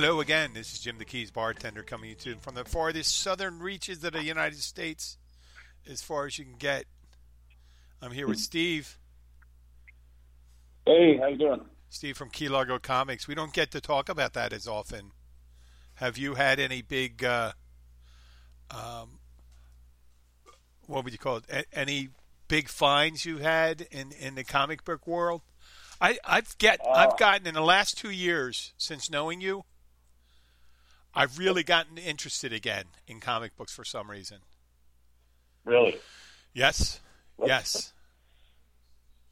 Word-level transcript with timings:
Hello 0.00 0.20
again. 0.20 0.52
This 0.54 0.72
is 0.72 0.78
Jim 0.78 0.98
the 0.98 1.04
Keys 1.04 1.32
bartender 1.32 1.82
coming 1.82 2.14
to 2.14 2.30
you 2.30 2.36
from 2.36 2.54
the 2.54 2.64
farthest 2.64 3.20
southern 3.20 3.58
reaches 3.58 4.04
of 4.04 4.12
the 4.12 4.22
United 4.22 4.60
States, 4.60 5.18
as 5.90 6.02
far 6.02 6.26
as 6.26 6.38
you 6.38 6.44
can 6.44 6.54
get. 6.54 6.84
I'm 8.00 8.12
here 8.12 8.28
with 8.28 8.38
Steve. 8.38 8.96
Hey, 10.86 11.16
how 11.16 11.26
you 11.26 11.36
doing? 11.36 11.62
Steve 11.88 12.16
from 12.16 12.30
Key 12.30 12.48
Largo 12.48 12.78
Comics. 12.78 13.26
We 13.26 13.34
don't 13.34 13.52
get 13.52 13.72
to 13.72 13.80
talk 13.80 14.08
about 14.08 14.34
that 14.34 14.52
as 14.52 14.68
often. 14.68 15.10
Have 15.94 16.16
you 16.16 16.34
had 16.36 16.60
any 16.60 16.80
big, 16.80 17.24
uh, 17.24 17.54
um, 18.70 19.18
what 20.86 21.02
would 21.02 21.12
you 21.12 21.18
call 21.18 21.38
it? 21.38 21.44
A- 21.50 21.76
any 21.76 22.10
big 22.46 22.68
finds 22.68 23.24
you 23.24 23.38
had 23.38 23.88
in, 23.90 24.12
in 24.12 24.36
the 24.36 24.44
comic 24.44 24.84
book 24.84 25.08
world? 25.08 25.42
I, 26.00 26.20
I've 26.24 26.56
get 26.58 26.78
Uh, 26.86 26.90
I've 26.90 27.18
gotten 27.18 27.48
in 27.48 27.54
the 27.54 27.62
last 27.62 27.98
two 27.98 28.10
years 28.10 28.72
since 28.78 29.10
knowing 29.10 29.40
you. 29.40 29.64
I've 31.18 31.36
really 31.36 31.64
gotten 31.64 31.98
interested 31.98 32.52
again 32.52 32.84
in 33.08 33.18
comic 33.18 33.56
books 33.56 33.74
for 33.74 33.84
some 33.84 34.08
reason. 34.08 34.38
Really? 35.64 35.96
Yes, 36.54 37.00
yes. 37.44 37.92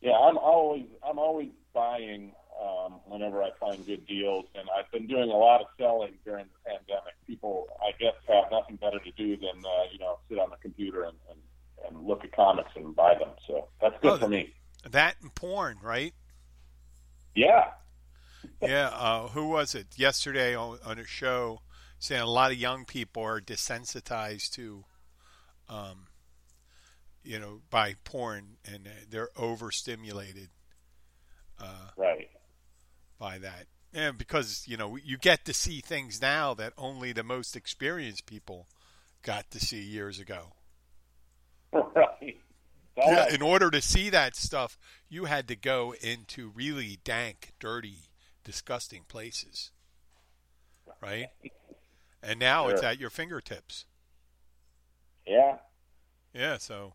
Yeah, 0.00 0.18
I'm 0.18 0.36
always 0.36 0.86
I'm 1.08 1.20
always 1.20 1.50
buying 1.72 2.32
um, 2.60 3.00
whenever 3.06 3.40
I 3.40 3.50
find 3.60 3.86
good 3.86 4.04
deals, 4.04 4.46
and 4.56 4.68
I've 4.76 4.90
been 4.90 5.06
doing 5.06 5.30
a 5.30 5.36
lot 5.36 5.60
of 5.60 5.68
selling 5.78 6.14
during 6.24 6.46
the 6.46 6.70
pandemic. 6.70 7.14
People, 7.24 7.68
I 7.80 7.92
guess, 8.00 8.14
have 8.26 8.50
nothing 8.50 8.76
better 8.76 8.98
to 8.98 9.10
do 9.12 9.36
than 9.36 9.64
uh, 9.64 9.84
you 9.92 10.00
know 10.00 10.18
sit 10.28 10.40
on 10.40 10.50
the 10.50 10.56
computer 10.56 11.04
and, 11.04 11.16
and 11.30 11.38
and 11.86 12.04
look 12.04 12.24
at 12.24 12.32
comics 12.32 12.70
and 12.74 12.96
buy 12.96 13.14
them. 13.14 13.30
So 13.46 13.68
that's 13.80 13.94
good 14.02 14.14
Oh, 14.14 14.18
for 14.18 14.28
me. 14.28 14.52
That 14.90 15.16
and 15.22 15.32
porn, 15.36 15.78
right? 15.82 16.14
Yeah, 17.36 17.66
yeah, 18.60 18.88
uh, 18.88 19.28
who 19.28 19.48
was 19.48 19.74
it 19.74 19.86
yesterday 19.96 20.54
on, 20.54 20.78
on 20.84 20.98
a 20.98 21.04
show 21.04 21.60
saying 21.98 22.22
a 22.22 22.26
lot 22.26 22.50
of 22.50 22.58
young 22.58 22.84
people 22.84 23.22
are 23.22 23.40
desensitized 23.40 24.50
to, 24.52 24.84
um, 25.68 26.06
you 27.22 27.38
know, 27.38 27.60
by 27.70 27.94
porn 28.04 28.56
and 28.64 28.88
they're 29.10 29.30
overstimulated 29.36 30.48
uh, 31.60 31.90
right. 31.96 32.28
by 33.18 33.38
that. 33.38 33.66
And 33.94 34.18
because 34.18 34.64
you 34.66 34.76
know 34.76 34.96
you 34.96 35.16
get 35.16 35.44
to 35.46 35.54
see 35.54 35.80
things 35.80 36.20
now 36.20 36.52
that 36.54 36.74
only 36.76 37.12
the 37.12 37.22
most 37.22 37.56
experienced 37.56 38.26
people 38.26 38.66
got 39.22 39.50
to 39.52 39.60
see 39.60 39.80
years 39.80 40.18
ago. 40.18 40.52
right. 41.72 42.38
Yeah, 42.96 43.32
in 43.32 43.42
order 43.42 43.70
to 43.70 43.82
see 43.82 44.08
that 44.10 44.36
stuff, 44.36 44.78
you 45.08 45.26
had 45.26 45.48
to 45.48 45.56
go 45.56 45.94
into 46.00 46.50
really 46.54 46.98
dank, 47.04 47.52
dirty, 47.60 48.08
disgusting 48.42 49.02
places, 49.06 49.70
right? 51.02 51.26
And 52.26 52.40
now 52.40 52.68
it's 52.68 52.82
at 52.82 52.98
your 52.98 53.10
fingertips. 53.10 53.86
yeah. 55.26 55.58
Yeah, 56.34 56.58
so 56.58 56.92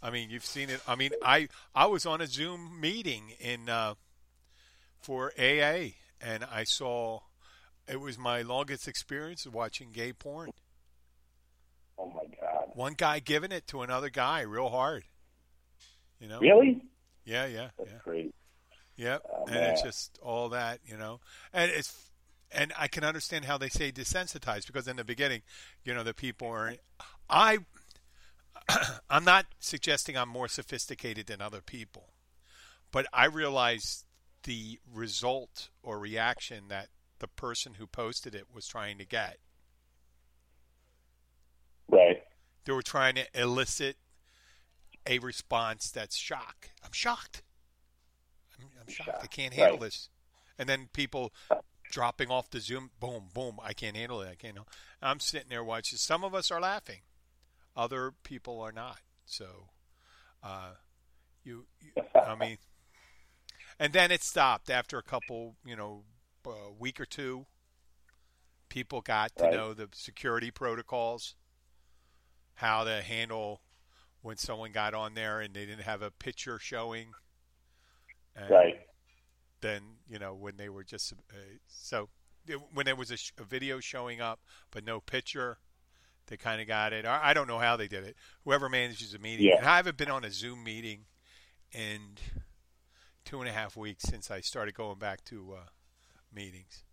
I 0.00 0.10
mean, 0.10 0.30
you've 0.30 0.44
seen 0.44 0.70
it. 0.70 0.80
I 0.86 0.94
mean, 0.94 1.10
I 1.24 1.48
I 1.74 1.86
was 1.86 2.06
on 2.06 2.20
a 2.20 2.26
Zoom 2.26 2.80
meeting 2.80 3.32
in 3.40 3.68
uh, 3.68 3.94
for 5.00 5.32
AA, 5.38 5.94
and 6.20 6.44
I 6.44 6.64
saw 6.64 7.20
it 7.88 8.00
was 8.00 8.18
my 8.18 8.42
longest 8.42 8.86
experience 8.86 9.46
of 9.46 9.54
watching 9.54 9.90
gay 9.90 10.12
porn. 10.12 10.50
Oh 11.98 12.06
my 12.10 12.24
God. 12.40 12.64
One 12.74 12.94
guy 12.94 13.18
giving 13.18 13.52
it 13.52 13.66
to 13.68 13.82
another 13.82 14.10
guy 14.10 14.42
real 14.42 14.68
hard. 14.70 15.04
You 16.20 16.28
know? 16.28 16.38
Really? 16.38 16.82
Yeah, 17.24 17.46
yeah, 17.46 17.68
That's 17.78 17.90
yeah. 17.90 17.98
great. 18.04 18.34
Yep, 18.96 19.22
Oh, 19.32 19.46
and 19.46 19.64
it's 19.64 19.82
just 19.82 20.18
all 20.22 20.50
that, 20.50 20.80
you 20.84 20.96
know, 20.96 21.20
and 21.52 21.70
it's, 21.70 22.11
and 22.54 22.72
I 22.78 22.88
can 22.88 23.04
understand 23.04 23.44
how 23.44 23.58
they 23.58 23.68
say 23.68 23.92
desensitized 23.92 24.66
because 24.66 24.88
in 24.88 24.96
the 24.96 25.04
beginning, 25.04 25.42
you 25.84 25.94
know, 25.94 26.02
the 26.02 26.14
people 26.14 26.48
are, 26.48 26.74
I, 27.28 27.58
I'm 29.10 29.24
not 29.24 29.46
suggesting 29.58 30.16
I'm 30.16 30.28
more 30.28 30.48
sophisticated 30.48 31.26
than 31.26 31.40
other 31.40 31.60
people, 31.60 32.12
but 32.90 33.06
I 33.12 33.26
realize 33.26 34.04
the 34.44 34.78
result 34.92 35.70
or 35.82 35.98
reaction 35.98 36.64
that 36.68 36.88
the 37.18 37.28
person 37.28 37.74
who 37.74 37.86
posted 37.86 38.34
it 38.34 38.46
was 38.52 38.66
trying 38.66 38.98
to 38.98 39.06
get. 39.06 39.38
Right. 41.88 42.22
They 42.64 42.72
were 42.72 42.82
trying 42.82 43.14
to 43.16 43.26
elicit 43.34 43.96
a 45.06 45.18
response 45.18 45.90
that's 45.90 46.16
shock. 46.16 46.70
I'm 46.84 46.92
shocked. 46.92 47.42
I'm, 48.58 48.66
I'm 48.80 48.92
shocked. 48.92 49.22
I 49.22 49.26
can't 49.26 49.54
handle 49.54 49.78
right. 49.78 49.84
this. 49.84 50.08
And 50.58 50.68
then 50.68 50.88
people 50.92 51.32
dropping 51.92 52.30
off 52.30 52.50
the 52.50 52.58
Zoom. 52.58 52.90
Boom, 52.98 53.28
boom. 53.32 53.58
I 53.62 53.74
can't 53.74 53.96
handle 53.96 54.20
it. 54.22 54.24
I 54.24 54.34
can't. 54.34 54.56
Handle. 54.56 54.68
I'm 55.00 55.20
sitting 55.20 55.50
there 55.50 55.62
watching. 55.62 55.98
Some 55.98 56.24
of 56.24 56.34
us 56.34 56.50
are 56.50 56.60
laughing. 56.60 57.02
Other 57.76 58.12
people 58.24 58.60
are 58.60 58.72
not. 58.72 58.98
So, 59.26 59.68
uh, 60.42 60.72
you, 61.44 61.66
you 61.80 61.92
I 62.26 62.34
mean, 62.34 62.56
and 63.78 63.92
then 63.92 64.10
it 64.10 64.22
stopped 64.24 64.70
after 64.70 64.98
a 64.98 65.02
couple, 65.02 65.54
you 65.64 65.76
know, 65.76 66.02
a 66.46 66.72
week 66.76 66.98
or 67.00 67.06
two. 67.06 67.46
People 68.68 69.02
got 69.02 69.36
to 69.36 69.44
Right. 69.44 69.52
know 69.52 69.74
the 69.74 69.88
security 69.92 70.50
protocols, 70.50 71.34
how 72.54 72.84
to 72.84 73.02
handle 73.02 73.60
when 74.22 74.36
someone 74.38 74.72
got 74.72 74.94
on 74.94 75.14
there 75.14 75.40
and 75.40 75.52
they 75.54 75.66
didn't 75.66 75.82
have 75.82 76.00
a 76.00 76.10
picture 76.10 76.58
showing. 76.58 77.08
And 78.34 78.50
Right. 78.50 78.80
Then 79.62 79.80
you 80.08 80.18
know 80.18 80.34
when 80.34 80.56
they 80.58 80.68
were 80.68 80.84
just 80.84 81.12
uh, 81.30 81.36
so 81.68 82.10
when 82.74 82.84
there 82.84 82.96
was 82.96 83.10
a, 83.10 83.16
sh- 83.16 83.32
a 83.38 83.44
video 83.44 83.78
showing 83.80 84.20
up 84.20 84.40
but 84.72 84.84
no 84.84 85.00
picture, 85.00 85.58
they 86.26 86.36
kind 86.36 86.60
of 86.60 86.66
got 86.66 86.92
it. 86.92 87.06
I 87.06 87.30
I 87.30 87.32
don't 87.34 87.46
know 87.48 87.58
how 87.58 87.76
they 87.76 87.88
did 87.88 88.04
it. 88.04 88.16
Whoever 88.44 88.68
manages 88.68 89.12
the 89.12 89.18
meeting, 89.18 89.46
Yeah. 89.46 89.58
and 89.58 89.66
I 89.66 89.76
haven't 89.76 89.96
been 89.96 90.10
on 90.10 90.24
a 90.24 90.30
Zoom 90.30 90.62
meeting 90.64 91.06
in 91.72 92.16
two 93.24 93.40
and 93.40 93.48
a 93.48 93.52
half 93.52 93.76
weeks 93.76 94.02
since 94.04 94.30
I 94.30 94.40
started 94.40 94.74
going 94.74 94.98
back 94.98 95.24
to 95.26 95.54
uh, 95.54 95.64
meetings 96.34 96.84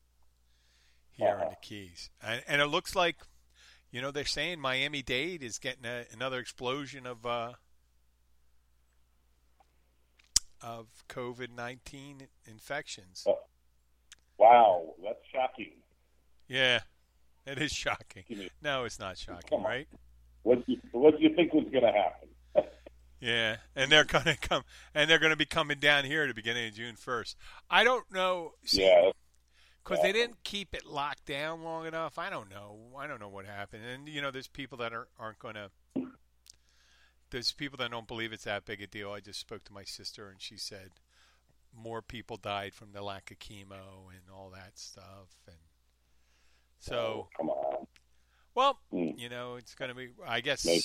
here 1.11 1.27
in 1.29 1.33
Uh-huh. 1.33 1.49
the 1.49 1.55
Keys, 1.61 2.09
and, 2.21 2.43
and 2.47 2.61
it 2.61 2.67
looks 2.67 2.95
like 2.95 3.17
you 3.91 4.01
know 4.01 4.11
they're 4.11 4.25
saying 4.25 4.59
Miami 4.59 5.01
Dade 5.01 5.41
is 5.41 5.57
getting 5.57 5.85
a, 5.85 6.05
another 6.13 6.37
explosion 6.39 7.07
of 7.07 7.25
uh, 7.25 7.53
of 10.61 10.87
COVID 11.07 11.55
nineteen 11.55 12.27
infections. 12.45 13.25
Oh. 13.27 13.39
Wow, 14.37 14.93
that's 15.03 15.19
shocking. 15.33 15.73
Yeah, 16.47 16.79
it 17.45 17.61
is 17.61 17.71
shocking. 17.71 18.23
No, 18.63 18.85
it's 18.85 18.97
not 18.99 19.17
shocking, 19.17 19.61
right? 19.61 19.87
What 20.43 20.65
do 20.65 20.71
you, 20.71 20.79
what 20.91 21.17
do 21.17 21.21
you 21.23 21.35
think 21.35 21.53
was 21.53 21.65
going 21.71 21.83
to 21.83 21.91
happen? 21.91 22.29
Yeah, 23.21 23.57
and 23.75 23.91
they're 23.91 24.05
gonna 24.05 24.37
come, 24.37 24.63
and 24.95 25.09
they're 25.09 25.19
gonna 25.19 25.35
be 25.35 25.45
coming 25.45 25.79
down 25.79 26.05
here 26.05 26.23
at 26.23 26.29
the 26.29 26.33
beginning 26.33 26.69
of 26.69 26.73
June 26.73 26.95
first. 26.95 27.35
I 27.69 27.83
don't 27.83 28.09
know, 28.13 28.53
see, 28.63 28.83
yeah. 28.83 29.11
because 29.83 30.01
they 30.01 30.13
didn't 30.13 30.41
keep 30.45 30.73
it 30.73 30.85
locked 30.85 31.25
down 31.25 31.61
long 31.61 31.85
enough. 31.85 32.17
I 32.17 32.29
don't 32.29 32.49
know. 32.49 32.77
I 32.97 33.07
don't 33.07 33.19
know 33.19 33.27
what 33.27 33.45
happened. 33.45 33.83
And 33.83 34.07
you 34.07 34.21
know, 34.21 34.31
there's 34.31 34.47
people 34.47 34.77
that 34.77 34.93
are, 34.93 35.09
aren't 35.19 35.37
gonna. 35.39 35.69
There's 37.31 37.51
people 37.51 37.77
that 37.77 37.91
don't 37.91 38.07
believe 38.07 38.33
it's 38.33 38.45
that 38.45 38.65
big 38.65 38.81
a 38.81 38.87
deal. 38.87 39.11
I 39.11 39.19
just 39.19 39.39
spoke 39.39 39.63
to 39.65 39.73
my 39.73 39.83
sister, 39.83 40.29
and 40.29 40.41
she 40.41 40.57
said 40.57 40.89
more 41.75 42.01
people 42.01 42.37
died 42.37 42.73
from 42.73 42.91
the 42.91 43.03
lack 43.03 43.29
of 43.29 43.37
chemo 43.39 44.09
and 44.09 44.21
all 44.33 44.49
that 44.49 44.77
stuff. 44.79 45.29
And 45.47 45.57
so, 46.79 46.95
Oh, 46.97 47.27
come 47.37 47.49
on. 47.49 47.87
well, 48.55 48.79
Hmm. 48.89 49.11
you 49.15 49.29
know, 49.29 49.55
it's 49.55 49.75
going 49.75 49.89
to 49.89 49.95
be, 49.95 50.09
I 50.25 50.41
guess, 50.41 50.65
Maybe. 50.65 50.81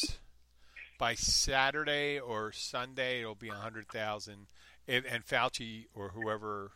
by 0.98 1.14
Saturday 1.14 2.18
or 2.20 2.52
Sunday, 2.52 3.20
it'll 3.20 3.34
be 3.34 3.48
100,000. 3.50 4.46
And 4.86 5.06
and 5.06 5.24
Fauci 5.24 5.86
or 5.94 6.10
whoever, 6.10 6.72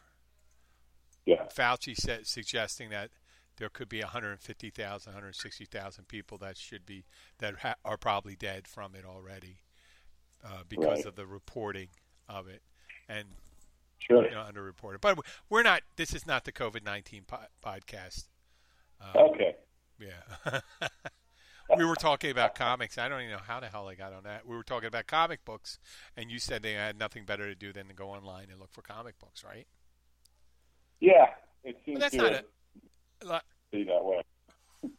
Yeah. 1.27 1.47
Fauci 1.49 1.95
said, 1.95 2.27
suggesting 2.27 2.89
that 2.89 3.11
there 3.59 3.69
could 3.69 3.89
be 3.89 4.01
150,000, 4.01 5.13
160,000 5.13 6.09
people 6.09 6.39
that 6.39 6.57
should 6.57 6.87
be, 6.87 7.05
that 7.39 7.57
ha- 7.59 7.75
are 7.85 7.97
probably 7.97 8.35
dead 8.37 8.67
from 8.67 8.95
it 8.95 9.05
already 9.05 9.59
uh, 10.45 10.63
because 10.69 10.99
Right. 10.99 11.07
of 11.07 11.17
the 11.17 11.27
reporting 11.27 11.89
of 12.29 12.49
it. 12.49 12.63
And 13.09 13.29
Sure. 13.99 14.25
you 14.25 14.31
know, 14.31 14.45
underreported. 14.45 15.01
But 15.01 15.19
we're 15.51 15.63
not, 15.65 15.83
this 15.97 16.15
is 16.15 16.27
not 16.27 16.45
the 16.45 16.53
COVID 16.53 16.85
19 16.85 17.25
po- 17.27 17.47
podcast. 17.65 18.29
Uh, 19.01 19.19
Okay. 19.31 19.57
yeah. 19.99 20.61
we 21.77 21.85
were 21.85 21.97
talking 21.97 22.31
about 22.31 22.55
comics. 22.55 22.97
I 22.97 23.09
don't 23.09 23.21
even 23.21 23.33
know 23.33 23.43
how 23.45 23.59
the 23.61 23.67
hell 23.69 23.89
I 23.89 23.95
got 23.97 24.13
on 24.13 24.23
that. 24.23 24.47
We 24.47 24.57
were 24.57 24.63
talking 24.63 24.87
about 24.87 25.07
comic 25.09 25.45
books, 25.45 25.79
and 26.17 26.31
you 26.31 26.39
said 26.39 26.63
they 26.63 26.75
had 26.75 26.97
nothing 26.99 27.25
better 27.25 27.47
to 27.47 27.55
do 27.57 27.73
than 27.73 27.89
to 27.89 27.95
go 27.95 28.11
online 28.11 28.47
and 28.51 28.61
look 28.61 28.73
for 28.73 28.83
comic 28.83 29.19
books, 29.19 29.43
right? 29.45 29.67
Yeah. 31.01 31.27
It 31.65 31.77
seems 31.85 31.99
that's 32.01 32.13
to 32.15 32.23
not 32.23 32.33
a- 32.33 32.45
be 33.71 33.85
that 33.85 34.05
way. 34.05 34.23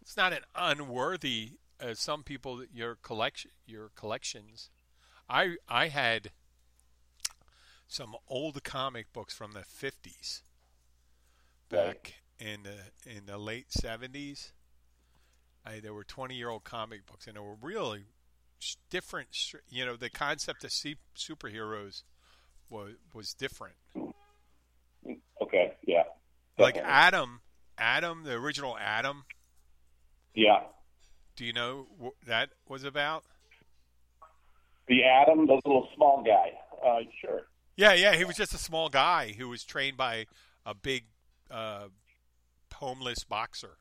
It's 0.01 0.17
not 0.17 0.33
an 0.33 0.43
unworthy. 0.55 1.53
Uh, 1.81 1.93
some 1.93 2.23
people, 2.23 2.63
your 2.73 2.95
collection, 2.95 3.51
your 3.65 3.89
collections. 3.95 4.69
I 5.29 5.55
I 5.67 5.87
had 5.87 6.31
some 7.87 8.15
old 8.27 8.63
comic 8.63 9.13
books 9.13 9.33
from 9.33 9.53
the 9.53 9.63
fifties 9.63 10.43
back 11.69 12.15
in 12.37 12.63
the 12.63 13.09
in 13.09 13.25
the 13.25 13.37
late 13.37 13.71
seventies. 13.71 14.53
I, 15.65 15.79
there 15.79 15.93
were 15.93 16.03
twenty 16.03 16.35
year 16.35 16.49
old 16.49 16.63
comic 16.63 17.05
books, 17.05 17.27
and 17.27 17.35
they 17.35 17.41
were 17.41 17.55
really 17.61 18.05
different. 18.89 19.29
You 19.69 19.85
know, 19.85 19.95
the 19.95 20.09
concept 20.09 20.63
of 20.63 20.71
superheroes 20.71 22.03
was 22.69 22.93
was 23.13 23.33
different. 23.33 23.75
Okay, 25.41 25.73
yeah. 25.85 26.03
Like. 26.57 26.77
Atom, 26.77 27.41
Atom, 27.79 28.23
the 28.23 28.33
original 28.33 28.77
Atom. 28.77 29.23
yeah. 30.33 30.61
Do 31.35 31.45
you 31.45 31.53
know 31.53 31.87
what 31.97 32.13
that 32.27 32.49
was 32.67 32.83
about? 32.83 33.23
The 34.89 35.05
Atom, 35.05 35.47
the 35.47 35.53
little 35.53 35.87
small 35.95 36.21
guy. 36.21 36.51
Uh, 36.85 36.99
sure. 37.21 37.43
Yeah, 37.77 37.93
yeah, 37.93 38.15
he 38.15 38.25
was 38.25 38.35
just 38.35 38.53
a 38.53 38.57
small 38.57 38.89
guy 38.89 39.33
who 39.37 39.47
was 39.47 39.63
trained 39.63 39.95
by 39.95 40.25
a 40.65 40.73
big 40.75 41.05
uh, 41.49 41.87
homeless 42.73 43.23
boxer. 43.23 43.77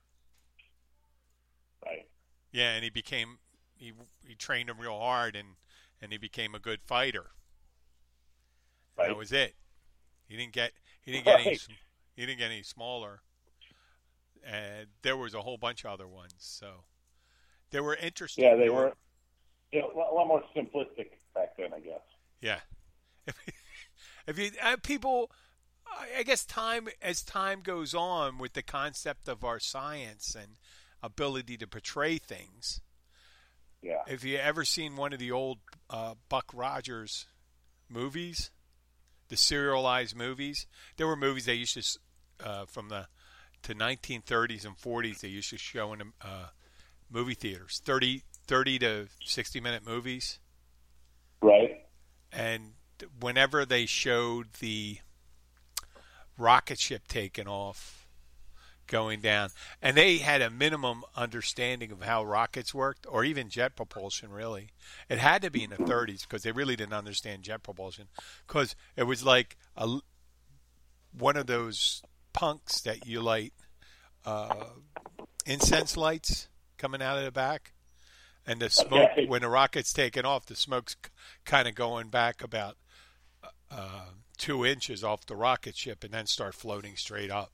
Right. 1.84 2.06
Yeah, 2.52 2.74
and 2.74 2.84
he 2.84 2.90
became 2.90 3.38
he 3.74 3.92
he 4.24 4.34
trained 4.36 4.68
him 4.70 4.78
real 4.78 4.98
hard 4.98 5.34
and 5.34 5.48
and 6.00 6.12
he 6.12 6.18
became 6.18 6.54
a 6.54 6.60
good 6.60 6.80
fighter. 6.86 7.26
Right. 8.96 9.08
That 9.08 9.16
was 9.16 9.32
it. 9.32 9.54
He 10.28 10.36
didn't 10.36 10.52
get 10.52 10.72
he 11.02 11.10
didn't 11.10 11.24
get 11.24 11.40
any 11.40 11.48
Right. 11.50 11.60
sm- 11.60 11.72
he 12.14 12.24
didn't 12.26 12.38
get 12.38 12.50
any 12.52 12.62
smaller. 12.62 13.22
And 14.50 14.86
there 15.02 15.16
was 15.16 15.34
a 15.34 15.42
whole 15.42 15.58
bunch 15.58 15.84
of 15.84 15.90
other 15.90 16.08
ones. 16.08 16.34
So 16.38 16.84
they 17.70 17.80
were 17.80 17.94
interesting. 17.94 18.44
Yeah, 18.44 18.56
they 18.56 18.70
were 18.70 18.94
yeah, 19.72 19.82
a 19.82 19.96
lot 19.96 20.12
a 20.12 20.14
lot 20.14 20.26
more 20.26 20.42
simplistic 20.56 21.10
back 21.34 21.56
then, 21.58 21.74
I 21.74 21.80
guess. 21.80 22.00
Yeah. 22.40 22.60
If 24.28 24.38
you 24.38 24.50
uh, 24.62 24.76
people, 24.82 25.32
I 25.86 26.18
I 26.18 26.22
guess 26.22 26.44
time 26.44 26.88
as 27.00 27.22
time 27.22 27.62
goes 27.62 27.94
on 27.94 28.36
with 28.36 28.52
the 28.52 28.62
concept 28.62 29.26
of 29.26 29.42
our 29.42 29.58
science 29.58 30.36
and 30.38 30.58
ability 31.02 31.56
to 31.56 31.66
portray 31.66 32.18
things. 32.18 32.82
Yeah. 33.80 34.02
If 34.06 34.24
you 34.24 34.36
ever 34.36 34.66
seen 34.66 34.96
one 34.96 35.14
of 35.14 35.18
the 35.18 35.32
old 35.32 35.58
uh, 35.88 36.14
Buck 36.28 36.50
Rogers 36.52 37.26
movies, 37.88 38.50
the 39.28 39.36
serialized 39.38 40.14
movies, 40.14 40.66
there 40.98 41.06
were 41.06 41.16
movies 41.16 41.46
they 41.46 41.54
used 41.54 41.80
to 41.80 42.46
uh, 42.46 42.66
from 42.66 42.90
the 42.90 43.06
to 43.62 43.74
1930s 43.74 44.64
and 44.64 44.76
40s 44.76 45.20
they 45.20 45.28
used 45.28 45.50
to 45.50 45.58
show 45.58 45.92
in 45.92 46.00
uh, 46.22 46.46
movie 47.10 47.34
theaters 47.34 47.80
30 47.84 48.22
30 48.46 48.78
to 48.78 49.06
60 49.24 49.60
minute 49.60 49.86
movies 49.86 50.38
Right. 51.40 51.86
and 52.32 52.72
whenever 53.20 53.64
they 53.64 53.86
showed 53.86 54.54
the 54.60 54.98
rocket 56.36 56.78
ship 56.78 57.02
taking 57.08 57.46
off 57.48 58.06
going 58.86 59.20
down 59.20 59.50
and 59.82 59.96
they 59.96 60.16
had 60.18 60.40
a 60.40 60.48
minimum 60.48 61.04
understanding 61.14 61.92
of 61.92 62.02
how 62.02 62.24
rockets 62.24 62.72
worked 62.72 63.06
or 63.08 63.22
even 63.22 63.50
jet 63.50 63.76
propulsion 63.76 64.30
really 64.30 64.68
it 65.10 65.18
had 65.18 65.42
to 65.42 65.50
be 65.50 65.62
in 65.62 65.70
the 65.70 65.76
30s 65.76 66.22
because 66.22 66.42
they 66.42 66.52
really 66.52 66.74
didn't 66.74 66.94
understand 66.94 67.42
jet 67.42 67.62
propulsion 67.62 68.06
because 68.46 68.74
it 68.96 69.02
was 69.02 69.22
like 69.22 69.56
a 69.76 69.98
one 71.16 71.36
of 71.36 71.46
those 71.46 72.02
punks 72.32 72.80
that 72.82 73.06
you 73.06 73.20
light 73.20 73.52
uh, 74.24 74.64
incense 75.46 75.96
lights 75.96 76.48
coming 76.76 77.00
out 77.02 77.18
of 77.18 77.24
the 77.24 77.32
back 77.32 77.72
and 78.46 78.60
the 78.60 78.70
smoke 78.70 79.10
Okay. 79.12 79.26
when 79.26 79.42
the 79.42 79.48
rocket's 79.48 79.92
taking 79.92 80.24
off 80.24 80.46
the 80.46 80.56
smoke's 80.56 80.96
kind 81.44 81.66
of 81.68 81.74
going 81.74 82.08
back 82.08 82.42
about 82.42 82.76
uh, 83.70 84.06
two 84.36 84.64
inches 84.64 85.02
off 85.04 85.26
the 85.26 85.36
rocket 85.36 85.76
ship 85.76 86.04
and 86.04 86.12
then 86.12 86.26
start 86.26 86.54
floating 86.54 86.96
straight 86.96 87.30
up. 87.30 87.52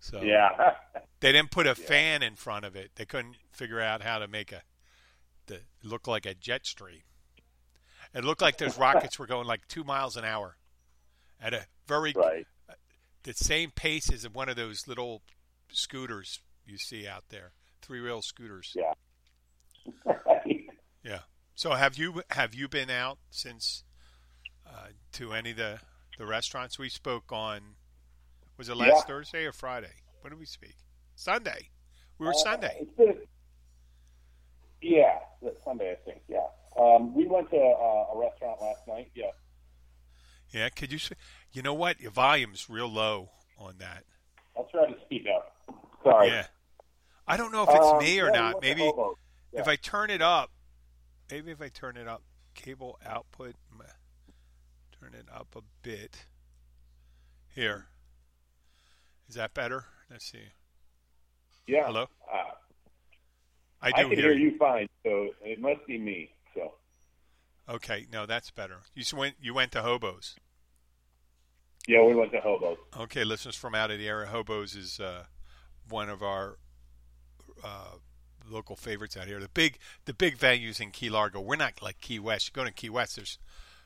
So 0.00 0.20
Yeah. 0.22 0.74
they 1.20 1.32
didn't 1.32 1.50
put 1.50 1.66
a 1.66 1.74
fan 1.74 2.22
in 2.22 2.34
front 2.36 2.64
of 2.64 2.76
it. 2.76 2.90
They 2.96 3.04
couldn't 3.06 3.36
figure 3.52 3.80
out 3.80 4.02
how 4.02 4.18
to 4.18 4.28
make 4.28 4.52
a 4.52 4.62
the 5.46 5.60
look 5.84 6.06
like 6.08 6.26
a 6.26 6.34
jet 6.34 6.66
stream. 6.66 7.02
It 8.14 8.24
looked 8.24 8.42
like 8.42 8.58
those 8.58 8.76
rockets 8.78 9.18
were 9.18 9.26
going 9.26 9.46
like 9.46 9.66
two 9.68 9.84
miles 9.84 10.16
an 10.16 10.24
hour 10.24 10.56
at 11.40 11.54
a 11.54 11.66
very 11.86 12.12
right. 12.16 12.46
The 13.34 13.44
same 13.44 13.70
pace 13.72 14.10
as 14.12 14.28
one 14.28 14.48
of 14.48 14.56
those 14.56 14.86
little 14.88 15.22
scooters 15.70 16.40
you 16.64 16.78
see 16.78 17.06
out 17.06 17.24
there, 17.28 17.52
three 17.82 18.00
wheel 18.00 18.22
scooters. 18.22 18.74
Yeah. 18.74 18.92
Yeah. 21.04 21.20
So 21.54 21.70
have 21.74 21.96
you 21.96 22.22
have 22.30 22.52
you 22.54 22.66
been 22.68 22.90
out 22.90 23.18
since 23.30 23.84
uh, 24.66 24.88
to 25.12 25.32
any 25.32 25.52
of 25.52 25.56
the 25.56 25.78
the 26.18 26.26
restaurants 26.26 26.78
we 26.80 26.88
spoke 26.88 27.30
on? 27.30 27.76
Was 28.58 28.68
it 28.68 28.76
last 28.76 28.90
Yeah. 28.90 29.00
Thursday 29.02 29.44
or 29.44 29.52
Friday? 29.52 29.92
When 30.22 30.32
did 30.32 30.40
we 30.40 30.46
speak? 30.46 30.74
Sunday. 31.14 31.70
We 32.18 32.26
were 32.26 32.32
Uh, 32.32 32.38
Sunday. 32.38 32.86
yeah, 34.82 35.18
Sunday, 35.64 35.92
I 35.92 35.96
think. 36.04 36.22
Yeah. 36.28 36.46
Um, 36.76 37.14
we 37.14 37.26
went 37.26 37.50
to 37.50 37.56
uh, 37.56 38.12
a 38.14 38.18
restaurant 38.18 38.60
last 38.60 38.80
night. 38.88 39.10
Yeah. 39.14 39.30
Yeah. 40.50 40.68
Could 40.70 40.90
you? 40.92 40.98
You 41.56 41.62
know 41.62 41.72
what? 41.72 41.98
Your 42.02 42.10
volume's 42.10 42.68
real 42.68 42.86
low 42.86 43.30
on 43.58 43.76
that. 43.78 44.04
I'll 44.54 44.66
try 44.66 44.90
to 44.92 45.00
speak 45.06 45.24
up. 45.34 45.56
Sorry. 46.04 46.28
Yeah. 46.28 46.44
I 47.26 47.38
don't 47.38 47.50
know 47.50 47.62
if 47.62 47.70
it's 47.70 47.78
Um, 47.78 47.98
me 47.98 48.20
or 48.20 48.26
yeah, 48.26 48.32
not. 48.38 48.60
Maybe 48.60 48.82
Hobo's. 48.82 49.16
if. 49.54 49.66
I 49.66 49.76
turn 49.76 50.10
it 50.10 50.20
up, 50.20 50.50
maybe 51.30 51.52
if 51.52 51.62
I 51.62 51.68
turn 51.70 51.96
it 51.96 52.06
up, 52.06 52.22
cable 52.54 52.98
output, 53.06 53.54
turn 55.00 55.14
it 55.14 55.24
up 55.32 55.56
a 55.56 55.62
bit. 55.80 56.26
Here. 57.54 57.86
Is 59.26 59.34
that 59.36 59.54
better? 59.54 59.86
Let's 60.10 60.26
see. 60.26 60.50
Yeah. 61.66 61.86
Hello? 61.86 62.02
Uh, 62.30 62.36
I 63.80 63.88
I 63.88 63.92
can 63.92 64.08
hear 64.10 64.16
hear 64.16 64.32
you. 64.32 64.50
you 64.50 64.58
fine, 64.58 64.88
so 65.06 65.30
it 65.42 65.58
must 65.58 65.86
be 65.86 65.96
me. 65.96 66.28
So 66.54 66.74
Okay, 67.66 68.06
no, 68.12 68.26
that's 68.26 68.50
better. 68.50 68.80
You 68.94 69.04
went 69.16 69.36
you 69.40 69.54
went 69.54 69.72
to 69.72 69.80
Hobos. 69.80 70.36
Yeah, 71.86 72.02
we 72.02 72.14
went 72.14 72.32
to 72.32 72.40
Hobo's. 72.40 72.78
Okay, 72.98 73.24
listeners 73.24 73.56
from 73.56 73.74
out 73.74 73.90
of 73.90 73.98
the 73.98 74.08
area, 74.08 74.26
Hobos 74.28 74.74
is 74.74 75.00
uh, 75.00 75.24
one 75.88 76.08
of 76.08 76.22
our 76.22 76.58
uh, 77.64 77.94
local 78.48 78.76
favorites 78.76 79.16
out 79.16 79.26
here. 79.26 79.40
The 79.40 79.48
big 79.48 79.78
the 80.04 80.14
big 80.14 80.36
venues 80.38 80.80
in 80.80 80.90
Key 80.90 81.10
Largo. 81.10 81.40
We're 81.40 81.56
not 81.56 81.82
like 81.82 82.00
Key 82.00 82.18
West. 82.18 82.48
You 82.48 82.52
go 82.52 82.64
to 82.64 82.72
Key 82.72 82.90
West, 82.90 83.16
there's 83.16 83.38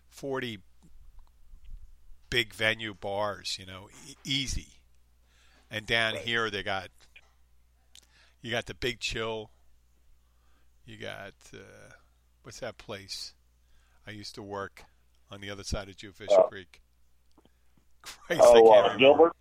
forty 0.09 0.59
big 2.30 2.54
venue 2.54 2.95
bars. 2.95 3.57
You 3.59 3.66
know, 3.66 3.88
e- 4.09 4.14
easy. 4.25 4.69
And 5.71 5.87
down 5.87 6.14
Right. 6.14 6.23
here 6.25 6.50
they 6.50 6.62
got 6.62 6.88
you 8.42 8.50
got 8.50 8.66
the 8.66 8.75
Big 8.75 9.00
Chill. 9.00 9.50
You 10.85 10.97
got 10.97 11.35
uh, 11.54 11.92
what's 12.42 12.61
that 12.61 12.78
place? 12.78 13.35
I 14.07 14.11
used 14.12 14.35
to 14.37 14.42
work 14.42 14.85
on 15.30 15.40
the 15.40 15.50
other 15.50 15.62
side 15.62 15.88
of 15.88 15.97
Jewfish 15.97 16.26
Oh. 16.30 16.45
Creek. 16.45 16.80
Christ, 18.26 18.42
I 18.42 18.45
Oh, 18.45 18.69
uh. 18.71 18.97
Gilbert. 18.97 19.33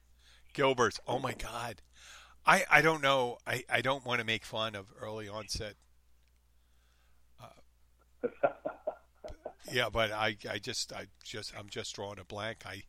Gilbert's. 0.54 1.00
Oh 1.08 1.20
my 1.20 1.34
God. 1.34 1.82
I, 2.46 2.63
I 2.72 2.82
don't 2.82 3.01
know. 3.01 3.38
I, 3.46 3.63
I 3.70 3.82
don't 3.82 4.06
want 4.06 4.20
to 4.20 4.25
make 4.25 4.44
fun 4.46 4.75
of 4.75 4.88
early 5.01 5.28
onset. 5.30 5.75
Yeah, 9.72 9.89
but 9.92 10.12
I, 10.12 10.36
I 10.50 10.58
just 10.58 10.92
I 10.92 11.06
just 11.24 11.54
I'm 11.58 11.70
just 11.70 11.94
drawing 11.94 12.18
a 12.18 12.24
blank. 12.24 12.63
I 12.66 12.84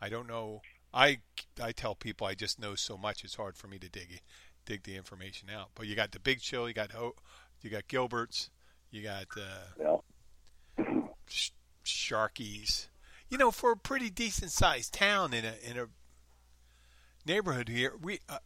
I 0.00 0.08
don't 0.08 0.26
know. 0.26 0.62
I 0.94 1.18
I 1.60 1.72
tell 1.72 1.94
people 1.94 2.26
I 2.26 2.34
just 2.34 2.58
know 2.58 2.74
so 2.74 2.96
much. 2.96 3.22
It's 3.22 3.34
hard 3.34 3.56
for 3.56 3.68
me 3.68 3.78
to 3.78 3.88
dig 3.90 4.20
dig 4.64 4.82
the 4.84 4.96
information 4.96 5.50
out. 5.50 5.70
But 5.74 5.88
you 5.88 5.94
got 5.94 6.12
the 6.12 6.20
Big 6.20 6.40
Chill. 6.40 6.68
You 6.68 6.74
got 6.74 6.92
Ho, 6.92 7.12
you 7.60 7.68
got 7.68 7.86
Gilbert's. 7.86 8.48
You 8.90 9.02
got 9.02 9.26
uh, 9.36 10.00
yeah. 10.78 11.02
Sh- 11.28 11.50
Sharkies. 11.84 12.86
You 13.32 13.38
know, 13.38 13.50
for 13.50 13.72
a 13.72 13.76
pretty 13.78 14.10
decent 14.10 14.50
sized 14.50 14.92
town 14.92 15.32
in 15.32 15.42
a 15.46 15.54
in 15.64 15.78
a 15.78 15.86
neighborhood 17.24 17.70
here, 17.70 17.94
we 17.98 18.18
uh, 18.28 18.36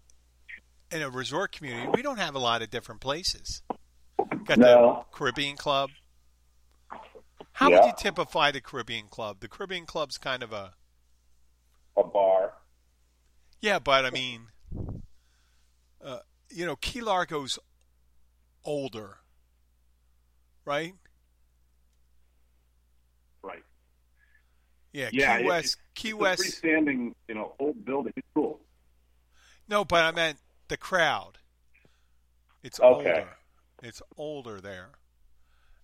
in 0.93 1.03
a 1.03 1.11
resort 1.11 1.51
community, 1.51 1.89
we 1.93 2.03
don't 2.03 2.21
have 2.21 2.37
a 2.37 2.39
lot 2.39 2.63
of 2.63 2.71
different 2.71 3.01
places. 3.01 3.63
Got 4.45 4.59
No. 4.59 5.05
the 5.11 5.17
Caribbean 5.17 5.57
Club. 5.57 5.91
How 7.55 7.69
would 7.69 7.85
you 7.85 7.93
typify 7.99 8.53
the 8.53 8.61
Caribbean 8.61 9.09
Club? 9.09 9.41
The 9.41 9.49
Caribbean 9.49 9.87
Club's 9.87 10.19
kind 10.19 10.45
of 10.45 10.53
a 10.53 10.75
A 11.97 12.05
bar. 12.05 12.53
yeah, 13.61 13.81
but 13.81 14.05
I 14.05 14.11
mean, 14.11 14.51
uh, 16.01 16.21
you 16.49 16.65
know, 16.65 16.77
Key 16.77 17.01
Largo's 17.01 17.59
older? 18.65 19.17
Right. 20.65 20.95
Yeah, 24.97 25.11
Yeah, 25.13 25.37
Key 25.37 25.43
it- 25.45 25.47
West. 25.47 25.77
Key 25.95 26.09
It's 26.09 26.15
a 26.15 26.17
West. 26.17 26.43
freestanding, 26.63 27.15
you 27.29 27.35
know, 27.35 27.55
old 27.59 27.85
building. 27.85 28.15
It's 28.17 28.27
cool. 28.35 28.61
No, 29.69 29.85
but 29.85 30.05
I 30.05 30.11
meant 30.13 30.39
the 30.69 30.79
crowd. 30.79 31.39
It's 32.63 32.81
Okay. 32.81 33.11
older. 33.11 33.37
It's 33.83 34.01
older 34.17 34.61
there. 34.61 34.93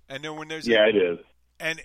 And 0.09 0.25
then 0.25 0.37
when 0.37 0.49
there's 0.49 0.66
Yeah, 0.66 0.87
a, 0.87 0.88
it 0.88 0.97
is. 0.97 1.19
and 1.61 1.83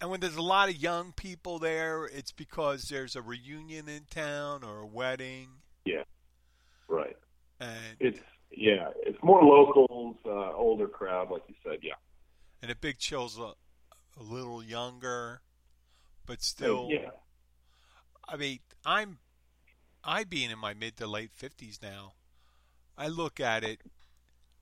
and 0.00 0.10
when 0.10 0.20
there's 0.20 0.36
a 0.36 0.42
lot 0.42 0.68
of 0.68 0.76
young 0.76 1.12
people 1.12 1.58
there, 1.58 2.04
it's 2.04 2.30
because 2.30 2.84
there's 2.88 3.16
a 3.16 3.22
reunion 3.22 3.88
in 3.88 4.04
town 4.04 4.62
or 4.62 4.78
a 4.80 4.86
wedding. 4.86 5.62
Yeah. 5.86 6.04
Right. 6.88 7.16
And 7.58 7.96
It's 8.00 8.20
yeah, 8.50 8.90
it's 9.02 9.20
more 9.22 9.42
locals, 9.42 10.16
uh, 10.26 10.52
older 10.52 10.88
crowd, 10.88 11.30
like 11.30 11.42
you 11.48 11.54
said. 11.64 11.78
Yeah, 11.82 11.94
and 12.62 12.70
the 12.70 12.76
Big 12.76 12.98
Chill's 12.98 13.38
a, 13.38 13.54
a 14.16 14.22
little 14.22 14.62
younger, 14.62 15.40
but 16.28 16.42
still. 16.42 16.86
yeah, 16.90 17.10
I 18.28 18.36
mean, 18.36 18.60
I'm 18.86 19.18
I 20.04 20.22
being 20.22 20.50
in 20.52 20.58
my 20.60 20.74
mid 20.74 20.96
to 20.98 21.08
late 21.08 21.32
fifties 21.32 21.80
now. 21.82 22.12
I 22.96 23.08
look 23.08 23.40
at 23.40 23.64
it, 23.64 23.80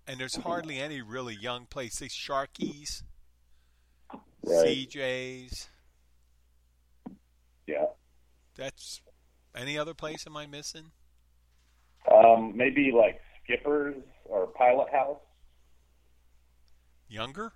and 0.07 0.19
there's 0.19 0.37
hardly 0.37 0.79
any 0.79 1.03
really 1.03 1.35
young 1.35 1.67
places. 1.67 2.11
Sharkies, 2.13 3.03
Right. 4.43 4.89
CJ's. 4.89 5.69
yeah. 7.67 7.87
That's 8.55 9.03
any 9.55 9.77
other 9.77 9.93
place 9.95 10.25
am 10.27 10.37
I 10.37 10.47
missing? 10.47 10.93
Um, 12.11 12.57
maybe 12.57 12.93
like 12.97 13.21
Skippers 13.43 13.97
or 14.25 14.47
Pilot 14.49 14.91
House. 14.93 15.19
Younger? 17.09 17.53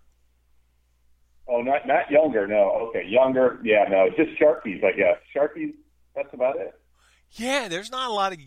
Oh, 1.51 1.63
not 1.63 1.87
not 1.87 2.11
younger. 2.11 2.47
No, 2.47 2.89
okay, 2.89 3.05
younger. 3.07 3.59
Yeah, 3.65 3.85
no, 3.91 4.09
just 4.11 4.39
Sharkies, 4.41 4.85
I 4.85 4.93
guess. 4.93 5.17
Sharkies. 5.35 5.75
That's 6.15 6.33
about 6.33 6.57
it. 6.57 6.75
Yeah, 7.33 7.69
there's 7.69 7.91
not 7.91 8.09
a 8.09 8.13
lot 8.13 8.33
of 8.33 8.39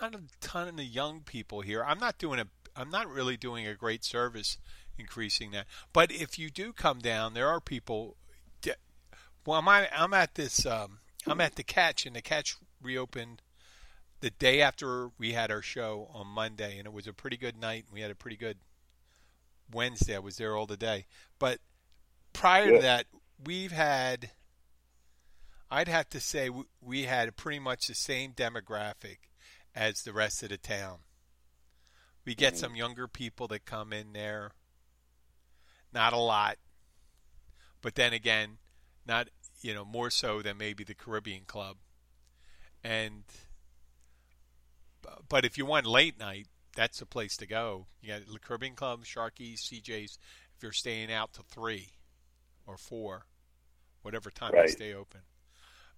not 0.00 0.14
a 0.14 0.20
ton 0.40 0.68
of 0.68 0.80
young 0.84 1.20
people 1.20 1.62
here. 1.62 1.82
I'm 1.84 1.98
not 1.98 2.18
doing 2.18 2.38
a 2.38 2.46
I'm 2.76 2.90
not 2.90 3.08
really 3.08 3.36
doing 3.36 3.66
a 3.66 3.74
great 3.74 4.04
service 4.04 4.58
increasing 4.98 5.52
that. 5.52 5.66
But 5.92 6.12
if 6.12 6.38
you 6.38 6.50
do 6.50 6.72
come 6.72 6.98
down, 6.98 7.34
there 7.34 7.48
are 7.48 7.60
people 7.60 8.16
well, 9.46 9.62
I'm 9.66 9.86
I'm 9.96 10.12
at 10.12 10.34
this 10.34 10.66
um, 10.66 10.98
I'm 11.26 11.40
at 11.40 11.54
the 11.54 11.62
catch 11.62 12.04
and 12.04 12.14
the 12.14 12.20
catch 12.20 12.56
reopened 12.82 13.40
the 14.20 14.30
day 14.30 14.60
after 14.60 15.08
we 15.18 15.32
had 15.32 15.50
our 15.50 15.62
show 15.62 16.10
on 16.12 16.26
Monday 16.26 16.76
and 16.76 16.86
it 16.86 16.92
was 16.92 17.06
a 17.06 17.14
pretty 17.14 17.38
good 17.38 17.58
night. 17.58 17.84
And 17.86 17.94
We 17.94 18.02
had 18.02 18.10
a 18.10 18.16
pretty 18.16 18.36
good 18.36 18.58
Wednesday. 19.70 20.16
I 20.16 20.20
was 20.20 20.36
there 20.36 20.56
all 20.56 20.66
the 20.66 20.76
day. 20.76 21.06
But 21.38 21.60
prior 22.32 22.66
Yeah. 22.66 22.76
to 22.76 22.82
that, 22.82 23.06
we've 23.42 23.72
had 23.72 24.32
I'd 25.70 25.88
have 25.88 26.08
to 26.10 26.20
say 26.20 26.48
we- 26.80 27.02
had 27.02 27.36
pretty 27.36 27.58
much 27.58 27.88
the 27.88 27.94
same 27.94 28.32
demographic 28.32 29.18
as 29.74 30.02
the 30.02 30.14
rest 30.14 30.42
of 30.42 30.48
the 30.48 30.56
town. 30.56 31.00
We 32.24 32.34
get 32.34 32.54
Mhm. 32.54 32.58
some 32.58 32.74
younger 32.76 33.06
people 33.06 33.48
that 33.48 33.66
come 33.66 33.92
in 33.92 34.14
there. 34.14 34.52
Not 35.92 36.14
a 36.14 36.18
lot. 36.18 36.58
But 37.82 37.96
then 37.96 38.14
again, 38.14 38.60
not 39.04 39.28
you 39.60 39.74
know, 39.74 39.84
more 39.84 40.10
so 40.10 40.40
than 40.40 40.56
maybe 40.56 40.84
the 40.84 40.94
Caribbean 40.94 41.44
Club. 41.44 41.78
And 42.82 43.24
but 45.28 45.44
if 45.44 45.58
you 45.58 45.66
want 45.66 45.86
late 45.86 46.18
night, 46.18 46.48
that's 46.78 47.00
the 47.00 47.06
place 47.06 47.36
to 47.38 47.46
go. 47.46 47.86
You 48.00 48.10
got 48.10 48.32
the 48.32 48.38
Caribbean 48.38 48.76
Club, 48.76 49.04
Sharkies, 49.04 49.62
CJ's. 49.62 50.16
If 50.56 50.62
you're 50.62 50.70
staying 50.70 51.12
out 51.12 51.32
to 51.32 51.42
three 51.42 51.88
or 52.68 52.76
four, 52.76 53.26
whatever 54.02 54.30
time 54.30 54.52
they 54.54 54.68
stay 54.68 54.94
open. 54.94 55.22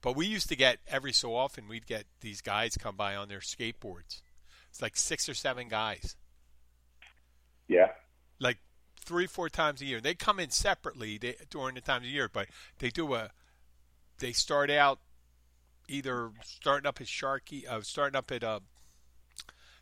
But 0.00 0.16
we 0.16 0.24
used 0.24 0.48
to 0.48 0.56
get 0.56 0.78
every 0.88 1.12
so 1.12 1.36
often 1.36 1.68
we'd 1.68 1.86
get 1.86 2.06
these 2.22 2.40
guys 2.40 2.78
come 2.78 2.96
by 2.96 3.14
on 3.14 3.28
their 3.28 3.40
skateboards. 3.40 4.22
It's 4.70 4.80
like 4.80 4.96
six 4.96 5.28
or 5.28 5.34
seven 5.34 5.68
guys, 5.68 6.16
Yeah, 7.68 7.88
like 8.38 8.56
three, 9.04 9.26
four 9.26 9.50
times 9.50 9.82
a 9.82 9.84
year. 9.84 10.00
They 10.00 10.14
come 10.14 10.40
in 10.40 10.48
separately 10.48 11.18
they, 11.18 11.36
during 11.50 11.74
the 11.74 11.82
times 11.82 12.06
of 12.06 12.10
year, 12.10 12.30
but 12.32 12.48
they 12.78 12.88
do 12.88 13.12
a. 13.12 13.28
They 14.18 14.32
start 14.32 14.70
out 14.70 15.00
either 15.88 16.30
starting 16.42 16.86
up 16.86 17.02
at 17.02 17.06
Sharky, 17.06 17.68
uh, 17.68 17.82
starting 17.82 18.16
up 18.16 18.32
at 18.32 18.42
uh, 18.42 18.60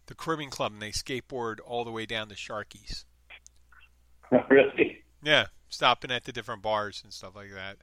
the 0.09 0.15
Caribbean 0.15 0.51
Club, 0.51 0.73
and 0.73 0.83
they 0.83 0.91
skateboard 0.91 1.59
all 1.65 1.85
the 1.85 1.93
way 1.93 2.07
down 2.07 2.29
to 2.29 2.35
Sharkies. 2.35 3.05
really. 4.51 5.05
Yeah, 5.23 5.47
stopping 5.69 6.11
at 6.11 6.25
the 6.25 6.33
different 6.33 6.63
bars 6.63 7.01
and 7.05 7.13
stuff 7.13 7.37
like 7.37 7.53
that. 7.55 7.77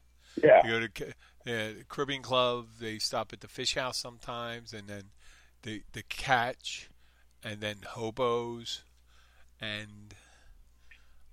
Yeah, 0.44 0.62
They 0.64 0.70
go 0.70 0.88
to 0.88 1.08
uh, 1.48 1.84
Caribbean 1.88 2.22
Club. 2.22 2.68
They 2.80 2.98
stop 3.00 3.32
at 3.32 3.40
the 3.40 3.48
Fish 3.48 3.76
House 3.76 3.98
sometimes, 3.98 4.74
and 4.74 4.88
then 4.88 5.04
the 5.62 5.84
the 5.94 6.04
Catch, 6.04 6.90
and 7.44 7.62
then 7.62 7.78
Hobos, 7.86 8.84
and 9.62 10.14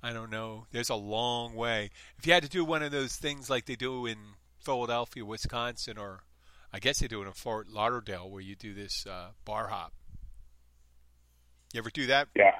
I 0.02 0.12
don't 0.12 0.30
know. 0.30 0.66
There's 0.70 0.90
a 0.90 0.94
long 0.94 1.54
way. 1.54 1.90
If 2.18 2.26
you 2.26 2.32
had 2.32 2.42
to 2.44 2.48
do 2.48 2.64
one 2.64 2.82
of 2.82 2.92
those 2.92 3.16
things 3.16 3.50
like 3.50 3.66
they 3.66 3.76
do 3.76 4.06
in 4.06 4.18
Philadelphia, 4.58 5.24
Wisconsin, 5.24 5.98
or 5.98 6.22
I 6.72 6.78
guess 6.78 7.00
they 7.00 7.08
do 7.08 7.22
it 7.22 7.26
in 7.26 7.32
Fort 7.32 7.68
Lauderdale, 7.68 8.30
where 8.30 8.42
you 8.42 8.54
do 8.54 8.74
this 8.74 9.06
uh, 9.06 9.30
bar 9.44 9.68
hop. 9.68 9.92
You 11.72 11.78
ever 11.78 11.90
do 11.90 12.06
that? 12.06 12.28
yeah. 12.36 12.52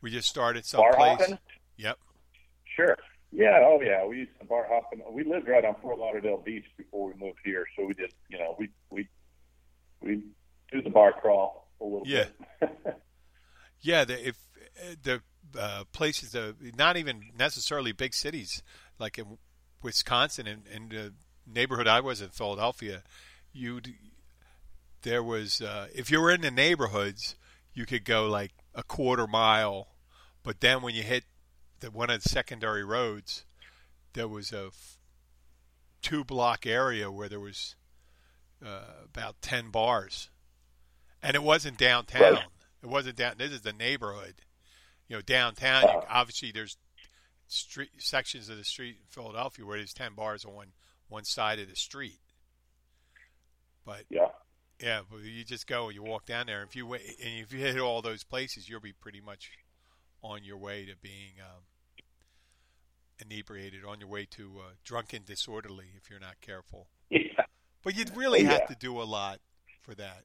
We 0.00 0.10
just 0.10 0.28
started 0.28 0.64
Bar 0.72 0.92
someplace. 0.92 1.20
hopping. 1.20 1.38
Yep. 1.76 1.98
Sure. 2.74 2.96
Yeah. 3.30 3.60
Oh, 3.64 3.80
yeah. 3.80 4.04
We 4.04 4.18
used 4.18 4.32
to 4.40 4.46
bar 4.46 4.66
hopping. 4.68 5.00
We 5.12 5.22
lived 5.24 5.46
right 5.46 5.64
on 5.64 5.76
Fort 5.80 5.98
Lauderdale 5.98 6.38
Beach 6.44 6.64
before 6.76 7.06
we 7.12 7.14
moved 7.24 7.38
here, 7.44 7.64
so 7.76 7.84
we 7.86 7.94
did. 7.94 8.12
You 8.28 8.38
know, 8.38 8.56
we 8.58 8.70
we 8.90 9.08
we 10.00 10.22
do 10.72 10.82
the 10.82 10.90
bar 10.90 11.12
crawl 11.12 11.68
a 11.80 11.84
little 11.84 12.02
Yeah. 12.04 12.26
bit. 12.60 12.70
Yeah, 13.84 14.04
the, 14.04 14.28
if 14.28 14.36
the 15.02 15.22
uh, 15.58 15.82
places, 15.92 16.36
uh, 16.36 16.52
not 16.78 16.96
even 16.96 17.32
necessarily 17.36 17.90
big 17.90 18.14
cities, 18.14 18.62
like 19.00 19.18
in 19.18 19.38
Wisconsin 19.82 20.46
and, 20.46 20.62
and 20.72 20.88
the 20.92 21.14
neighborhood 21.52 21.88
I 21.88 21.98
was 21.98 22.20
in 22.22 22.28
Philadelphia, 22.28 23.02
you 23.52 23.80
there 25.02 25.20
was 25.20 25.60
uh, 25.60 25.88
if 25.92 26.12
you 26.12 26.20
were 26.20 26.30
in 26.30 26.42
the 26.42 26.50
neighborhoods, 26.52 27.34
you 27.74 27.86
could 27.86 28.04
go 28.04 28.26
like 28.26 28.52
a 28.74 28.82
quarter 28.82 29.26
mile, 29.26 29.88
but 30.42 30.60
then 30.60 30.82
when 30.82 30.94
you 30.94 31.02
hit 31.02 31.24
the 31.80 31.90
one 31.90 32.10
of 32.10 32.22
the 32.22 32.28
secondary 32.28 32.84
roads, 32.84 33.44
there 34.12 34.28
was 34.28 34.52
a 34.52 34.66
f- 34.66 34.98
two 36.00 36.24
block 36.24 36.66
area 36.66 37.10
where 37.10 37.28
there 37.28 37.40
was 37.40 37.76
uh, 38.64 39.04
about 39.04 39.40
ten 39.42 39.70
bars, 39.70 40.30
and 41.22 41.34
it 41.34 41.42
wasn't 41.42 41.78
downtown. 41.78 42.34
Right. 42.34 42.44
It 42.82 42.88
wasn't 42.88 43.16
down. 43.16 43.34
This 43.38 43.52
is 43.52 43.62
the 43.62 43.72
neighborhood. 43.72 44.34
You 45.08 45.16
know, 45.16 45.22
downtown. 45.22 45.82
You, 45.82 46.02
obviously, 46.08 46.52
there's 46.52 46.76
street 47.46 47.90
sections 47.98 48.48
of 48.48 48.56
the 48.56 48.64
street 48.64 48.96
in 49.00 49.06
Philadelphia 49.08 49.64
where 49.64 49.78
there's 49.78 49.94
ten 49.94 50.14
bars 50.14 50.44
on 50.44 50.54
one 50.54 50.72
one 51.08 51.24
side 51.24 51.58
of 51.58 51.68
the 51.68 51.76
street. 51.76 52.20
But 53.84 54.04
yeah. 54.08 54.28
Yeah, 54.82 55.00
but 55.10 55.20
you 55.20 55.44
just 55.44 55.66
go, 55.66 55.88
you 55.90 56.02
walk 56.02 56.26
down 56.26 56.46
there. 56.46 56.62
If 56.62 56.74
you 56.74 56.86
wa- 56.86 56.96
and 56.96 57.38
if 57.40 57.52
you 57.52 57.60
hit 57.60 57.78
all 57.78 58.02
those 58.02 58.24
places, 58.24 58.68
you'll 58.68 58.80
be 58.80 58.92
pretty 58.92 59.20
much 59.20 59.50
on 60.22 60.44
your 60.44 60.56
way 60.56 60.84
to 60.86 60.92
being 61.00 61.34
um, 61.40 61.62
inebriated, 63.20 63.84
on 63.84 64.00
your 64.00 64.08
way 64.08 64.26
to 64.32 64.58
uh, 64.60 64.70
drunken 64.84 65.22
disorderly 65.24 65.86
if 65.96 66.10
you're 66.10 66.20
not 66.20 66.40
careful. 66.40 66.88
Yeah. 67.10 67.44
But 67.82 67.96
you'd 67.96 68.16
really 68.16 68.42
Yeah. 68.42 68.52
have 68.52 68.68
to 68.68 68.74
do 68.74 69.00
a 69.00 69.04
lot 69.04 69.40
for 69.80 69.94
that. 69.94 70.24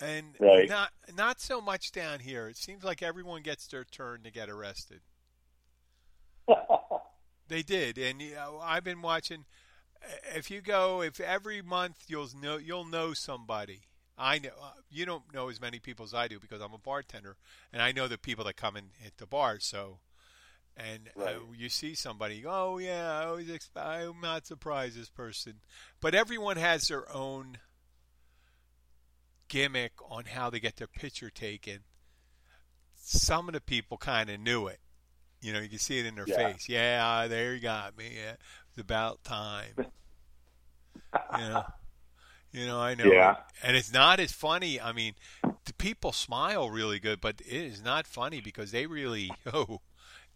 And 0.00 0.34
Right. 0.40 0.68
not 0.68 0.92
not 1.14 1.40
so 1.40 1.60
much 1.60 1.92
down 1.92 2.20
here. 2.20 2.48
It 2.48 2.56
seems 2.56 2.82
like 2.84 3.02
everyone 3.02 3.42
gets 3.42 3.66
their 3.66 3.84
turn 3.84 4.22
to 4.22 4.30
get 4.30 4.48
arrested. 4.48 5.00
They 7.48 7.62
did, 7.64 7.98
and 7.98 8.22
you 8.22 8.34
know, 8.36 8.60
I've 8.62 8.84
been 8.84 9.02
watching. 9.02 9.44
If 10.34 10.50
you 10.50 10.60
go, 10.60 11.02
if 11.02 11.20
every 11.20 11.62
month 11.62 12.04
you'll 12.08 12.28
know 12.40 12.56
you'll 12.56 12.84
know 12.86 13.12
somebody. 13.14 13.82
I 14.16 14.38
know 14.38 14.50
uh, 14.60 14.72
you 14.90 15.06
don't 15.06 15.32
know 15.32 15.48
as 15.48 15.60
many 15.60 15.78
people 15.78 16.04
as 16.04 16.12
I 16.12 16.28
do 16.28 16.38
because 16.38 16.60
I'm 16.60 16.74
a 16.74 16.78
bartender, 16.78 17.36
and 17.72 17.80
I 17.80 17.92
know 17.92 18.06
the 18.06 18.18
people 18.18 18.44
that 18.44 18.56
come 18.56 18.76
in 18.76 18.90
at 19.04 19.16
the 19.16 19.26
bar. 19.26 19.58
So, 19.60 20.00
and 20.76 21.08
Right. 21.16 21.36
uh, 21.36 21.52
you 21.56 21.70
see 21.70 21.94
somebody, 21.94 22.44
oh 22.46 22.76
yeah, 22.78 23.18
I 23.18 23.24
always 23.24 23.48
exp- 23.48 23.76
I'm 23.76 24.20
not 24.20 24.46
surprised 24.46 24.98
this 24.98 25.08
person, 25.08 25.60
but 26.00 26.14
everyone 26.14 26.58
has 26.58 26.88
their 26.88 27.10
own 27.10 27.58
gimmick 29.48 29.92
on 30.08 30.26
how 30.26 30.50
they 30.50 30.60
get 30.60 30.76
their 30.76 30.86
picture 30.86 31.30
taken. 31.30 31.80
Some 32.96 33.48
of 33.48 33.54
the 33.54 33.60
people 33.60 33.96
kind 33.96 34.28
of 34.30 34.38
knew 34.38 34.66
it. 34.66 34.80
You 35.40 35.52
know, 35.52 35.60
you 35.60 35.68
can 35.68 35.78
see 35.78 35.98
it 35.98 36.06
in 36.06 36.14
their 36.16 36.26
Yeah. 36.26 36.36
face. 36.36 36.68
Yeah, 36.68 37.26
there 37.28 37.54
you 37.54 37.60
got 37.60 37.96
me. 37.96 38.12
Yeah, 38.16 38.36
it's 38.68 38.78
about 38.78 39.24
time. 39.24 39.76
you 41.30 41.40
know, 41.40 41.64
you 42.52 42.66
know, 42.66 42.80
I 42.80 42.94
know. 42.94 43.12
Yeah. 43.12 43.36
And 43.62 43.76
it's 43.76 43.92
not 43.92 44.20
as 44.20 44.32
funny. 44.32 44.80
I 44.80 44.92
mean, 44.92 45.14
the 45.64 45.74
people 45.74 46.12
smile 46.12 46.70
really 46.70 46.98
good, 47.00 47.20
but 47.20 47.40
it 47.40 47.46
is 47.52 47.82
not 47.82 48.06
funny 48.06 48.40
because 48.40 48.70
they 48.72 48.86
really, 48.86 49.36
oh, 49.52 49.80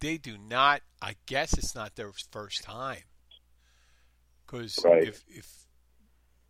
they 0.00 0.18
do 0.18 0.38
not. 0.38 0.82
I 1.02 1.16
guess 1.26 1.54
it's 1.58 1.74
not 1.74 1.96
their 1.96 2.12
first 2.30 2.62
time. 2.62 3.04
Because 4.46 4.84
Right. 4.84 5.08
if 5.08 5.24
if 5.28 5.66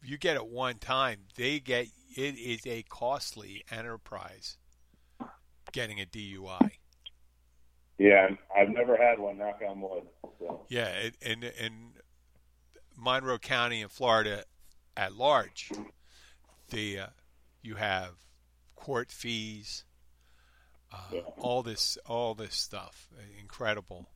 you 0.03 0.19
get 0.19 0.37
it 0.37 0.47
one 0.47 0.79
time, 0.79 1.27
they 1.37 1.61
get 1.61 1.89
it 2.17 2.37
is 2.37 2.67
a 2.67 2.83
costly 2.85 3.65
enterprise 3.71 4.59
getting 5.73 6.01
a 6.01 6.07
DUI. 6.07 6.79
Yeah. 7.99 8.29
I've 8.57 8.69
never 8.71 8.97
had 8.97 9.19
one. 9.19 9.39
Knock 9.39 9.61
on 9.69 9.81
wood. 9.81 10.05
So. 10.39 10.65
Yeah, 10.69 10.87
it, 10.89 11.17
in 11.23 11.43
in 11.43 11.93
Monroe 12.97 13.39
County 13.39 13.81
in 13.81 13.89
Florida 13.89 14.45
at 14.97 15.15
large, 15.15 15.71
the 16.71 16.99
uh, 16.99 17.07
you 17.63 17.75
have 17.77 18.11
court 18.77 19.11
fees, 19.11 19.85
uh, 20.93 20.97
Yeah. 21.13 21.21
all 21.39 21.63
this, 21.63 21.97
all 22.07 22.35
this 22.35 22.55
stuff, 22.55 23.09
incredible. 23.41 24.09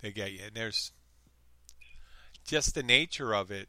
They 0.00 0.12
get 0.12 0.32
you, 0.32 0.40
and 0.46 0.54
there's 0.54 0.92
just 2.46 2.74
the 2.74 2.82
nature 2.82 3.34
of 3.34 3.50
it, 3.50 3.68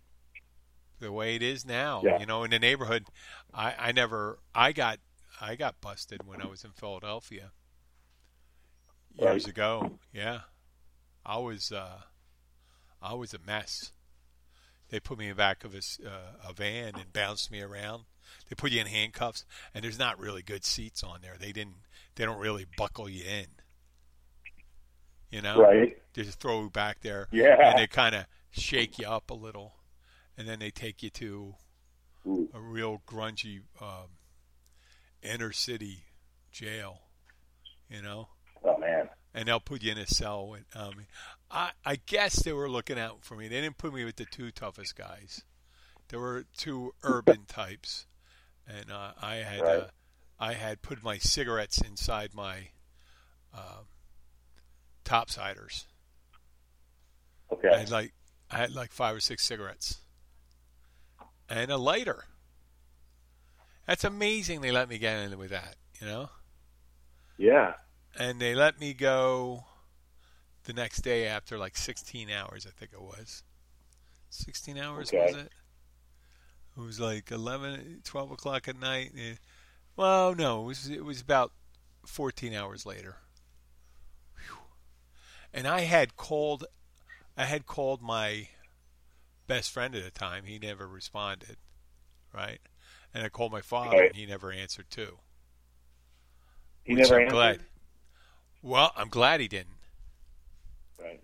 the 0.99 1.11
way 1.11 1.35
it 1.35 1.41
is 1.41 1.65
now. 1.65 2.01
Yeah. 2.03 2.19
You 2.19 2.25
know, 2.25 2.43
in 2.43 2.51
the 2.51 2.59
neighborhood, 2.59 3.05
I, 3.53 3.73
I 3.77 3.91
never, 3.91 4.39
I 4.55 4.71
got, 4.71 4.99
I 5.41 5.55
got 5.55 5.81
busted 5.81 6.25
when 6.25 6.41
I 6.41 6.47
was 6.47 6.63
in 6.63 6.71
Philadelphia 6.71 7.51
years 9.17 9.43
Right. 9.45 9.47
ago. 9.47 9.99
Yeah, 10.11 10.41
I 11.25 11.37
was, 11.37 11.71
uh, 11.71 12.01
I 13.01 13.13
was 13.13 13.33
a 13.33 13.39
mess. 13.39 13.91
They 14.89 14.99
put 14.99 15.17
me 15.17 15.25
in 15.25 15.29
the 15.31 15.35
back 15.35 15.63
of 15.63 15.73
a, 15.73 15.81
uh, 16.07 16.49
a 16.49 16.53
van 16.53 16.95
and 16.95 17.11
bounced 17.13 17.51
me 17.51 17.61
around. 17.61 18.03
They 18.47 18.55
put 18.55 18.71
you 18.71 18.81
in 18.81 18.87
handcuffs, 18.87 19.45
and 19.73 19.83
there's 19.83 19.99
not 19.99 20.19
really 20.19 20.41
good 20.43 20.63
seats 20.63 21.03
on 21.03 21.21
there. 21.21 21.35
They 21.39 21.51
didn't. 21.51 21.77
They 22.15 22.25
don't 22.25 22.39
really 22.39 22.65
buckle 22.77 23.09
you 23.09 23.23
in. 23.23 23.47
You 25.31 25.41
know, 25.41 25.61
Right. 25.61 25.97
they 26.13 26.23
just 26.23 26.39
throw 26.39 26.63
you 26.63 26.69
back 26.69 26.99
there, 27.01 27.27
Yeah. 27.31 27.69
and 27.71 27.79
they 27.79 27.87
kind 27.87 28.13
of 28.13 28.25
shake 28.51 28.99
you 28.99 29.07
up 29.07 29.31
a 29.31 29.33
little, 29.33 29.79
and 30.37 30.47
then 30.47 30.59
they 30.59 30.69
take 30.69 31.01
you 31.01 31.09
to 31.11 31.55
Ooh. 32.27 32.49
a 32.53 32.59
real 32.61 32.99
grungy 33.07 33.61
um, 33.81 34.17
inner 35.23 35.51
city 35.51 36.05
jail. 36.51 37.01
You 37.89 38.01
know. 38.03 38.29
And 39.33 39.47
they'll 39.47 39.59
put 39.59 39.81
you 39.83 39.91
in 39.91 39.97
a 39.97 40.07
cell. 40.07 40.47
With, 40.47 40.65
um, 40.75 41.05
I, 41.49 41.71
I 41.85 41.95
guess 42.05 42.43
they 42.43 42.53
were 42.53 42.69
looking 42.69 42.99
out 42.99 43.23
for 43.23 43.35
me. 43.35 43.47
They 43.47 43.61
didn't 43.61 43.77
put 43.77 43.93
me 43.93 44.03
with 44.05 44.15
the 44.17 44.25
two 44.25 44.51
toughest 44.51 44.95
guys. 44.95 45.43
There 46.09 46.19
were 46.19 46.45
two 46.55 46.93
urban 47.03 47.45
types, 47.47 48.05
and 48.67 48.91
uh, 48.91 49.13
I 49.21 49.35
had 49.37 49.61
uh, 49.61 49.87
I 50.39 50.53
had 50.53 50.81
put 50.81 51.03
my 51.03 51.17
cigarettes 51.17 51.81
inside 51.81 52.33
my 52.33 52.69
um, 53.53 53.87
topsiders. 55.05 55.85
I 57.51 57.53
Okay. 57.55 57.69
had 57.79 57.89
like 57.89 58.13
I 58.51 58.57
had 58.57 58.71
like 58.73 58.91
five 58.91 59.15
or 59.15 59.19
six 59.19 59.43
cigarettes 59.45 59.99
and 61.49 61.71
a 61.71 61.77
lighter. 61.77 62.25
That's 63.87 64.03
amazing. 64.03 64.61
They 64.61 64.71
let 64.71 64.89
me 64.89 64.97
get 64.97 65.19
in 65.19 65.37
with 65.37 65.51
that, 65.51 65.75
you 65.99 66.07
know. 66.07 66.29
Yeah. 67.37 67.73
And 68.17 68.39
they 68.39 68.55
let 68.55 68.79
me 68.79 68.93
go 68.93 69.65
the 70.65 70.73
next 70.73 71.01
day 71.01 71.27
after 71.27 71.57
like 71.57 71.75
16 71.77 72.29
hours, 72.29 72.65
I 72.67 72.71
think 72.71 72.91
it 72.93 73.01
was. 73.01 73.43
16 74.29 74.77
hours, 74.77 75.09
Okay. 75.09 75.25
was 75.25 75.35
it? 75.35 75.51
It 76.75 76.81
was 76.81 76.99
like 76.99 77.29
11, 77.31 78.01
12 78.03 78.31
o'clock 78.31 78.67
at 78.67 78.79
night. 78.79 79.11
eh. 79.17 79.35
Well, 79.95 80.33
no, 80.33 80.63
it 80.63 80.65
was, 80.65 80.89
it 80.89 81.05
was 81.05 81.21
about 81.21 81.51
14 82.07 82.53
hours 82.53 82.85
later. 82.85 83.17
Whew. 84.37 84.57
And 85.53 85.67
I 85.67 85.81
had 85.81 86.15
called, 86.15 86.65
I 87.37 87.45
had 87.45 87.67
called 87.67 88.01
my 88.01 88.47
best 89.45 89.69
friend 89.69 89.93
at 89.95 90.03
the 90.03 90.09
time. 90.11 90.45
He 90.45 90.57
never 90.57 90.87
responded, 90.87 91.57
right? 92.33 92.59
And 93.13 93.23
I 93.23 93.29
called 93.29 93.51
my 93.51 93.61
father, 93.61 93.97
Right. 93.97 94.07
and 94.07 94.15
he 94.15 94.25
never 94.25 94.51
answered 94.51 94.89
too. 94.89 95.19
He 96.83 96.95
never 96.95 97.15
I'm 97.15 97.21
answered. 97.27 97.31
glad. 97.31 97.59
Well, 98.63 98.91
I'm 98.95 99.09
glad 99.09 99.41
he 99.41 99.47
didn't. 99.49 99.75
Right. 100.97 101.21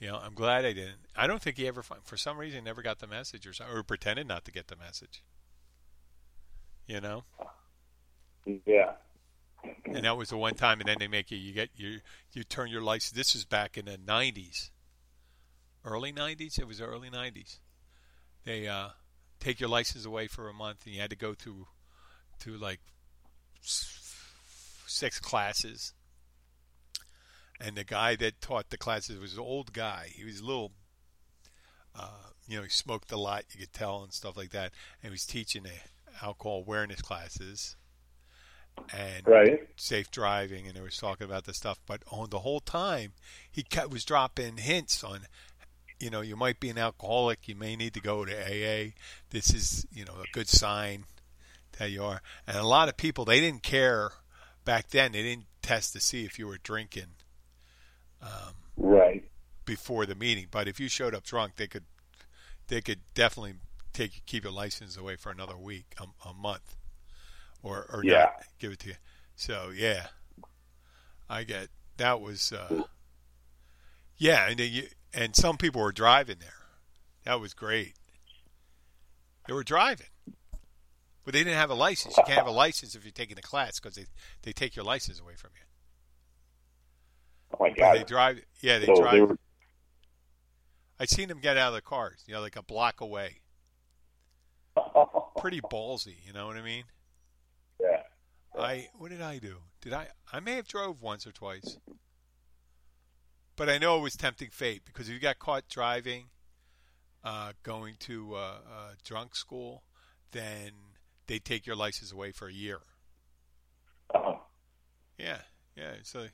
You 0.00 0.08
know, 0.08 0.18
I'm 0.22 0.34
glad 0.34 0.64
I 0.64 0.72
didn't. 0.72 0.98
I 1.14 1.26
don't 1.28 1.40
think 1.40 1.56
he 1.56 1.66
ever, 1.68 1.82
for 1.82 2.16
some 2.16 2.36
reason, 2.36 2.64
never 2.64 2.82
got 2.82 2.98
the 2.98 3.06
message 3.06 3.46
or 3.46 3.52
something, 3.52 3.74
or 3.74 3.82
pretended 3.84 4.26
not 4.26 4.44
to 4.46 4.50
get 4.52 4.66
the 4.66 4.76
message. 4.76 5.22
You 6.86 7.00
know, 7.00 7.24
Yeah. 8.66 8.92
and 9.84 10.04
that 10.04 10.16
was 10.16 10.28
the 10.28 10.36
one 10.36 10.54
time, 10.54 10.80
and 10.80 10.88
then 10.88 10.96
they 11.00 11.08
make 11.08 11.30
you, 11.32 11.38
you 11.38 11.52
get 11.52 11.70
you, 11.76 12.00
you 12.32 12.44
turn 12.44 12.68
your 12.70 12.82
license. 12.82 13.10
This 13.10 13.34
is 13.34 13.44
back 13.44 13.76
in 13.76 13.86
the 13.86 13.96
'90s, 13.98 14.70
early 15.84 16.12
'90s. 16.12 16.58
It 16.60 16.66
was 16.66 16.80
early 16.80 17.10
'90s. 17.10 17.58
They 18.44 18.68
uh, 18.68 18.90
take 19.40 19.58
your 19.58 19.68
license 19.68 20.04
away 20.04 20.28
for 20.28 20.48
a 20.48 20.52
month, 20.52 20.84
and 20.84 20.94
you 20.94 21.00
had 21.00 21.10
to 21.10 21.16
go 21.16 21.34
through, 21.34 21.66
to 22.40 22.56
like 22.56 22.80
six 23.62 25.18
classes. 25.18 25.92
And 27.60 27.76
the 27.76 27.84
guy 27.84 28.16
that 28.16 28.40
taught 28.40 28.70
the 28.70 28.76
classes 28.76 29.18
was 29.18 29.34
an 29.34 29.40
old 29.40 29.72
guy. 29.72 30.10
He 30.12 30.24
was 30.24 30.40
a 30.40 30.44
little, 30.44 30.72
uh, 31.94 32.30
you 32.46 32.56
know, 32.56 32.62
he 32.62 32.68
smoked 32.68 33.10
a 33.12 33.16
lot. 33.16 33.44
You 33.52 33.60
could 33.60 33.72
tell 33.72 34.02
and 34.02 34.12
stuff 34.12 34.36
like 34.36 34.50
that. 34.50 34.72
And 35.02 35.04
he 35.04 35.10
was 35.10 35.26
teaching 35.26 35.64
alcohol 36.22 36.58
awareness 36.58 37.00
classes 37.00 37.76
and 38.92 39.26
Right. 39.26 39.68
safe 39.76 40.10
driving, 40.10 40.66
and 40.66 40.76
they 40.76 40.80
was 40.80 40.96
talking 40.96 41.24
about 41.24 41.44
the 41.44 41.54
stuff. 41.54 41.80
But 41.86 42.02
on 42.10 42.30
the 42.30 42.40
whole 42.40 42.60
time, 42.60 43.14
he 43.50 43.64
was 43.88 44.04
dropping 44.04 44.58
hints 44.58 45.02
on, 45.02 45.26
you 45.98 46.10
know, 46.10 46.20
you 46.20 46.36
might 46.36 46.60
be 46.60 46.68
an 46.68 46.78
alcoholic. 46.78 47.48
You 47.48 47.54
may 47.54 47.74
need 47.74 47.94
to 47.94 48.00
go 48.00 48.24
to 48.24 48.32
AA. 48.32 48.94
This 49.30 49.52
is, 49.54 49.86
you 49.90 50.04
know, 50.04 50.16
a 50.22 50.30
good 50.32 50.48
sign 50.48 51.04
that 51.78 51.90
you 51.90 52.04
are. 52.04 52.22
And 52.46 52.58
a 52.58 52.66
lot 52.66 52.88
of 52.88 52.96
people 52.96 53.24
they 53.24 53.40
didn't 53.40 53.62
care 53.62 54.12
back 54.64 54.90
then. 54.90 55.12
They 55.12 55.22
didn't 55.22 55.46
test 55.62 55.92
to 55.94 56.00
see 56.00 56.24
if 56.24 56.38
you 56.38 56.46
were 56.46 56.58
drinking 56.58 57.16
um, 58.26 58.54
Right. 58.76 59.24
before 59.64 60.06
the 60.06 60.14
meeting. 60.14 60.48
But 60.50 60.68
if 60.68 60.78
you 60.80 60.88
showed 60.88 61.14
up 61.14 61.24
drunk, 61.24 61.56
they 61.56 61.66
could 61.66 61.84
they 62.68 62.80
could 62.80 63.00
definitely 63.14 63.54
take 63.92 64.22
keep 64.26 64.44
your 64.44 64.52
license 64.52 64.96
away 64.96 65.16
for 65.16 65.30
another 65.30 65.56
week, 65.56 65.94
a, 66.00 66.28
a 66.28 66.34
month, 66.34 66.76
or 67.62 67.86
or 67.92 68.02
Yeah. 68.04 68.18
not 68.18 68.42
give 68.58 68.72
it 68.72 68.78
to 68.80 68.88
you. 68.88 68.94
So 69.36 69.70
yeah, 69.74 70.08
I 71.28 71.44
get 71.44 71.68
that 71.96 72.20
was 72.20 72.52
uh, 72.52 72.82
yeah, 74.16 74.48
and 74.48 74.58
then 74.58 74.72
you, 74.72 74.82
and 75.14 75.34
some 75.36 75.56
people 75.56 75.80
were 75.80 75.92
driving 75.92 76.36
there. 76.40 76.50
That 77.24 77.40
was 77.40 77.54
great. 77.54 77.94
They 79.46 79.52
were 79.52 79.64
driving. 79.64 80.06
But 81.24 81.32
they 81.32 81.40
didn't 81.42 81.58
have 81.58 81.70
a 81.70 81.74
license. 81.74 82.16
You 82.16 82.22
can't 82.24 82.38
have 82.38 82.46
a 82.46 82.52
license 82.52 82.94
if 82.94 83.04
you're 83.04 83.10
taking 83.10 83.36
a 83.36 83.42
class 83.42 83.80
because 83.80 83.96
they, 83.96 84.04
they 84.42 84.52
take 84.52 84.76
your 84.76 84.84
license 84.84 85.18
away 85.20 85.34
from 85.34 85.50
you. 85.56 85.65
Oh 87.52 87.56
my 87.60 87.72
But 87.76 87.94
they 87.94 88.04
drive. 88.04 88.40
Yeah, 88.60 88.78
they 88.78 88.86
so 88.86 88.96
drive. 88.96 89.12
they 89.12 89.20
were. 89.20 89.38
I'd 90.98 91.10
seen 91.10 91.28
them 91.28 91.40
get 91.40 91.56
out 91.56 91.68
of 91.68 91.74
the 91.74 91.82
cars, 91.82 92.24
you 92.26 92.34
know, 92.34 92.40
like 92.40 92.56
a 92.56 92.62
block 92.62 93.00
away. 93.00 93.40
Pretty 95.38 95.60
ballsy, 95.60 96.16
you 96.24 96.32
know 96.32 96.46
what 96.46 96.56
I 96.56 96.62
mean? 96.62 96.84
yeah. 97.80 98.02
I 98.58 98.88
what 98.96 99.10
did 99.10 99.20
I 99.20 99.38
do? 99.38 99.58
Did 99.80 99.92
I 99.92 100.08
I 100.32 100.40
may 100.40 100.56
have 100.56 100.66
drove 100.66 101.02
once 101.02 101.26
or 101.26 101.32
twice. 101.32 101.78
But 103.54 103.68
I 103.68 103.78
know 103.78 103.98
it 103.98 104.02
was 104.02 104.16
tempting 104.16 104.50
fate 104.50 104.82
because 104.84 105.08
if 105.08 105.14
you 105.14 105.20
got 105.20 105.38
caught 105.38 105.68
driving 105.68 106.26
uh, 107.24 107.52
going 107.62 107.96
to 108.00 108.34
uh, 108.34 108.38
uh, 108.38 108.92
drunk 109.02 109.34
school, 109.34 109.82
then 110.32 110.70
they 111.26 111.38
take 111.38 111.66
your 111.66 111.76
license 111.76 112.12
away 112.12 112.32
for 112.32 112.48
a 112.48 112.52
year. 112.52 112.80
Uh, 114.14 114.34
Yeah, 115.18 115.38
yeah. 115.76 115.92
Wow. 116.04 116.28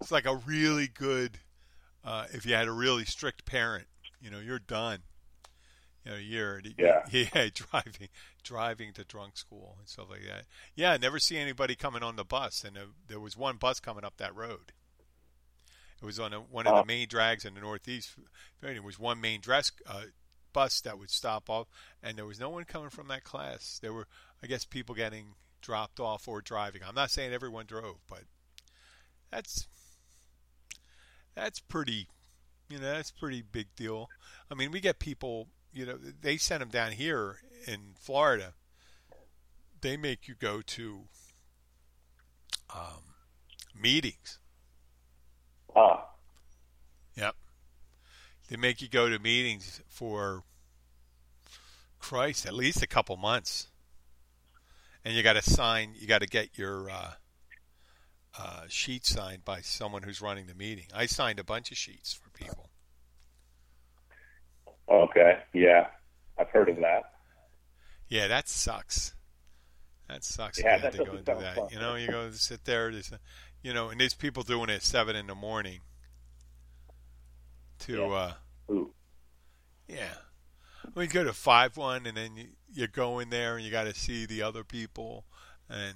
It's 0.00 0.12
like 0.12 0.26
a 0.26 0.36
really 0.36 0.88
good. 0.88 1.38
Uh, 2.04 2.26
if 2.32 2.44
you 2.44 2.54
had 2.54 2.68
a 2.68 2.72
really 2.72 3.04
strict 3.04 3.46
parent, 3.46 3.86
you 4.20 4.30
know, 4.30 4.38
you're 4.38 4.58
done. 4.58 5.00
You 6.04 6.12
know, 6.12 6.18
you're 6.18 6.60
Yeah. 6.78 7.02
yeah 7.10 7.48
driving 7.54 8.08
driving 8.42 8.92
to 8.92 9.04
drunk 9.04 9.38
school 9.38 9.76
and 9.78 9.88
stuff 9.88 10.10
like 10.10 10.24
that. 10.28 10.44
Yeah, 10.74 10.92
I 10.92 10.96
never 10.98 11.18
see 11.18 11.38
anybody 11.38 11.74
coming 11.74 12.02
on 12.02 12.16
the 12.16 12.24
bus, 12.24 12.62
and 12.62 12.76
there, 12.76 12.84
there 13.08 13.20
was 13.20 13.36
one 13.36 13.56
bus 13.56 13.80
coming 13.80 14.04
up 14.04 14.18
that 14.18 14.34
road. 14.34 14.72
It 16.02 16.04
was 16.04 16.20
on 16.20 16.34
a, 16.34 16.40
one 16.40 16.66
of 16.66 16.74
the 16.76 16.84
main 16.84 17.08
drags 17.08 17.46
in 17.46 17.54
the 17.54 17.60
Northeast. 17.60 18.10
There 18.60 18.82
was 18.82 18.98
one 18.98 19.20
main 19.22 19.40
dress 19.40 19.72
uh, 19.86 20.02
bus 20.52 20.82
that 20.82 20.98
would 20.98 21.10
stop 21.10 21.48
off, 21.48 21.68
and 22.02 22.18
there 22.18 22.26
was 22.26 22.38
no 22.38 22.50
one 22.50 22.64
coming 22.64 22.90
from 22.90 23.08
that 23.08 23.24
class. 23.24 23.78
There 23.80 23.92
were, 23.94 24.06
I 24.42 24.46
guess, 24.46 24.66
people 24.66 24.94
getting 24.94 25.28
dropped 25.62 26.00
off 26.00 26.28
or 26.28 26.42
driving. 26.42 26.82
I'm 26.86 26.94
not 26.94 27.10
saying 27.10 27.32
everyone 27.32 27.64
drove, 27.64 27.96
but 28.06 28.24
that's 29.34 29.66
that's 31.34 31.58
pretty, 31.58 32.06
you 32.70 32.78
know, 32.78 32.92
that's 32.92 33.10
pretty 33.10 33.42
big 33.42 33.66
deal. 33.74 34.08
I 34.50 34.54
mean, 34.54 34.70
we 34.70 34.80
get 34.80 35.00
people, 35.00 35.48
you 35.72 35.84
know, 35.84 35.96
they 35.96 36.36
send 36.36 36.62
them 36.62 36.68
down 36.68 36.92
here 36.92 37.38
in 37.66 37.94
Florida. 37.98 38.54
They 39.80 39.96
make 39.96 40.28
you 40.28 40.34
go 40.38 40.62
to 40.62 41.00
um, 42.72 43.14
meetings. 43.78 44.38
ah. 45.74 46.06
Yep. 47.16 47.34
They 48.48 48.56
make 48.56 48.80
you 48.80 48.88
go 48.88 49.08
to 49.08 49.18
meetings 49.18 49.80
for 49.88 50.44
Christ, 51.98 52.46
at 52.46 52.54
least 52.54 52.82
a 52.82 52.86
couple 52.86 53.16
months. 53.16 53.68
And 55.04 55.14
you 55.14 55.22
got 55.22 55.34
to 55.34 55.42
sign, 55.42 55.94
you 55.96 56.06
got 56.06 56.22
to 56.22 56.26
get 56.26 56.56
your 56.56 56.88
uh, 56.88 57.12
uh, 58.38 58.62
sheet 58.68 59.06
signed 59.06 59.44
by 59.44 59.60
someone 59.60 60.02
who's 60.02 60.20
running 60.20 60.46
the 60.46 60.54
meeting. 60.54 60.86
I 60.94 61.06
signed 61.06 61.38
a 61.38 61.44
bunch 61.44 61.70
of 61.70 61.76
sheets 61.76 62.12
for 62.12 62.30
people. 62.30 62.70
Okay. 64.88 65.38
Yeah. 65.52 65.86
I've 66.38 66.50
heard 66.50 66.68
of 66.68 66.76
that. 66.76 67.02
Yeah, 68.08 68.28
that 68.28 68.48
sucks. 68.48 69.14
That 70.08 70.24
sucks. 70.24 70.60
Yeah, 70.60 70.76
you 70.76 70.82
that 70.82 70.92
to 70.92 71.04
go 71.04 71.12
and 71.12 71.24
do 71.24 71.34
that. 71.40 71.56
fun. 71.56 71.68
You 71.70 71.78
know, 71.78 71.94
you 71.94 72.08
go 72.08 72.30
sit 72.32 72.64
there. 72.64 72.90
There's, 72.92 73.12
you 73.62 73.72
know, 73.72 73.88
and 73.88 74.00
there's 74.00 74.14
people 74.14 74.42
doing 74.42 74.68
it 74.68 74.74
at 74.74 74.82
seven 74.82 75.16
in 75.16 75.26
the 75.26 75.34
morning. 75.34 75.80
To 77.80 77.92
Yeah. 77.92 78.04
uh, 78.06 78.32
Ooh. 78.70 78.92
yeah, 79.88 80.14
we 80.94 81.06
go 81.06 81.24
to 81.24 81.32
five 81.32 81.76
one, 81.76 82.06
and 82.06 82.16
then 82.16 82.36
you, 82.36 82.46
you 82.72 82.86
go 82.86 83.18
in 83.18 83.30
there 83.30 83.56
and 83.56 83.64
you 83.64 83.70
got 83.70 83.84
to 83.84 83.94
see 83.94 84.26
the 84.26 84.42
other 84.42 84.64
people. 84.64 85.24
And 85.68 85.94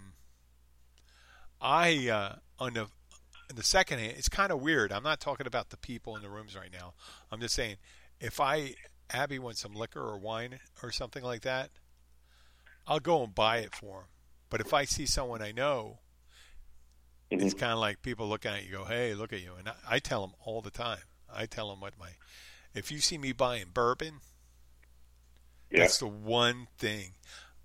I 1.61 2.09
uh, 2.09 2.37
on 2.59 2.75
the 2.75 2.89
in 3.51 3.57
the 3.57 3.63
second 3.63 3.99
hand, 3.99 4.15
it's 4.17 4.29
kind 4.29 4.53
of 4.53 4.61
weird. 4.61 4.93
I'm 4.93 5.03
not 5.03 5.21
talking 5.21 5.47
about 5.47 5.71
the 5.71 5.77
people 5.79 6.17
in 6.17 6.23
the 6.23 6.29
rooms 6.29 6.55
right 6.57 6.73
now. 6.73 6.93
I'm 7.33 7.41
just 7.41 7.55
saying, 7.55 7.77
if 8.21 8.41
I 8.41 8.75
Abby 9.11 9.39
wants 9.39 9.61
some 9.61 9.75
liquor 9.75 10.01
or 10.01 10.19
wine 10.19 10.59
or 10.83 10.93
something 10.93 11.23
like 11.25 11.43
that, 11.43 11.71
I'll 12.87 13.01
go 13.01 13.23
and 13.25 13.35
buy 13.35 13.59
it 13.59 13.75
for 13.75 14.01
him. 14.01 14.07
But 14.51 14.61
if 14.61 14.73
I 14.75 14.85
see 14.85 15.07
someone 15.07 15.43
I 15.43 15.53
know, 15.53 15.99
it's 17.31 17.55
Mhm. 17.55 17.59
kind 17.59 17.73
of 17.73 17.79
like 17.79 18.03
people 18.03 18.29
looking 18.29 18.51
at 18.53 18.65
you, 18.65 18.73
go, 18.73 18.85
"Hey, 18.85 19.15
look 19.15 19.33
at 19.33 19.41
you," 19.41 19.55
and 19.55 19.69
I, 19.69 19.75
I 19.89 19.99
tell 19.99 20.21
them 20.27 20.35
all 20.41 20.61
the 20.63 20.71
time. 20.71 21.03
I 21.31 21.47
tell 21.47 21.69
them 21.71 21.81
what 21.81 21.99
my, 21.99 22.11
if 22.75 22.91
you 22.91 23.01
see 23.01 23.19
me 23.19 23.33
buying 23.33 23.71
bourbon, 23.73 24.21
Yeah. 25.71 25.81
that's 25.81 25.99
the 25.99 26.07
one 26.07 26.69
thing. 26.79 27.15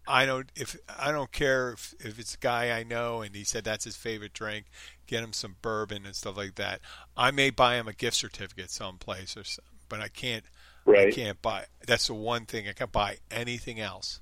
I 0.08 0.26
don't 0.26 0.52
if 0.56 0.76
I 1.00 1.12
don't 1.12 1.32
care 1.32 1.72
if, 1.72 1.94
if 2.00 2.20
it's 2.20 2.36
a 2.36 2.38
guy 2.38 2.78
I 2.78 2.84
know 2.84 3.22
and 3.22 3.36
he 3.36 3.44
said 3.44 3.63
that's 3.63 3.86
his 3.86 3.96
favorite 3.96 4.34
drink, 4.34 4.66
get 5.08 5.24
him 5.24 5.34
some 5.34 5.56
bourbon 5.62 6.06
and 6.06 6.16
stuff 6.16 6.38
like 6.38 6.56
that. 6.56 6.82
I 7.16 7.32
may 7.32 7.50
buy 7.50 7.76
him 7.76 7.88
a 7.88 7.94
gift 7.94 8.18
certificate 8.18 8.70
someplace 8.70 9.38
or 9.38 9.44
something, 9.44 9.80
but 9.88 10.02
I 10.02 10.10
can't 10.10 10.44
right. 10.86 11.08
I 11.08 11.12
can't 11.12 11.42
buy. 11.42 11.66
That's 11.88 12.08
the 12.08 12.13
one 12.13 12.46
thing 12.46 12.68
I 12.68 12.74
can't 12.74 12.92
buy 12.92 13.18
anything 13.32 13.80
else. 13.80 14.20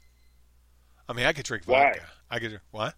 I 1.09 1.13
mean, 1.13 1.25
I 1.25 1.33
could 1.33 1.45
drink 1.45 1.63
Why? 1.65 1.85
vodka. 1.85 2.05
I 2.29 2.39
could 2.39 2.61
what? 2.71 2.95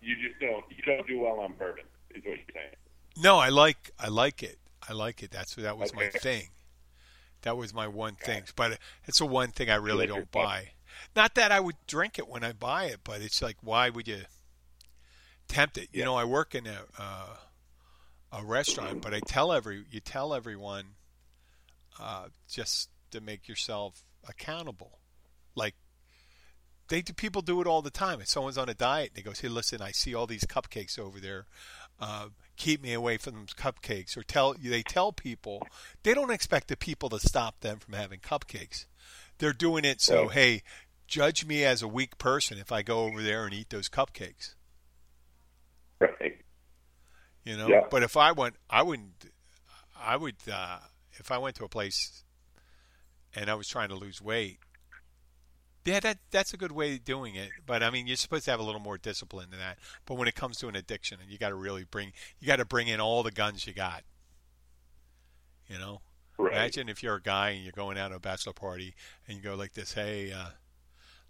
You 0.00 0.14
just 0.16 0.40
don't. 0.40 0.64
You 0.70 0.82
don't 0.84 1.06
do 1.06 1.20
well 1.20 1.40
on 1.40 1.54
bourbon. 1.58 1.84
Is 2.14 2.24
what 2.24 2.36
you're 2.36 2.46
saying. 2.54 2.76
No, 3.16 3.38
I 3.38 3.48
like 3.48 3.90
I 3.98 4.08
like 4.08 4.42
it. 4.42 4.58
I 4.88 4.92
like 4.92 5.22
it. 5.22 5.30
That's 5.30 5.54
that 5.56 5.76
was 5.76 5.94
my 5.94 6.08
thing. 6.08 6.48
That 7.42 7.56
was 7.56 7.72
my 7.72 7.88
one 7.88 8.14
thing. 8.16 8.42
But 8.56 8.72
uh, 8.72 8.76
it's 9.04 9.18
the 9.18 9.26
one 9.26 9.50
thing 9.50 9.70
I 9.70 9.76
really 9.76 10.06
don't 10.06 10.30
buy. 10.30 10.70
Not 11.16 11.34
that 11.34 11.52
I 11.52 11.60
would 11.60 11.76
drink 11.86 12.18
it 12.18 12.28
when 12.28 12.44
I 12.44 12.52
buy 12.52 12.84
it, 12.86 13.00
but 13.04 13.20
it's 13.20 13.42
like 13.42 13.56
why 13.62 13.90
would 13.90 14.08
you 14.08 14.22
tempt 15.48 15.78
it? 15.78 15.88
You 15.92 16.00
Yeah. 16.00 16.04
know, 16.06 16.16
I 16.16 16.24
work 16.24 16.54
in 16.54 16.66
a 16.66 16.84
uh, 16.98 17.36
a 18.32 18.44
restaurant, 18.44 18.98
but 19.00 19.12
I 19.14 19.20
tell 19.20 19.52
every 19.52 19.84
you 19.90 20.00
tell 20.00 20.32
everyone 20.34 20.94
uh, 21.98 22.26
just 22.48 22.88
to 23.10 23.20
make 23.20 23.48
yourself 23.48 24.02
accountable. 24.28 24.98
Like 25.54 25.74
they 26.88 27.02
do, 27.02 27.12
people 27.12 27.42
do 27.42 27.60
it 27.60 27.66
all 27.66 27.82
the 27.82 27.90
time. 27.90 28.20
If 28.20 28.28
someone's 28.28 28.58
on 28.58 28.68
a 28.68 28.74
diet, 28.74 29.12
they 29.14 29.22
go, 29.22 29.32
"Hey, 29.32 29.48
listen, 29.48 29.80
I 29.80 29.92
see 29.92 30.14
all 30.14 30.26
these 30.26 30.44
cupcakes 30.44 30.98
over 30.98 31.20
there. 31.20 31.46
Uh, 32.00 32.28
keep 32.56 32.82
me 32.82 32.92
away 32.92 33.16
from 33.16 33.34
those 33.34 33.54
cupcakes." 33.54 34.16
Or 34.16 34.22
tell 34.22 34.54
they 34.54 34.82
tell 34.82 35.12
people 35.12 35.66
they 36.02 36.14
don't 36.14 36.30
expect 36.30 36.68
the 36.68 36.76
people 36.76 37.08
to 37.10 37.20
stop 37.20 37.60
them 37.60 37.78
from 37.78 37.94
having 37.94 38.20
cupcakes. 38.20 38.86
They're 39.38 39.52
doing 39.52 39.84
it 39.84 40.00
so, 40.00 40.26
Right. 40.26 40.32
hey, 40.32 40.62
judge 41.10 41.44
me 41.44 41.64
as 41.64 41.82
a 41.82 41.88
weak 41.88 42.16
person 42.16 42.56
if 42.56 42.70
I 42.72 42.80
go 42.82 43.00
over 43.00 43.20
there 43.22 43.44
and 43.44 43.52
eat 43.52 43.68
those 43.68 43.88
cupcakes. 43.90 44.54
Right. 46.00 46.38
You 47.44 47.56
know, 47.58 47.68
Yeah. 47.68 47.86
but 47.90 48.02
if 48.02 48.16
I 48.16 48.32
went, 48.32 48.54
I 48.70 48.82
wouldn't. 48.82 49.26
I 49.94 50.16
would 50.16 50.36
uh, 50.50 50.78
if 51.12 51.30
I 51.30 51.36
went 51.36 51.56
to 51.56 51.64
a 51.64 51.68
place 51.68 52.24
and 53.34 53.50
I 53.50 53.54
was 53.54 53.68
trying 53.68 53.90
to 53.90 53.96
lose 53.96 54.22
weight. 54.22 54.60
Yeah, 55.84 56.00
that 56.00 56.18
that's 56.30 56.54
a 56.54 56.56
good 56.56 56.72
way 56.72 56.94
of 56.94 57.04
doing 57.04 57.34
it. 57.34 57.50
But 57.66 57.82
I 57.82 57.90
mean, 57.90 58.06
you're 58.06 58.16
supposed 58.16 58.44
to 58.46 58.50
have 58.52 58.60
a 58.60 58.62
little 58.62 58.80
more 58.80 58.96
discipline 58.96 59.50
than 59.50 59.58
that. 59.58 59.78
But 60.06 60.14
when 60.14 60.28
it 60.28 60.34
comes 60.34 60.58
to 60.58 60.68
an 60.68 60.76
addiction, 60.76 61.18
and 61.20 61.30
you 61.30 61.38
got 61.38 61.48
to 61.50 61.54
really 61.54 61.84
bring 61.84 62.12
you 62.38 62.46
got 62.46 62.56
to 62.56 62.64
bring 62.64 62.88
in 62.88 63.00
all 63.00 63.22
the 63.22 63.30
guns 63.32 63.66
you 63.66 63.74
got. 63.74 64.04
You 65.66 65.78
know, 65.78 66.00
Right. 66.38 66.52
imagine 66.52 66.88
if 66.88 67.02
you're 67.02 67.16
a 67.16 67.22
guy 67.22 67.50
and 67.50 67.62
you're 67.62 67.72
going 67.72 67.98
out 67.98 68.08
to 68.08 68.16
a 68.16 68.20
bachelor 68.20 68.52
party 68.52 68.94
and 69.26 69.36
you 69.36 69.42
go 69.42 69.54
like 69.54 69.72
this, 69.74 69.92
"Hey, 69.94 70.32
uh, 70.32 70.50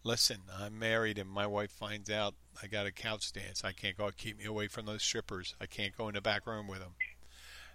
listen, 0.04 0.38
I'm 0.58 0.78
married 0.78 1.18
and 1.18 1.28
my 1.28 1.46
wife 1.46 1.70
finds 1.70 2.10
out 2.10 2.34
I 2.62 2.66
got 2.66 2.86
a 2.86 2.92
couch 2.92 3.32
dance. 3.32 3.64
I 3.64 3.72
can't 3.72 3.96
go. 3.96 4.10
Keep 4.16 4.38
me 4.38 4.44
away 4.44 4.68
from 4.68 4.86
those 4.86 5.02
strippers. 5.02 5.54
I 5.60 5.66
can't 5.66 5.96
go 5.96 6.08
in 6.08 6.14
the 6.14 6.20
back 6.20 6.46
room 6.46 6.66
with 6.66 6.80
them." 6.80 6.94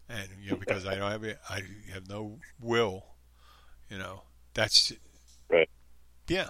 And 0.08 0.30
you 0.42 0.52
know, 0.52 0.58
because 0.58 0.86
I 0.86 0.96
don't 0.96 1.12
have 1.12 1.24
it, 1.24 1.40
I 1.50 1.62
have 1.94 2.08
no 2.08 2.40
will. 2.62 3.06
You 3.90 3.98
know, 3.98 4.24
that's 4.54 4.94
Right. 5.50 5.70
yeah. 6.28 6.50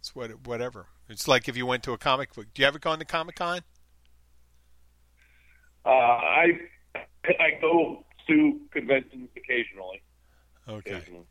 It's 0.00 0.14
what 0.14 0.46
whatever. 0.46 0.86
It's 1.08 1.26
like 1.28 1.48
if 1.48 1.56
you 1.56 1.66
went 1.66 1.82
to 1.84 1.92
a 1.92 1.98
comic 1.98 2.34
book. 2.34 2.46
Do 2.54 2.62
you 2.62 2.68
ever 2.68 2.78
go 2.78 2.94
to 2.94 3.04
Comic 3.04 3.36
Con? 3.36 3.60
Uh, 5.84 5.88
I 5.88 6.46
I 6.94 7.58
go 7.60 8.04
to 8.26 8.60
conventions 8.70 9.28
occasionally. 9.36 10.02
Okay. 10.68 10.92
occasionally. 10.92 11.26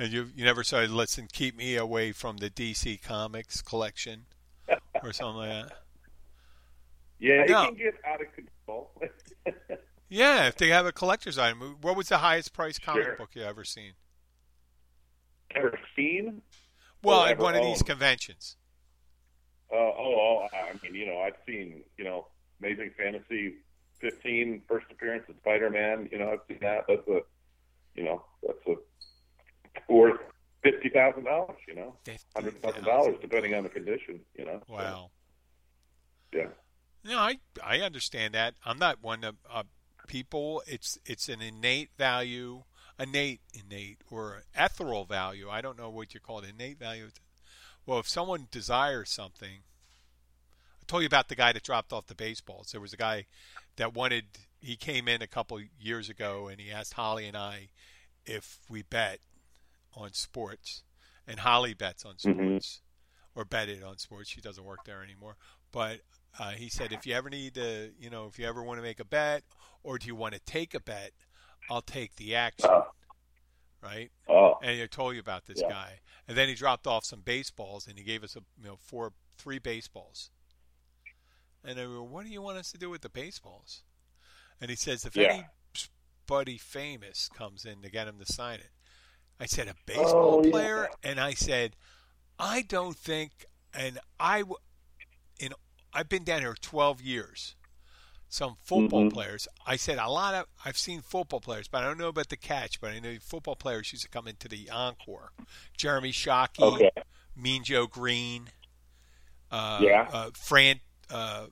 And 0.00 0.10
you 0.10 0.30
you 0.34 0.46
never 0.46 0.64
said, 0.64 0.88
"Listen, 0.90 1.28
keep 1.30 1.54
me 1.54 1.76
away 1.76 2.12
from 2.12 2.38
the 2.38 2.48
DC 2.48 3.02
Comics 3.02 3.60
collection" 3.60 4.24
or 5.04 5.12
something 5.12 5.36
like 5.36 5.50
that. 5.50 5.72
Yeah, 7.18 7.44
No. 7.46 7.64
it 7.64 7.66
can 7.66 7.74
get 7.74 7.94
out 8.06 8.20
of 8.22 8.28
control. 8.34 8.90
Yeah, 10.12 10.48
if 10.48 10.56
they 10.56 10.70
have 10.70 10.86
a 10.86 10.90
collector's 10.92 11.38
item, 11.38 11.76
what 11.82 11.96
was 11.96 12.08
the 12.08 12.18
highest 12.18 12.52
price 12.52 12.80
comic 12.80 13.04
Sure. 13.04 13.14
book 13.16 13.30
you 13.34 13.42
ever 13.42 13.62
seen? 13.62 13.92
Ever 15.54 15.78
seen? 15.94 16.42
Well, 17.04 17.22
at 17.26 17.38
one 17.38 17.54
of 17.54 17.62
these 17.62 17.80
conventions. 17.84 18.56
Uh, 19.72 19.76
oh, 19.76 19.92
oh, 20.42 20.48
I 20.52 20.72
mean, 20.82 20.96
you 20.96 21.06
know, 21.06 21.20
I've 21.20 21.36
seen, 21.46 21.84
you 21.96 22.02
know, 22.02 22.26
Amazing 22.60 22.90
Fantasy 22.98 23.58
15 24.00 24.62
first 24.66 24.86
appearance 24.90 25.28
of 25.28 25.36
Spider-Man. 25.42 26.08
You 26.10 26.18
know, 26.18 26.32
I've 26.32 26.40
seen 26.48 26.58
that. 26.62 26.86
That's 26.88 27.06
a, 27.06 27.20
you 27.94 28.02
know, 28.02 28.24
that's 28.44 28.58
a 28.66 28.74
worth 29.88 30.20
fifty 30.62 30.88
thousand 30.88 31.24
dollars. 31.24 31.56
You 31.68 31.74
know, 31.74 31.96
hundred 32.34 32.60
thousand 32.62 32.84
dollars 32.84 33.16
depending 33.20 33.54
on 33.54 33.62
the 33.64 33.68
condition. 33.68 34.20
You 34.36 34.44
know. 34.46 34.62
So, 34.66 34.74
Wow. 34.74 35.10
yeah. 36.32 36.46
No, 37.04 37.16
I 37.18 37.38
I 37.64 37.80
understand 37.80 38.34
that. 38.34 38.54
I'm 38.64 38.78
not 38.78 39.02
one 39.02 39.24
of 39.24 39.36
uh, 39.50 39.62
people. 40.06 40.62
It's 40.66 40.98
it's 41.06 41.28
an 41.28 41.40
innate 41.40 41.90
value, 41.96 42.64
innate, 42.98 43.40
innate, 43.54 43.98
or 44.10 44.42
ethereal 44.54 45.04
value. 45.06 45.48
I 45.48 45.60
don't 45.60 45.78
know 45.78 45.88
what 45.90 46.12
you 46.14 46.20
call 46.20 46.40
it. 46.40 46.50
Innate 46.50 46.78
value. 46.78 47.08
Well, 47.86 47.98
if 48.00 48.08
someone 48.08 48.48
desires 48.50 49.08
something, 49.10 49.62
I 50.82 50.84
told 50.86 51.02
you 51.02 51.06
about 51.06 51.28
the 51.28 51.34
guy 51.34 51.52
that 51.52 51.62
dropped 51.62 51.92
off 51.92 52.06
the 52.06 52.14
baseballs. 52.14 52.72
There 52.72 52.80
was 52.80 52.92
a 52.92 52.98
guy 52.98 53.24
that 53.76 53.94
wanted. 53.94 54.24
He 54.60 54.76
came 54.76 55.08
in 55.08 55.22
a 55.22 55.26
couple 55.26 55.58
years 55.80 56.10
ago 56.10 56.48
and 56.48 56.60
he 56.60 56.70
asked 56.70 56.92
Holly 56.92 57.26
and 57.26 57.34
I 57.34 57.68
if 58.26 58.58
we 58.68 58.82
bet 58.82 59.20
on 59.94 60.12
sports, 60.12 60.82
and 61.26 61.40
Holly 61.40 61.74
bets 61.74 62.04
on 62.04 62.18
Mhm. 62.24 62.62
sports 62.62 62.82
or 63.34 63.44
betted 63.44 63.82
on 63.82 63.98
sports. 63.98 64.28
She 64.30 64.40
doesn't 64.40 64.64
work 64.64 64.84
there 64.84 65.02
anymore, 65.02 65.36
but 65.72 66.00
uh, 66.38 66.50
he 66.52 66.68
said, 66.68 66.92
if 66.92 67.06
you 67.06 67.14
ever 67.14 67.30
need 67.30 67.54
to, 67.54 67.92
you 67.98 68.10
know, 68.10 68.26
if 68.26 68.38
you 68.38 68.46
ever 68.46 68.62
want 68.62 68.78
to 68.78 68.82
make 68.82 69.00
a 69.00 69.04
bet 69.04 69.42
or 69.82 69.98
do 69.98 70.06
you 70.06 70.14
want 70.14 70.34
to 70.34 70.40
take 70.40 70.74
a 70.74 70.80
bet, 70.80 71.12
I'll 71.68 71.82
take 71.82 72.16
the 72.16 72.34
action, 72.34 72.70
Uh, 72.70 72.82
right? 73.82 74.10
oh, 74.28 74.54
And 74.62 74.80
I 74.80 74.86
told 74.86 75.14
you 75.14 75.20
about 75.20 75.46
this 75.46 75.62
Yeah. 75.62 75.68
guy, 75.68 76.00
and 76.28 76.36
then 76.36 76.48
he 76.48 76.54
dropped 76.54 76.86
off 76.86 77.04
some 77.04 77.20
baseballs 77.20 77.86
and 77.86 77.98
he 77.98 78.04
gave 78.04 78.22
us 78.22 78.36
a, 78.36 78.40
you 78.58 78.64
know, 78.68 78.76
four, 78.76 79.12
three 79.38 79.58
baseballs. 79.58 80.30
And 81.64 81.78
I 81.78 81.84
go, 81.84 82.02
what 82.02 82.24
do 82.24 82.30
you 82.30 82.42
want 82.42 82.58
us 82.58 82.72
to 82.72 82.78
do 82.78 82.90
with 82.90 83.02
the 83.02 83.08
baseballs? 83.08 83.82
And 84.60 84.70
he 84.70 84.76
says, 84.76 85.04
if 85.04 85.16
Yeah. 85.16 85.42
anybody 86.28 86.58
famous 86.58 87.28
comes 87.32 87.64
in 87.64 87.82
to 87.82 87.90
get 87.90 88.08
him 88.08 88.18
to 88.18 88.32
sign 88.32 88.60
it, 88.60 88.70
I 89.40 89.46
said, 89.46 89.68
a 89.68 89.74
baseball 89.86 90.38
Oh, 90.38 90.42
yeah. 90.44 90.50
player, 90.50 90.88
and 91.02 91.18
I 91.18 91.32
said, 91.34 91.74
I 92.38 92.62
don't 92.62 92.96
think, 92.96 93.46
and 93.74 93.98
I, 94.18 94.44
in, 95.38 95.52
I've 95.94 96.08
been 96.08 96.24
down 96.24 96.40
here 96.40 96.54
12 96.60 97.00
years. 97.00 97.56
Some 98.28 98.56
football 98.62 99.06
Mhm. 99.06 99.12
players, 99.12 99.48
I 99.66 99.74
said 99.74 99.98
a 99.98 100.08
lot 100.08 100.34
of, 100.34 100.46
I've 100.64 100.78
seen 100.78 101.00
football 101.00 101.40
players, 101.40 101.66
but 101.66 101.82
I 101.82 101.86
don't 101.86 101.98
know 101.98 102.08
about 102.08 102.28
the 102.28 102.36
catch. 102.36 102.80
But 102.80 102.92
I 102.92 103.00
know 103.00 103.16
football 103.20 103.56
players 103.56 103.90
used 103.92 104.04
to 104.04 104.08
come 104.08 104.28
into 104.28 104.46
the 104.46 104.70
encore. 104.70 105.32
Jeremy 105.76 106.12
Shockey, 106.12 106.62
okay. 106.62 106.90
Mean 107.34 107.64
Joe 107.64 107.88
Greene, 107.88 108.50
uh, 109.50 109.80
Yeah. 109.82 110.08
uh, 110.12 110.30
Fran, 110.34 110.78
uh, 111.10 111.46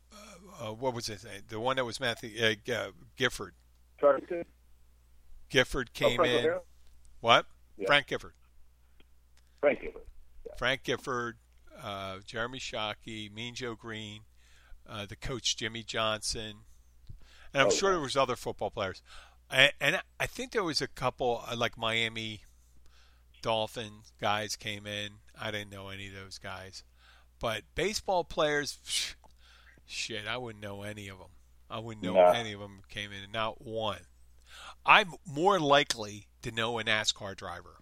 uh, 0.60 0.72
what 0.72 0.94
was 0.94 1.06
his 1.06 1.24
name? 1.24 1.42
The 1.48 1.58
one 1.58 1.76
that 1.76 1.84
was 1.84 1.98
Matthew 1.98 2.40
uh, 2.40 2.72
uh, 2.72 2.90
Gifford. 3.16 3.54
Gifford 5.48 5.90
Oh, 5.90 5.98
came 5.98 6.16
Frank 6.16 6.30
in. 6.32 6.38
O'Hara? 6.38 6.60
What? 7.20 7.46
Yeah. 7.78 7.86
Frank 7.86 8.06
Gifford. 8.08 8.32
Frank 9.60 9.80
Gifford. 9.80 10.02
Frank 10.56 10.82
Gifford, 10.82 11.36
uh, 11.82 12.18
Jeremy 12.26 12.58
Shockey, 12.58 13.32
Mean 13.32 13.54
Joe 13.54 13.74
Greene, 13.74 14.22
uh, 14.88 15.06
the 15.06 15.16
coach 15.16 15.56
Jimmy 15.56 15.82
Johnson, 15.82 16.64
and 17.52 17.62
I'm 17.62 17.68
Oh, 17.68 17.70
sure 17.70 17.90
yeah. 17.90 17.94
there 17.96 18.02
was 18.02 18.16
other 18.16 18.36
football 18.36 18.70
players. 18.70 19.00
And, 19.50 19.72
and 19.80 20.00
I 20.20 20.26
think 20.26 20.52
there 20.52 20.64
was 20.64 20.82
a 20.82 20.88
couple 20.88 21.44
uh, 21.48 21.56
like 21.56 21.78
Miami 21.78 22.42
Dolphin 23.42 24.02
guys 24.20 24.56
came 24.56 24.86
in. 24.86 25.10
I 25.40 25.50
didn't 25.50 25.70
know 25.70 25.88
any 25.88 26.08
of 26.08 26.14
those 26.14 26.38
guys, 26.38 26.82
But 27.40 27.62
baseball 27.76 28.24
players, 28.24 29.14
shit, 29.86 30.26
I 30.26 30.36
wouldn't 30.36 30.62
know 30.62 30.82
any 30.82 31.08
of 31.08 31.18
them. 31.18 31.28
I 31.70 31.78
wouldn't 31.78 32.04
know 32.04 32.14
No. 32.14 32.26
any 32.30 32.52
of 32.52 32.60
them 32.60 32.80
came 32.88 33.12
in, 33.12 33.30
not 33.30 33.60
one. 33.62 34.00
I'm 34.88 35.12
more 35.26 35.60
likely 35.60 36.28
to 36.42 36.50
know 36.50 36.78
a 36.78 36.84
NASCAR 36.84 37.36
driver. 37.36 37.76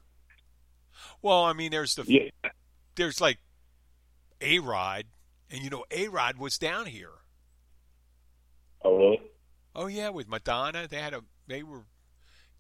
Well, 1.23 1.45
I 1.45 1.53
mean, 1.53 1.71
there's 1.71 1.95
the 1.95 2.05
Yeah. 2.07 2.51
there's 2.97 3.21
like 3.21 3.39
A 4.41 4.59
Rod, 4.59 5.05
and 5.51 5.63
you 5.63 5.71
know 5.71 5.85
A 5.91 6.09
Rod 6.09 6.37
was 6.37 6.59
down 6.59 6.87
here. 6.87 7.13
Oh, 8.83 8.97
really? 8.97 9.21
Oh 9.75 9.87
yeah, 9.87 10.09
with 10.09 10.29
Madonna, 10.29 10.89
they 10.89 11.01
had 11.01 11.15
a 11.15 11.23
they 11.47 11.63
were 11.63 11.85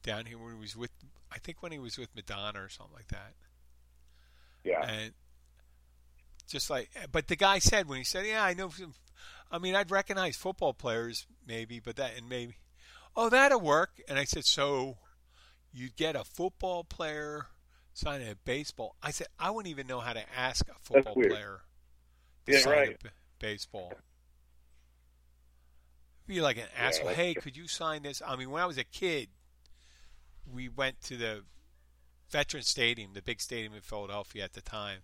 down 0.02 0.26
here 0.26 0.38
when 0.38 0.54
he 0.54 0.60
was 0.60 0.76
with 0.76 0.92
I 1.32 1.38
think 1.38 1.62
when 1.62 1.72
he 1.72 1.78
was 1.78 1.98
with 1.98 2.14
Madonna 2.14 2.62
or 2.62 2.68
something 2.68 2.94
like 2.94 3.08
that. 3.08 3.34
Yeah. 4.62 4.84
And 4.86 5.12
just 6.46 6.70
like, 6.70 6.90
but 7.10 7.26
the 7.26 7.36
guy 7.36 7.58
said 7.58 7.88
when 7.88 7.98
he 7.98 8.04
said, 8.04 8.26
"Yeah, 8.26 8.44
I 8.44 8.54
know." 8.54 8.68
Some, 8.68 8.94
I 9.50 9.58
mean, 9.58 9.74
I'd 9.74 9.90
recognize 9.90 10.36
football 10.36 10.72
players 10.72 11.26
maybe, 11.46 11.80
but 11.80 11.96
that 11.96 12.16
and 12.16 12.28
maybe, 12.28 12.56
oh, 13.16 13.28
that'll 13.30 13.60
work. 13.60 14.00
And 14.08 14.18
I 14.18 14.24
said, 14.24 14.44
so 14.44 14.96
you'd 15.72 15.96
get 15.96 16.14
a 16.16 16.24
football 16.24 16.84
player 16.84 17.46
signing 17.94 18.28
a 18.28 18.34
baseball. 18.34 18.96
I 19.02 19.10
said, 19.10 19.28
I 19.38 19.50
wouldn't 19.50 19.70
even 19.70 19.86
know 19.86 20.00
how 20.00 20.12
to 20.12 20.22
ask 20.36 20.66
a 20.68 20.74
football 20.80 21.14
player 21.14 21.60
to 22.46 22.52
Yeah, 22.52 22.58
sign 22.60 22.72
right. 22.72 22.96
a 23.00 23.04
b- 23.04 23.10
baseball. 23.38 23.92
Be 26.26 26.40
like 26.40 26.56
an 26.58 26.66
asshole. 26.76 27.06
that's 27.06 27.16
Hey, 27.16 27.32
true. 27.34 27.42
could 27.42 27.56
you 27.56 27.68
sign 27.68 28.02
this? 28.02 28.20
I 28.26 28.34
mean, 28.36 28.50
when 28.50 28.62
I 28.62 28.66
was 28.66 28.78
a 28.78 28.84
kid, 28.84 29.28
we 30.52 30.68
went 30.68 31.00
to 31.02 31.16
the 31.16 31.44
Veteran 32.30 32.64
Stadium, 32.64 33.12
the 33.14 33.22
big 33.22 33.40
stadium 33.40 33.72
in 33.74 33.80
Philadelphia 33.80 34.42
at 34.44 34.52
the 34.52 34.60
time, 34.60 34.98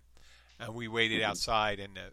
and 0.59 0.75
we 0.75 0.87
waited 0.89 1.21
Mhm. 1.21 1.25
outside. 1.25 1.79
in 1.79 1.93
the 1.93 2.11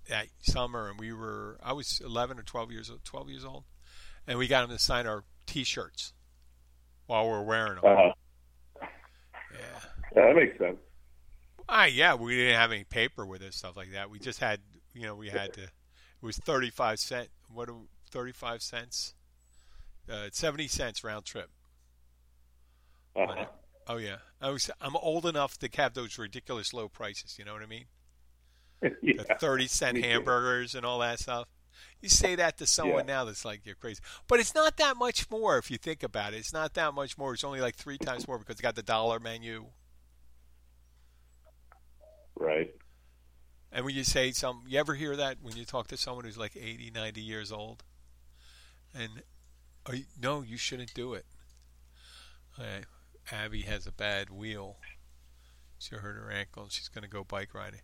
that 0.08 0.28
summer, 0.40 0.88
and 0.88 0.98
we 0.98 1.12
were 1.12 1.58
I 1.62 1.74
was 1.74 2.00
11 2.02 2.38
or 2.38 2.42
12 2.42 2.72
years 2.72 2.90
12 3.04 3.28
years 3.28 3.44
old, 3.44 3.64
and 4.26 4.38
we 4.38 4.48
got 4.48 4.62
them 4.66 4.76
to 4.76 4.82
sign 4.82 5.06
our 5.06 5.24
T-shirts 5.46 6.14
while 7.06 7.24
we 7.24 7.32
we're 7.32 7.42
wearing 7.42 7.74
them. 7.74 7.84
Uh-huh. 7.84 8.12
Yeah. 8.80 9.80
Yeah, 10.16 10.26
that 10.26 10.36
makes 10.36 10.58
sense. 10.58 10.78
Ah, 11.68 11.84
yeah, 11.84 12.14
we 12.14 12.34
didn't 12.34 12.58
have 12.58 12.72
any 12.72 12.84
paper 12.84 13.26
with 13.26 13.42
us, 13.42 13.56
stuff 13.56 13.76
like 13.76 13.92
that. 13.92 14.08
We 14.08 14.18
just 14.18 14.40
had, 14.40 14.60
you 14.94 15.02
know, 15.02 15.14
we 15.14 15.28
had 15.28 15.52
to. 15.52 15.64
It 15.64 15.70
was 16.22 16.38
thirty-five 16.38 16.98
cent. 16.98 17.28
What? 17.52 17.68
Thirty-five 18.10 18.62
cents. 18.62 19.12
Uh, 20.10 20.28
Seventy 20.32 20.66
cents 20.66 21.04
round 21.04 21.26
trip. 21.26 21.50
Uh-huh. 23.14 23.44
Oh 23.88 23.96
yeah, 23.96 24.16
I 24.40 24.50
was. 24.50 24.70
I'm 24.80 24.96
old 24.96 25.24
enough 25.26 25.58
to 25.58 25.68
have 25.76 25.94
those 25.94 26.18
ridiculous 26.18 26.74
low 26.74 26.88
prices. 26.88 27.36
You 27.38 27.44
know 27.46 27.54
what 27.54 27.62
I 27.62 27.66
mean? 27.66 27.86
yeah. 29.02 29.22
The 29.26 29.36
thirty 29.40 29.66
cent 29.66 29.96
hamburgers 30.04 30.74
and 30.74 30.84
all 30.84 30.98
that 30.98 31.20
stuff. 31.20 31.48
You 32.00 32.08
say 32.08 32.34
that 32.34 32.58
to 32.58 32.66
someone 32.66 33.06
Yeah. 33.08 33.14
now 33.14 33.24
that's 33.24 33.44
like 33.44 33.62
you're 33.64 33.74
crazy, 33.76 34.00
but 34.28 34.40
it's 34.40 34.54
not 34.54 34.76
that 34.76 34.96
much 34.96 35.30
more 35.30 35.58
if 35.58 35.70
you 35.70 35.78
think 35.78 36.02
about 36.02 36.34
it. 36.34 36.38
It's 36.38 36.52
not 36.52 36.74
that 36.74 36.92
much 36.94 37.16
more. 37.16 37.34
It's 37.34 37.44
only 37.44 37.60
like 37.60 37.76
three 37.76 37.98
times 37.98 38.28
more 38.28 38.38
because 38.38 38.56
they 38.56 38.62
got 38.62 38.74
the 38.76 38.82
dollar 38.82 39.18
menu. 39.18 39.66
Right. 42.36 42.74
And 43.72 43.84
when 43.84 43.94
you 43.94 44.04
say 44.04 44.30
some, 44.32 44.62
you 44.66 44.78
ever 44.78 44.94
hear 44.94 45.16
that 45.16 45.38
when 45.42 45.56
you 45.56 45.64
talk 45.64 45.88
to 45.88 45.96
someone 45.96 46.24
who's 46.24 46.38
like 46.38 46.56
80, 46.56 46.90
90 46.94 47.20
years 47.20 47.52
old? 47.52 47.84
And, 48.94 49.22
oh, 49.86 49.92
you, 49.92 50.04
no, 50.20 50.42
you 50.42 50.56
shouldn't 50.56 50.94
do 50.94 51.14
it. 51.14 51.26
Uh, 52.58 52.82
Abby 53.32 53.62
has 53.62 53.86
a 53.86 53.92
bad 53.92 54.30
wheel. 54.30 54.76
She 55.78 55.94
hurt 55.94 56.16
her 56.16 56.30
ankle 56.30 56.64
and 56.64 56.72
she's 56.72 56.88
going 56.88 57.02
to 57.04 57.08
go 57.10 57.24
bike 57.24 57.54
riding. 57.54 57.80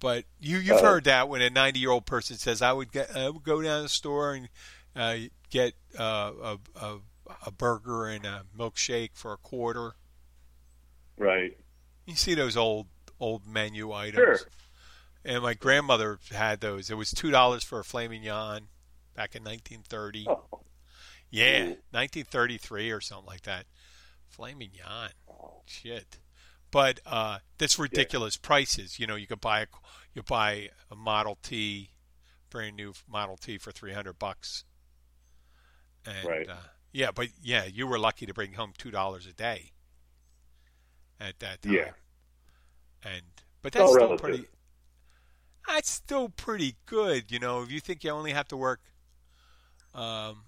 But 0.00 0.24
you, 0.40 0.58
you've 0.58 0.78
Uh, 0.78 0.82
heard 0.82 1.04
that 1.04 1.28
when 1.28 1.40
a 1.42 1.50
90 1.50 1.78
year 1.78 1.90
old 1.90 2.06
person 2.06 2.36
says, 2.36 2.60
I 2.60 2.72
would 2.72 2.90
get, 2.92 3.16
I 3.16 3.30
would 3.30 3.42
go 3.44 3.62
down 3.62 3.78
to 3.78 3.82
the 3.84 3.88
store 3.88 4.34
and 4.34 4.48
uh, 4.96 5.16
get 5.50 5.74
uh, 5.98 6.32
a, 6.42 6.58
a, 6.76 6.96
a 7.46 7.50
burger 7.52 8.06
and 8.06 8.24
a 8.26 8.44
milkshake 8.56 9.10
for 9.14 9.32
a 9.32 9.36
quarter. 9.36 9.94
Right. 11.16 11.56
You 12.06 12.16
see 12.16 12.34
those 12.34 12.56
old 12.56 12.86
old 13.20 13.46
menu 13.46 13.92
items. 13.92 14.16
Sure. 14.16 14.38
And 15.24 15.42
my 15.42 15.54
grandmother 15.54 16.18
had 16.32 16.60
those. 16.60 16.90
It 16.90 16.96
was 16.96 17.12
two 17.12 17.30
dollars 17.30 17.62
for 17.64 17.78
a 17.78 17.84
flaming 17.84 18.22
yan 18.24 18.66
back 19.14 19.34
in 19.36 19.42
1930. 19.44 20.26
Oh. 20.28 20.44
Yeah, 21.30 21.62
1933 21.92 22.90
or 22.90 23.00
something 23.00 23.26
like 23.26 23.42
that. 23.42 23.64
Flaming 24.36 24.70
yan, 24.74 25.10
shit. 25.66 26.18
But 26.70 26.98
uh, 27.06 27.38
that's 27.58 27.78
ridiculous 27.78 28.36
prices. 28.36 28.98
You 28.98 29.06
know, 29.06 29.14
you 29.14 29.26
could 29.28 29.40
buy 29.40 29.60
a 29.60 29.66
you 30.12 30.22
buy 30.22 30.70
a 30.90 30.96
Model 30.96 31.38
T, 31.40 31.90
brand 32.50 32.74
new 32.76 32.94
Model 33.08 33.36
T 33.36 33.58
for 33.58 33.70
300 33.70 34.18
bucks. 34.18 34.64
And 36.04 36.26
Right. 36.28 36.48
uh, 36.48 36.56
yeah, 36.92 37.10
but 37.14 37.28
yeah, 37.40 37.64
you 37.64 37.86
were 37.86 37.98
lucky 37.98 38.26
to 38.26 38.34
bring 38.34 38.54
home 38.54 38.72
two 38.76 38.90
dollars 38.90 39.26
a 39.26 39.32
day. 39.32 39.70
At 41.20 41.38
that 41.38 41.62
time. 41.62 41.72
Yeah. 41.74 41.90
And 43.04 43.22
but 43.62 43.72
that's 43.72 43.88
still 43.88 43.96
relative. 44.00 44.20
pretty. 44.20 44.44
That's 45.68 45.90
still 45.90 46.28
pretty 46.28 46.74
good, 46.86 47.30
you 47.30 47.38
know. 47.38 47.62
If 47.62 47.70
you 47.70 47.78
think 47.80 48.02
you 48.02 48.10
only 48.10 48.32
have 48.32 48.48
to 48.48 48.56
work, 48.56 48.80
um, 49.94 50.44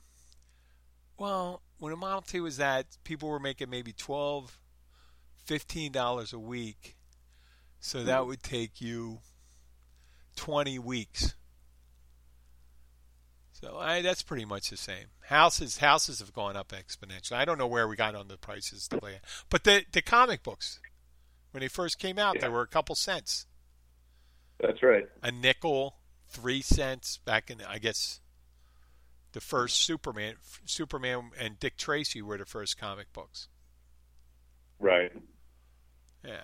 well, 1.18 1.62
when 1.79 1.92
a 1.92 1.96
Model 1.96 2.22
T 2.22 2.40
was 2.40 2.57
that, 2.59 2.87
people 3.05 3.29
were 3.29 3.38
making 3.40 3.70
maybe 3.70 3.92
twelve, 3.92 4.59
fifteen 5.44 5.92
dollars 5.92 6.33
a 6.33 6.38
week, 6.38 6.96
so 7.81 8.02
that 8.05 8.26
would 8.26 8.42
take 8.42 8.81
you 8.81 9.18
twenty 10.37 10.79
weeks. 10.79 11.35
So 13.52 13.79
I, 13.79 14.02
that's 14.02 14.22
pretty 14.22 14.44
much 14.44 14.68
the 14.68 14.76
same. 14.76 15.07
Houses 15.29 15.79
houses 15.79 16.18
have 16.20 16.33
gone 16.35 16.57
up 16.57 16.72
exponentially. 16.72 17.33
I 17.37 17.44
don't 17.46 17.57
know 17.59 17.66
where 17.66 17.88
we 17.88 17.96
got 17.96 18.14
on 18.14 18.29
the 18.29 18.37
prices, 18.37 18.88
but 19.48 19.64
the 19.64 19.85
the 19.92 20.02
comic 20.02 20.42
books 20.42 20.79
when 21.52 21.62
they 21.62 21.68
first 21.68 21.98
came 21.98 22.18
out, 22.18 22.35
Yeah. 22.37 22.42
they 22.42 22.48
were 22.50 22.61
a 22.61 22.66
couple 22.66 22.94
cents 22.94 23.46
That's 24.61 24.83
right. 24.83 25.05
a 25.22 25.33
nickel, 25.33 25.96
three 26.29 26.61
cents 26.61 27.18
back 27.24 27.50
in 27.50 27.62
I 27.62 27.79
guess 27.79 28.20
the 29.37 29.40
first 29.42 29.83
Superman, 29.83 30.37
Superman 30.64 31.31
and 31.38 31.61
Dick 31.61 31.77
Tracy 31.77 32.22
were 32.22 32.38
the 32.38 32.46
first 32.46 32.79
comic 32.79 33.12
books. 33.12 33.49
Right. 34.79 35.12
Yeah, 36.25 36.40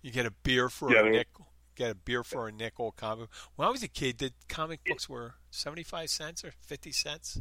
you 0.00 0.12
get 0.12 0.24
a 0.24 0.30
beer 0.30 0.70
for 0.70 0.90
Yeah, 0.90 1.04
a 1.04 1.10
nickel. 1.10 1.52
Get 1.76 1.90
a 1.90 1.94
beer 1.94 2.24
for 2.24 2.48
a 2.48 2.52
nickel. 2.52 2.90
Comic. 2.92 3.28
When 3.56 3.68
I 3.68 3.70
was 3.70 3.82
a 3.82 3.88
kid, 3.88 4.16
the 4.16 4.32
comic 4.48 4.82
books 4.82 5.10
were 5.10 5.34
seventy-five 5.50 6.08
cents 6.08 6.42
or 6.42 6.52
fifty 6.62 6.90
cents. 6.90 7.38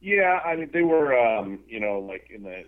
Yeah, 0.00 0.40
I 0.44 0.56
mean 0.56 0.70
they 0.72 0.82
were 0.82 1.16
um, 1.16 1.60
you 1.68 1.78
know, 1.78 2.00
like 2.00 2.32
in 2.34 2.42
the 2.42 2.64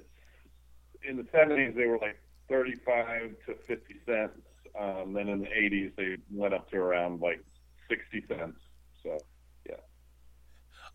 in 1.02 1.16
the 1.16 1.26
seventies 1.32 1.74
they 1.74 1.86
were 1.86 1.98
like 1.98 2.20
thirty 2.48 2.76
five 2.86 3.34
to 3.46 3.56
fifty 3.66 3.96
cents. 4.06 4.38
Um, 4.78 5.12
then 5.12 5.26
in 5.26 5.40
the 5.40 5.52
eighties 5.52 5.90
they 5.96 6.18
went 6.30 6.54
up 6.54 6.70
to 6.70 6.76
around 6.76 7.20
like 7.20 7.42
sixty 7.88 8.24
cents. 8.28 8.60
So 9.02 9.18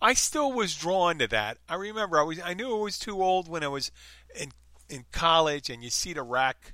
I 0.02 0.14
still 0.14 0.52
was 0.52 0.76
drawn 0.76 1.20
to 1.20 1.28
that. 1.28 1.58
I 1.70 1.76
remember 1.76 2.20
I 2.20 2.24
was 2.24 2.40
I 2.44 2.54
knew 2.54 2.76
it 2.76 2.80
was 2.84 2.98
too 2.98 3.22
old 3.22 3.48
when 3.48 3.64
I 3.64 3.68
was 3.68 3.92
in 4.40 4.52
in 4.90 5.06
college 5.12 5.70
and 5.70 5.84
you 5.84 5.90
see 5.90 6.14
the 6.14 6.24
rack 6.24 6.74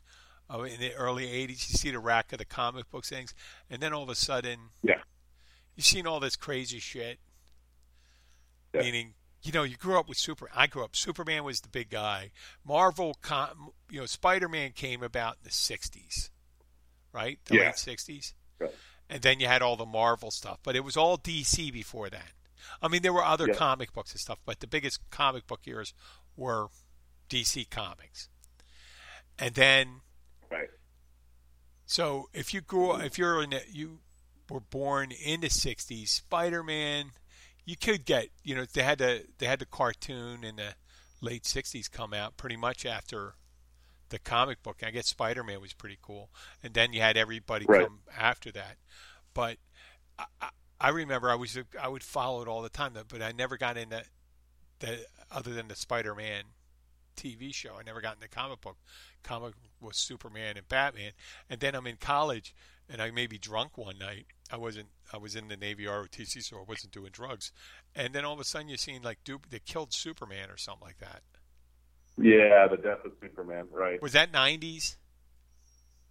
uh, 0.51 0.61
in 0.61 0.79
the 0.79 0.93
early 0.95 1.25
80s 1.27 1.69
you 1.69 1.77
see 1.77 1.91
the 1.91 1.99
rack 1.99 2.31
of 2.31 2.39
the 2.39 2.45
comic 2.45 2.89
book 2.89 3.05
things 3.05 3.33
and 3.69 3.81
then 3.81 3.93
all 3.93 4.01
of 4.03 4.09
a 4.09 4.15
sudden 4.15 4.57
Yeah. 4.81 5.01
you've 5.75 5.85
seen 5.85 6.07
all 6.07 6.19
this 6.19 6.35
crazy 6.35 6.79
shit 6.79 7.19
Yeah. 8.73 8.81
meaning 8.81 9.13
you 9.43 9.51
know 9.51 9.63
you 9.63 9.75
grew 9.77 9.99
up 9.99 10.07
with 10.09 10.17
super 10.17 10.49
I 10.55 10.67
grew 10.67 10.83
up 10.83 10.95
Superman 10.95 11.43
was 11.43 11.61
the 11.61 11.69
big 11.69 11.89
guy 11.89 12.31
Marvel 12.65 13.15
com, 13.21 13.69
you 13.89 13.99
know 13.99 14.05
Spider-Man 14.05 14.71
came 14.71 15.03
about 15.03 15.33
in 15.35 15.43
the 15.43 15.49
60s 15.51 16.29
right 17.13 17.39
the 17.45 17.55
Yeah. 17.55 17.65
late 17.65 17.75
60s 17.75 18.33
Right. 18.59 18.73
and 19.09 19.21
then 19.21 19.39
you 19.39 19.47
had 19.47 19.61
all 19.61 19.75
the 19.75 19.85
Marvel 19.85 20.31
stuff 20.31 20.59
but 20.63 20.75
it 20.75 20.83
was 20.83 20.97
all 20.97 21.17
DC 21.17 21.71
before 21.71 22.09
that 22.09 22.31
I 22.81 22.87
mean, 22.87 23.01
there 23.01 23.13
were 23.13 23.23
other 23.23 23.47
Yeah. 23.47 23.55
comic 23.55 23.93
books 23.93 24.11
and 24.11 24.19
stuff, 24.19 24.39
but 24.45 24.59
the 24.59 24.67
biggest 24.67 24.99
comic 25.09 25.47
book 25.47 25.65
years 25.65 25.93
were 26.35 26.67
DC 27.29 27.65
Comics. 27.69 28.29
And 29.39 29.53
then, 29.55 30.01
right. 30.49 30.69
so 31.85 32.29
if 32.33 32.53
you 32.53 32.61
grew, 32.61 32.95
if 32.95 33.17
you're 33.17 33.41
in, 33.43 33.51
the, 33.51 33.61
you 33.71 33.99
were 34.49 34.59
born 34.61 35.11
in 35.11 35.41
the 35.41 35.49
'60s, 35.49 36.07
Spider-Man, 36.07 37.11
you 37.65 37.75
could 37.75 38.05
get, 38.05 38.29
you 38.43 38.55
know, 38.55 38.65
they 38.65 38.83
had 38.83 38.97
the 38.99 39.25
they 39.37 39.45
had 39.45 39.59
the 39.59 39.65
cartoon 39.65 40.43
in 40.43 40.55
the 40.55 40.75
late 41.21 41.43
'60s 41.43 41.91
come 41.91 42.13
out 42.13 42.37
pretty 42.37 42.55
much 42.55 42.85
after 42.85 43.35
the 44.09 44.19
comic 44.19 44.63
book. 44.63 44.81
I 44.83 44.89
guess 44.91 45.07
Spider-Man 45.07 45.59
was 45.61 45.73
pretty 45.73 45.97
cool, 46.01 46.29
and 46.63 46.73
then 46.73 46.93
you 46.93 47.01
had 47.01 47.17
everybody 47.17 47.65
Right. 47.67 47.83
come 47.83 47.99
after 48.17 48.51
that. 48.53 48.77
But 49.33 49.57
I, 50.17 50.49
I, 50.79 50.89
remember 50.89 51.29
I 51.29 51.35
was 51.35 51.57
I 51.81 51.87
would 51.87 52.03
follow 52.03 52.41
it 52.41 52.47
all 52.47 52.61
the 52.61 52.69
time, 52.69 52.93
but 53.07 53.21
I 53.21 53.31
never 53.31 53.57
got 53.57 53.77
into 53.77 54.03
the 54.79 55.05
other 55.31 55.53
than 55.53 55.67
the 55.67 55.75
Spider-Man 55.75 56.43
TV 57.15 57.53
show. 57.53 57.75
I 57.79 57.83
never 57.83 58.01
got 58.01 58.15
into 58.15 58.27
comic 58.27 58.61
book. 58.61 58.77
Comic 59.23 59.53
was 59.81 59.97
Superman 59.97 60.57
and 60.57 60.67
Batman, 60.67 61.11
and 61.49 61.59
then 61.59 61.75
I'm 61.75 61.87
in 61.87 61.97
college 61.97 62.53
and 62.89 63.01
I 63.01 63.11
may 63.11 63.27
be 63.27 63.37
drunk 63.37 63.77
one 63.77 63.97
night. 63.97 64.27
I 64.51 64.57
wasn't. 64.57 64.87
I 65.11 65.17
was 65.17 65.35
in 65.35 65.47
the 65.47 65.57
Navy 65.57 65.85
ROTC, 65.85 66.41
so 66.43 66.57
I 66.57 66.63
wasn't 66.67 66.93
doing 66.93 67.11
drugs. 67.11 67.51
And 67.95 68.13
then 68.13 68.25
all 68.25 68.33
of 68.33 68.39
a 68.39 68.43
sudden, 68.43 68.69
you're 68.69 68.77
seeing 68.77 69.01
like 69.01 69.19
they 69.49 69.59
killed 69.59 69.93
Superman 69.93 70.49
or 70.49 70.57
something 70.57 70.85
like 70.85 70.99
that. 70.99 71.21
Yeah, 72.17 72.67
the 72.67 72.77
death 72.77 73.05
of 73.05 73.11
Superman. 73.21 73.67
Right. 73.71 74.01
Was 74.01 74.13
that 74.13 74.31
'90s? 74.31 74.95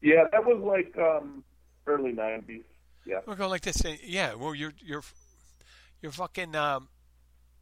Yeah, 0.02 0.24
that 0.30 0.44
was 0.44 0.62
like 0.62 0.96
um, 0.98 1.44
early 1.86 2.12
'90s. 2.12 2.64
Yeah. 3.06 3.20
We're 3.24 3.36
going 3.36 3.50
like 3.50 3.62
this. 3.62 3.82
Yeah. 4.02 4.34
Well, 4.34 4.54
you're 4.54 4.74
you're 4.84 5.04
you're 6.02 6.12
fucking. 6.12 6.54
Um, 6.54 6.88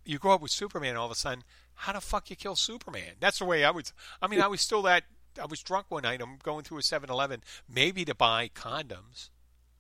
you 0.05 0.19
grow 0.19 0.35
up 0.35 0.43
with 0.43 0.51
Superman, 0.51 0.97
all 0.97 1.07
of 1.07 1.13
a 1.13 1.15
sudden, 1.15 1.45
how 1.75 1.93
the 1.93 2.01
fuck 2.01 2.31
you 2.31 2.37
kill 2.37 2.57
Superman? 2.57 3.15
That's 3.21 3.39
the 3.39 3.45
way 3.45 3.65
I 3.65 3.71
was. 3.71 3.93
I 4.21 4.29
mean, 4.29 4.41
I 4.41 4.49
was 4.49 4.61
still 4.61 4.83
that. 4.83 5.05
I 5.41 5.47
was 5.47 5.63
drunk 5.63 5.87
one 5.89 6.03
night. 6.03 6.21
I'm 6.23 6.39
going 6.43 6.63
through 6.63 6.79
a 6.79 6.83
7-Eleven, 6.83 7.43
maybe 7.69 8.05
to 8.05 8.15
buy 8.15 8.51
condoms, 8.55 9.31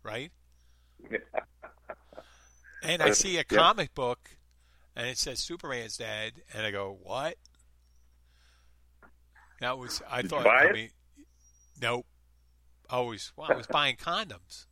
right? 0.02 0.32
and 2.82 3.02
I 3.02 3.12
see 3.12 3.38
a 3.38 3.44
comic 3.44 3.90
yep. 3.90 3.94
book, 3.94 4.30
and 4.96 5.06
it 5.06 5.18
says 5.18 5.38
Superman's 5.38 5.96
dead, 5.96 6.32
and 6.52 6.66
I 6.66 6.70
go, 6.70 6.98
"What?" 7.02 7.36
That 9.60 9.78
was 9.78 10.02
I 10.10 10.22
Did 10.22 10.30
thought. 10.30 10.46
I 10.46 10.72
mean, 10.72 10.90
nope. 11.80 12.06
I 12.90 13.00
was 13.00 13.32
well, 13.36 13.52
I 13.52 13.54
was 13.54 13.66
buying 13.66 13.96
condoms. 13.96 14.66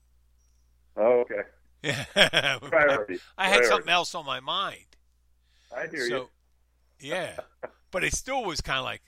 Oh, 0.96 1.20
okay. 1.20 1.42
Yeah, 1.82 2.58
Priority. 2.68 3.18
I 3.36 3.48
had 3.48 3.64
something 3.64 3.90
else 3.90 4.14
on 4.14 4.24
my 4.24 4.38
mind. 4.38 4.96
I 5.74 5.86
hear 5.88 6.06
so, 6.08 6.30
you. 7.00 7.08
yeah, 7.08 7.36
but 7.90 8.04
it 8.04 8.14
still 8.14 8.44
was 8.44 8.60
kind 8.60 8.78
of 8.78 8.84
like 8.84 9.02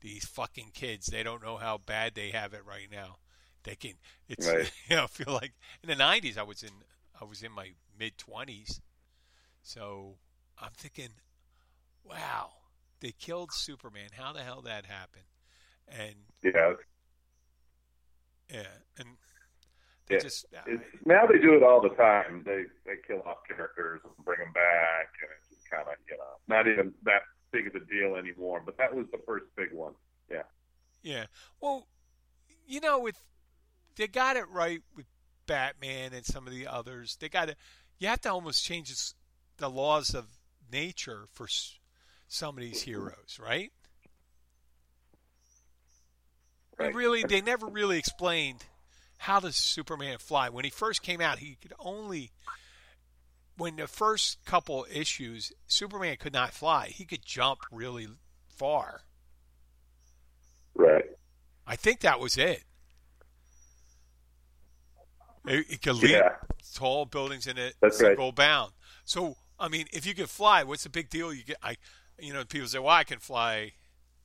these 0.00 0.24
fucking 0.26 0.70
kids. 0.74 1.06
They 1.06 1.22
don't 1.24 1.42
know 1.42 1.56
how 1.56 1.78
bad 1.78 2.14
they 2.14 2.30
have 2.30 2.54
it 2.54 2.64
right 2.64 2.88
now. 2.90 3.16
They 3.64 3.74
can. 3.74 3.94
It's 4.28 4.46
Right. 4.46 4.70
you 4.88 4.96
know. 4.96 5.04
I 5.04 5.06
feel 5.08 5.32
like 5.34 5.52
in 5.82 5.88
the 5.88 5.96
'90s, 5.96 6.38
I 6.38 6.42
was 6.44 6.62
in 6.62 6.70
I 7.20 7.24
was 7.24 7.42
in 7.42 7.52
my 7.52 7.72
mid 7.98 8.16
20s, 8.16 8.80
so 9.62 10.18
I'm 10.58 10.72
thinking, 10.76 11.10
wow, 12.04 12.50
they 13.00 13.12
killed 13.12 13.52
Superman. 13.52 14.10
How 14.16 14.32
the 14.32 14.42
hell 14.42 14.62
that 14.62 14.86
happened? 14.86 15.24
And 15.88 16.14
Yeah. 16.42 16.74
yeah, 18.50 18.66
and 18.98 19.16
they 20.10 20.16
Yeah. 20.16 20.20
just 20.20 20.46
uh, 20.54 20.60
It's, 20.66 20.84
now 21.06 21.26
they 21.26 21.38
do 21.38 21.54
it 21.54 21.62
all 21.62 21.80
the 21.80 21.94
time. 21.96 22.42
They 22.44 22.64
they 22.84 22.96
kill 23.06 23.22
off 23.26 23.38
characters 23.48 24.02
and 24.04 24.12
bring 24.24 24.40
them 24.40 24.52
back, 24.52 25.08
and 25.22 25.30
it's 25.38 25.48
just 25.48 25.70
kind 25.70 25.88
of 25.88 25.94
you 26.08 26.16
know 26.18 26.36
not 26.48 26.66
even 26.68 26.92
that 27.04 27.22
big 27.52 27.66
of 27.68 27.74
a 27.76 27.80
deal 27.86 28.16
anymore. 28.16 28.62
But 28.64 28.76
that 28.78 28.94
was 28.94 29.06
the 29.12 29.18
first 29.26 29.46
big 29.56 29.72
one. 29.72 29.94
Yeah. 30.30 30.42
Yeah. 31.02 31.26
Well, 31.60 31.86
you 32.66 32.80
know, 32.80 32.98
with 33.00 33.22
they 33.96 34.08
got 34.08 34.36
it 34.36 34.48
right 34.50 34.82
with 34.96 35.06
Batman 35.46 36.12
and 36.12 36.24
some 36.26 36.46
of 36.46 36.52
the 36.52 36.66
others. 36.66 37.16
They 37.20 37.28
got 37.28 37.48
to. 37.48 37.56
You 37.98 38.08
have 38.08 38.20
to 38.22 38.32
almost 38.32 38.64
change 38.64 38.94
the 39.58 39.68
laws 39.68 40.14
of 40.14 40.26
nature 40.72 41.26
for 41.32 41.46
some 42.28 42.56
of 42.56 42.62
these 42.62 42.80
mm-hmm. 42.82 42.90
heroes, 42.92 43.38
right? 43.40 43.72
They 46.78 46.86
Right. 46.86 46.94
really, 46.94 47.24
they 47.24 47.42
never 47.42 47.66
really 47.66 47.98
explained 47.98 48.64
how 49.20 49.38
does 49.38 49.54
Superman 49.54 50.16
fly. 50.18 50.48
When 50.48 50.64
he 50.64 50.70
first 50.70 51.02
came 51.02 51.20
out, 51.20 51.40
he 51.40 51.56
could 51.60 51.74
only. 51.78 52.30
When 53.58 53.76
the 53.76 53.86
first 53.86 54.42
couple 54.46 54.86
issues, 54.90 55.52
Superman 55.66 56.16
could 56.18 56.32
not 56.32 56.54
fly. 56.54 56.86
He 56.88 57.04
could 57.04 57.22
jump 57.22 57.60
really 57.70 58.08
far. 58.56 59.02
Right. 60.74 61.04
I 61.66 61.76
think 61.76 62.00
that 62.00 62.18
was 62.18 62.38
it. 62.38 62.62
It, 65.46 65.66
it 65.68 65.82
could 65.82 65.96
leap 65.96 66.12
Yeah. 66.12 66.36
tall 66.74 67.04
buildings 67.04 67.46
in 67.46 67.58
a 67.58 67.72
That's 67.82 68.00
right. 68.00 68.08
single 68.08 68.32
bound. 68.32 68.72
So, 69.04 69.36
I 69.58 69.68
mean, 69.68 69.86
if 69.92 70.06
you 70.06 70.14
could 70.14 70.30
fly, 70.30 70.62
what's 70.62 70.84
the 70.84 70.88
big 70.88 71.10
deal? 71.10 71.30
You 71.32 71.44
get, 71.44 71.58
I, 71.62 71.76
you 72.18 72.32
know, 72.32 72.44
people 72.46 72.68
say, 72.68 72.78
"Well, 72.78 72.88
I 72.88 73.04
can 73.04 73.18
fly 73.18 73.72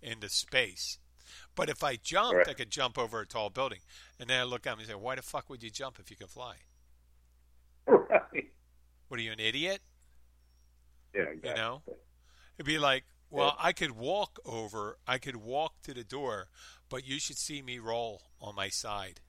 into 0.01 0.29
space," 0.29 0.99
but 1.55 1.69
if 1.69 1.83
I 1.83 1.95
jumped, 1.95 2.35
Right. 2.35 2.47
I 2.49 2.53
could 2.53 2.69
jump 2.69 2.97
over 2.97 3.21
a 3.21 3.25
tall 3.25 3.49
building. 3.49 3.79
And 4.19 4.29
then 4.29 4.39
I 4.39 4.43
look 4.43 4.65
at 4.65 4.73
him 4.73 4.79
and 4.79 4.87
say, 4.87 4.95
"Why 4.95 5.15
the 5.15 5.21
fuck 5.21 5.49
would 5.49 5.63
you 5.63 5.69
jump 5.69 5.99
if 5.99 6.09
you 6.09 6.17
can 6.17 6.27
fly? 6.27 6.55
Right. 7.87 8.51
What 9.07 9.19
are 9.19 9.23
you, 9.23 9.31
an 9.31 9.39
idiot?" 9.39 9.81
Yeah. 11.13 11.21
Exactly. 11.23 11.49
You 11.49 11.55
know, 11.55 11.81
it'd 12.57 12.65
be 12.65 12.77
like, 12.77 13.05
well, 13.29 13.55
I 13.59 13.73
could 13.73 13.91
walk 13.91 14.39
over, 14.45 14.97
I 15.07 15.17
could 15.17 15.35
walk 15.37 15.81
to 15.83 15.93
the 15.93 16.03
door, 16.03 16.47
but 16.89 17.05
you 17.05 17.19
should 17.19 17.37
see 17.37 17.61
me 17.61 17.79
roll 17.79 18.21
on 18.39 18.55
my 18.55 18.69
side. 18.69 19.19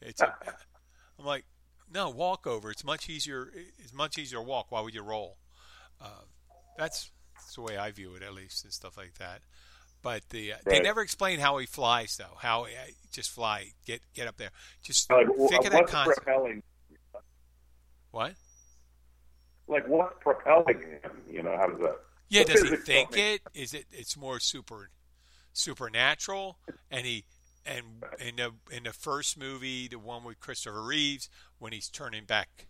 It's, 0.00 0.20
a, 0.20 0.34
I'm 1.18 1.24
like, 1.24 1.44
no, 1.92 2.10
walk 2.10 2.46
over. 2.46 2.70
It's 2.70 2.84
much 2.84 3.08
easier. 3.08 3.52
It's 3.78 3.92
much 3.92 4.18
easier 4.18 4.38
to 4.38 4.42
walk. 4.44 4.72
Why 4.72 4.80
would 4.80 4.94
you 4.94 5.02
roll? 5.02 5.38
Uh, 6.00 6.22
that's, 6.76 7.10
that's 7.34 7.54
the 7.54 7.60
way 7.62 7.76
I 7.76 7.90
view 7.92 8.14
it, 8.14 8.22
at 8.22 8.34
least, 8.34 8.64
and 8.64 8.72
stuff 8.72 8.96
like 8.96 9.14
that. 9.18 9.42
But 10.04 10.28
the 10.28 10.52
uh, 10.52 10.56
they 10.66 10.80
never 10.80 11.00
explain 11.00 11.40
how 11.40 11.56
he 11.56 11.64
flies, 11.66 12.16
though. 12.18 12.36
How 12.38 12.64
uh, 12.64 12.68
just 13.10 13.30
fly, 13.30 13.72
get 13.86 14.02
get 14.14 14.28
up 14.28 14.36
there. 14.36 14.50
Just 14.82 15.10
Like, 15.10 15.26
think 15.48 15.64
of 15.64 15.72
that 15.72 15.86
concept. 15.88 16.18
propelling? 16.18 16.62
What? 18.10 18.34
Like 19.66 19.88
what's 19.88 20.14
propelling 20.20 20.78
him? 20.78 21.10
You 21.28 21.42
know, 21.42 21.56
how 21.56 21.68
does 21.68 21.80
that? 21.80 21.96
Yeah, 22.28 22.44
does 22.44 22.62
he 22.62 22.76
think 22.76 23.16
it? 23.16 23.40
Is 23.54 23.72
it? 23.74 23.86
It's 23.90 24.14
more 24.16 24.38
super, 24.40 24.90
supernatural. 25.54 26.58
And 26.90 27.06
he, 27.06 27.24
and 27.64 28.04
in 28.20 28.36
the 28.36 28.52
in 28.70 28.82
the 28.84 28.92
first 28.92 29.38
movie, 29.38 29.88
the 29.88 29.98
one 29.98 30.22
with 30.22 30.38
Christopher 30.38 30.82
Reeves, 30.82 31.30
when 31.58 31.72
he's 31.72 31.88
turning 31.88 32.24
back 32.24 32.66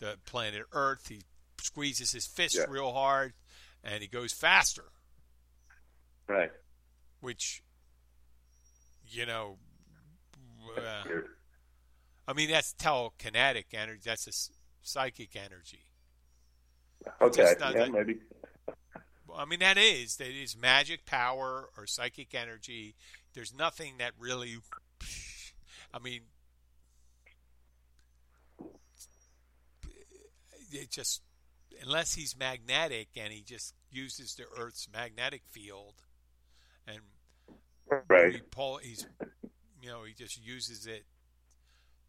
the 0.00 0.16
planet 0.26 0.64
Earth, 0.72 1.06
he 1.08 1.22
squeezes 1.60 2.10
his 2.12 2.26
fist 2.26 2.56
Yeah. 2.56 2.64
real 2.68 2.92
hard, 2.92 3.34
and 3.84 4.02
he 4.02 4.08
goes 4.08 4.32
faster. 4.32 4.86
Right. 6.28 6.50
Which, 7.20 7.62
you 9.06 9.26
know, 9.26 9.58
uh. 10.76 11.04
I 12.28 12.32
mean 12.32 12.50
that's 12.50 12.74
telekinetic 12.74 13.66
energy. 13.72 14.00
That's 14.04 14.26
a 14.26 14.32
psychic 14.82 15.36
energy. 15.36 15.80
Okay. 17.22 17.54
Yeah. 17.58 17.72
that- 17.72 17.92
Maybe. 17.92 18.18
I 19.36 19.44
mean, 19.44 19.58
that 19.60 19.76
is 19.76 20.16
that 20.16 20.28
is 20.28 20.56
magic 20.56 21.04
power 21.04 21.68
or 21.76 21.86
psychic 21.86 22.34
energy. 22.34 22.94
There's 23.34 23.54
nothing 23.54 23.94
that 23.98 24.12
really. 24.18 24.56
I 25.92 25.98
mean, 25.98 26.22
it 30.72 30.90
just 30.90 31.22
unless 31.82 32.14
he's 32.14 32.36
magnetic 32.36 33.08
and 33.16 33.32
he 33.32 33.42
just 33.42 33.74
uses 33.90 34.34
the 34.34 34.44
Earth's 34.58 34.88
magnetic 34.92 35.42
field, 35.46 35.94
and 36.86 37.00
Right. 38.08 38.34
he 38.34 38.40
pull, 38.50 38.78
he's 38.78 39.06
you 39.80 39.88
know 39.88 40.04
he 40.04 40.12
just 40.14 40.38
uses 40.44 40.86
it 40.86 41.04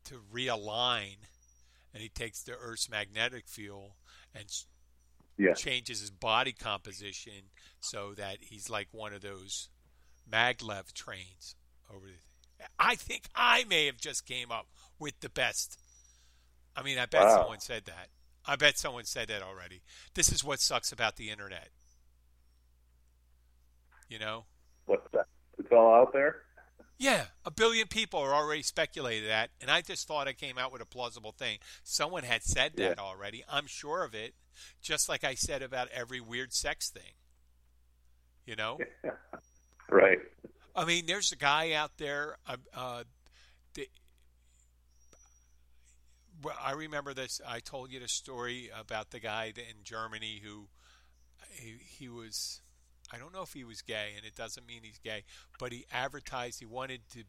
to 0.06 0.22
realign, 0.34 1.18
and 1.94 2.02
he 2.02 2.10
takes 2.10 2.42
the 2.44 2.54
Earth's 2.54 2.90
magnetic 2.90 3.48
field 3.48 3.92
and 4.34 4.46
Yeah. 5.38 5.54
changes 5.54 6.00
his 6.02 6.12
body 6.12 6.54
composition 6.54 7.52
so 7.80 8.14
that 8.16 8.38
he's 8.42 8.70
like 8.70 8.88
one 8.92 9.14
of 9.14 9.22
those 9.22 9.70
maglev 10.30 10.94
trains 10.94 11.56
over 11.94 12.08
the 12.08 12.66
I 12.80 12.96
think 12.96 13.28
I 13.36 13.64
may 13.66 13.86
have 13.86 13.98
just 13.98 14.26
came 14.26 14.52
up 14.52 14.68
with 15.00 15.20
the 15.20 15.30
best. 15.30 15.78
I 16.76 16.82
mean, 16.84 16.98
I 16.98 17.06
bet 17.06 17.22
Wow. 17.22 17.36
someone 17.38 17.60
said 17.60 17.86
that. 17.86 18.10
I 18.46 18.56
bet 18.56 18.78
someone 18.78 19.04
said 19.06 19.28
that 19.28 19.42
already. 19.44 19.82
This 20.14 20.32
is 20.32 20.44
what 20.44 20.60
sucks 20.60 20.92
about 20.92 21.18
the 21.18 21.30
internet. 21.30 21.70
You 24.10 24.20
know? 24.20 24.46
What's 24.88 25.10
that? 25.14 25.28
It's 25.60 25.72
all 25.72 25.94
out 25.94 26.14
there. 26.14 26.38
Yeah, 27.00 27.26
a 27.46 27.52
billion 27.52 27.88
people 27.88 28.20
are 28.20 28.34
already 28.34 28.64
speculated 28.64 29.30
that, 29.30 29.52
and 29.62 29.70
I 29.70 29.82
just 29.82 30.08
thought 30.08 30.28
I 30.28 30.34
came 30.34 30.58
out 30.58 30.74
with 30.74 30.82
a 30.82 30.86
plausible 30.86 31.32
thing. 31.32 31.60
Someone 31.84 32.24
had 32.24 32.42
said 32.42 32.72
that 32.78 32.98
already. 32.98 33.44
I'm 33.48 33.68
sure 33.68 34.04
of 34.04 34.16
it, 34.16 34.34
just 34.82 35.08
like 35.08 35.24
I 35.24 35.36
said 35.36 35.62
about 35.62 35.90
every 35.94 36.20
weird 36.20 36.54
sex 36.54 36.90
thing. 36.90 37.14
You 38.46 38.56
know? 38.56 38.80
Right. 39.90 40.20
I 40.76 40.86
mean, 40.86 41.06
there's 41.06 41.32
a 41.32 41.38
guy 41.38 41.72
out 41.72 41.92
there. 41.98 42.38
Uh, 42.46 42.58
uh, 42.76 43.04
the, 43.74 43.88
I 46.62 46.74
remember 46.74 47.14
this. 47.14 47.40
I 47.48 47.62
told 47.62 47.92
you 47.92 48.00
the 48.00 48.08
story 48.08 48.70
about 48.78 49.12
the 49.12 49.20
guy 49.20 49.54
in 49.56 49.84
Germany 49.84 50.42
who 50.44 50.68
he, 51.52 51.76
he 51.80 52.10
was. 52.10 52.62
I 53.12 53.18
don't 53.18 53.34
know 53.34 53.42
if 53.42 53.54
he 53.54 53.64
was 53.64 53.82
gay, 53.82 54.12
and 54.16 54.26
it 54.26 54.36
doesn't 54.36 54.68
mean 54.68 54.82
he's 54.84 55.00
gay, 55.00 55.24
but 55.60 55.72
he 55.72 55.86
advertised 55.92 56.60
he 56.60 56.66
wanted 56.66 57.02
to. 57.14 57.24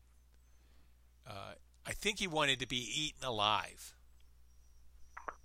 Uh, 1.27 1.55
I 1.87 1.93
think 1.93 2.19
he 2.19 2.27
wanted 2.27 2.61
to 2.61 2.67
be 2.67 2.77
eaten 2.77 3.27
alive. 3.27 3.95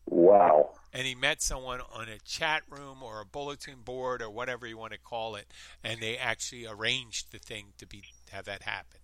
Wow. 0.06 0.72
And 0.92 1.08
he 1.08 1.16
met 1.16 1.42
someone 1.42 1.82
on 1.94 2.08
a 2.10 2.20
chat 2.20 2.64
room 2.70 3.02
or 3.02 3.22
a 3.22 3.26
bulletin 3.26 3.82
board 3.84 4.22
or 4.22 4.30
whatever 4.30 4.68
you 4.68 4.78
want 4.78 4.94
to 4.94 5.00
call 5.00 5.36
it, 5.36 5.48
and 5.84 6.00
they 6.00 6.18
actually 6.18 6.68
arranged 6.68 7.32
the 7.32 7.40
thing 7.40 7.74
to 7.78 7.88
be 7.88 8.04
have 8.32 8.46
that 8.46 8.64
happen. 8.64 9.00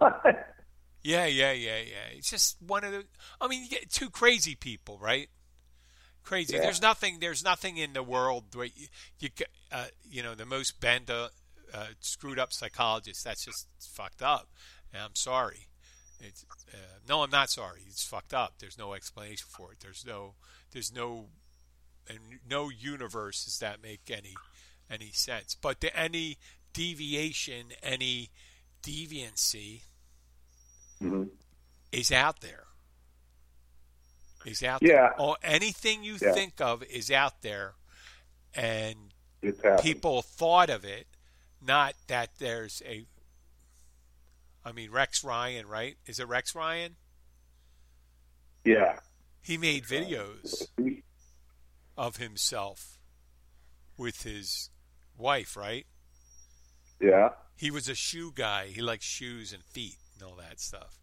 Yeah, 1.04 1.26
yeah, 1.26 1.52
yeah, 1.52 1.78
yeah. 1.78 2.16
It's 2.16 2.30
just 2.30 2.56
one 2.62 2.84
of 2.84 2.92
the. 2.92 3.04
I 3.40 3.48
mean, 3.48 3.64
you 3.64 3.68
get 3.68 3.90
two 3.90 4.08
crazy 4.08 4.54
people, 4.54 4.98
right? 5.00 5.28
Crazy. 6.24 6.54
Yeah. 6.54 6.62
There's 6.62 6.82
nothing. 6.82 7.18
There's 7.20 7.44
nothing 7.44 7.76
in 7.76 7.92
the 7.92 8.02
world 8.02 8.54
where 8.54 8.66
you, 8.66 8.86
you, 9.18 9.28
uh, 9.70 9.86
you 10.08 10.22
know, 10.22 10.34
the 10.34 10.46
most 10.46 10.80
bent, 10.80 11.10
uh, 11.10 11.28
uh, 11.74 11.86
screwed 12.00 12.38
up 12.38 12.52
psychologist. 12.52 13.24
That's 13.24 13.44
just 13.44 13.66
fucked 13.80 14.22
up. 14.22 14.48
And 14.92 15.02
I'm 15.02 15.16
sorry. 15.16 15.68
It's 16.20 16.44
uh, 16.72 16.76
no, 17.08 17.22
I'm 17.22 17.30
not 17.30 17.50
sorry. 17.50 17.80
It's 17.88 18.04
fucked 18.04 18.34
up. 18.34 18.54
There's 18.58 18.78
no 18.78 18.94
explanation 18.94 19.46
for 19.48 19.72
it. 19.72 19.78
There's 19.80 20.04
no. 20.06 20.34
There's 20.70 20.92
no. 20.94 21.26
And 22.08 22.18
no 22.48 22.68
universe 22.68 23.44
does 23.44 23.58
that 23.58 23.82
make 23.82 24.10
any 24.10 24.34
any 24.90 25.10
sense. 25.12 25.56
But 25.60 25.80
the, 25.80 25.96
any 25.96 26.38
deviation, 26.72 27.66
any 27.82 28.30
deviancy 28.82 29.82
hmm 30.98 31.24
is 31.92 32.10
out 32.10 32.40
there. 32.40 32.64
Is 34.44 34.62
out 34.62 34.82
Yeah. 34.82 34.88
there. 34.88 35.14
Oh, 35.20 35.36
anything 35.42 36.02
you 36.04 36.18
Yeah. 36.20 36.32
think 36.32 36.60
of 36.60 36.82
is 36.84 37.10
out 37.10 37.42
there, 37.42 37.74
and 38.54 39.14
people 39.80 40.22
thought 40.22 40.70
of 40.70 40.84
it. 40.84 41.06
Not 41.60 41.94
that 42.08 42.38
there's 42.38 42.82
a. 42.84 43.06
I 44.64 44.72
mean, 44.72 44.90
Rex 44.90 45.22
Ryan, 45.24 45.66
right? 45.66 45.96
Is 46.06 46.18
it 46.20 46.26
Rex 46.28 46.54
Ryan? 46.54 46.96
Yeah. 48.64 48.98
He 49.40 49.56
made 49.58 49.84
videos 49.84 50.68
of 51.96 52.16
himself 52.16 52.98
with 53.96 54.22
his 54.22 54.70
wife, 55.16 55.56
right? 55.56 55.86
Yeah. 57.00 57.30
He 57.56 57.70
was 57.70 57.88
a 57.88 57.94
shoe 57.94 58.32
guy. 58.32 58.68
He 58.68 58.80
likes 58.80 59.04
shoes 59.04 59.52
and 59.52 59.64
feet 59.64 59.98
and 60.14 60.22
all 60.22 60.36
that 60.36 60.60
stuff. 60.60 60.98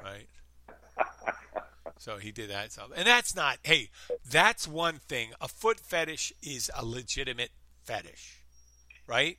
Right? 0.00 0.28
So 1.98 2.16
he 2.18 2.30
did 2.32 2.50
that 2.50 2.72
stuff. 2.72 2.90
And 2.96 3.06
that's 3.06 3.34
not, 3.34 3.58
hey, 3.62 3.90
that's 4.30 4.66
one 4.68 4.96
thing. 4.96 5.30
A 5.40 5.48
foot 5.48 5.80
fetish 5.80 6.32
is 6.42 6.70
a 6.76 6.84
legitimate 6.84 7.50
fetish. 7.82 8.38
Right? 9.06 9.38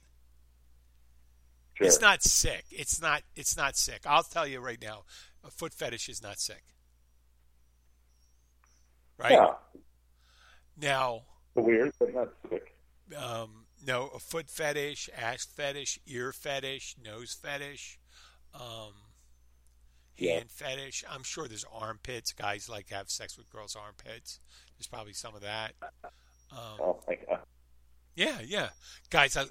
Sure. 1.75 1.87
It's 1.87 2.01
not 2.01 2.21
sick. 2.23 2.65
It's 2.71 3.01
not 3.01 3.21
it's 3.35 3.55
not 3.55 3.77
sick. 3.77 4.01
I'll 4.05 4.23
tell 4.23 4.45
you 4.45 4.59
right 4.59 4.81
now, 4.81 5.03
a 5.45 5.49
foot 5.49 5.73
fetish 5.73 6.09
is 6.09 6.21
not 6.21 6.39
sick. 6.39 6.63
Right? 9.17 9.31
Yeah. 9.31 9.53
Now, 10.81 11.21
Weird, 11.55 11.93
but 11.99 12.13
not 12.13 12.29
sick. 12.49 12.73
um, 13.17 13.65
no, 13.85 14.07
a 14.13 14.19
foot 14.19 14.49
fetish, 14.49 15.09
ass 15.17 15.45
fetish, 15.45 15.99
ear 16.07 16.31
fetish, 16.33 16.95
nose 17.03 17.33
fetish, 17.33 17.99
um, 18.53 18.93
Yeah. 20.19 20.35
hand 20.35 20.51
fetish. 20.51 21.03
I'm 21.09 21.23
sure 21.23 21.47
there's 21.47 21.65
armpits. 21.73 22.31
Guys 22.33 22.69
like 22.69 22.87
to 22.87 22.95
have 22.95 23.09
sex 23.09 23.37
with 23.37 23.49
girls' 23.49 23.75
armpits. 23.75 24.39
There's 24.77 24.87
probably 24.87 25.13
some 25.13 25.35
of 25.35 25.41
that. 25.41 25.73
Um, 26.51 26.77
Oh 26.79 26.99
my 27.07 27.15
god. 27.27 27.39
yeah, 28.15 28.39
yeah. 28.45 28.69
Guys 29.09 29.33
that 29.33 29.47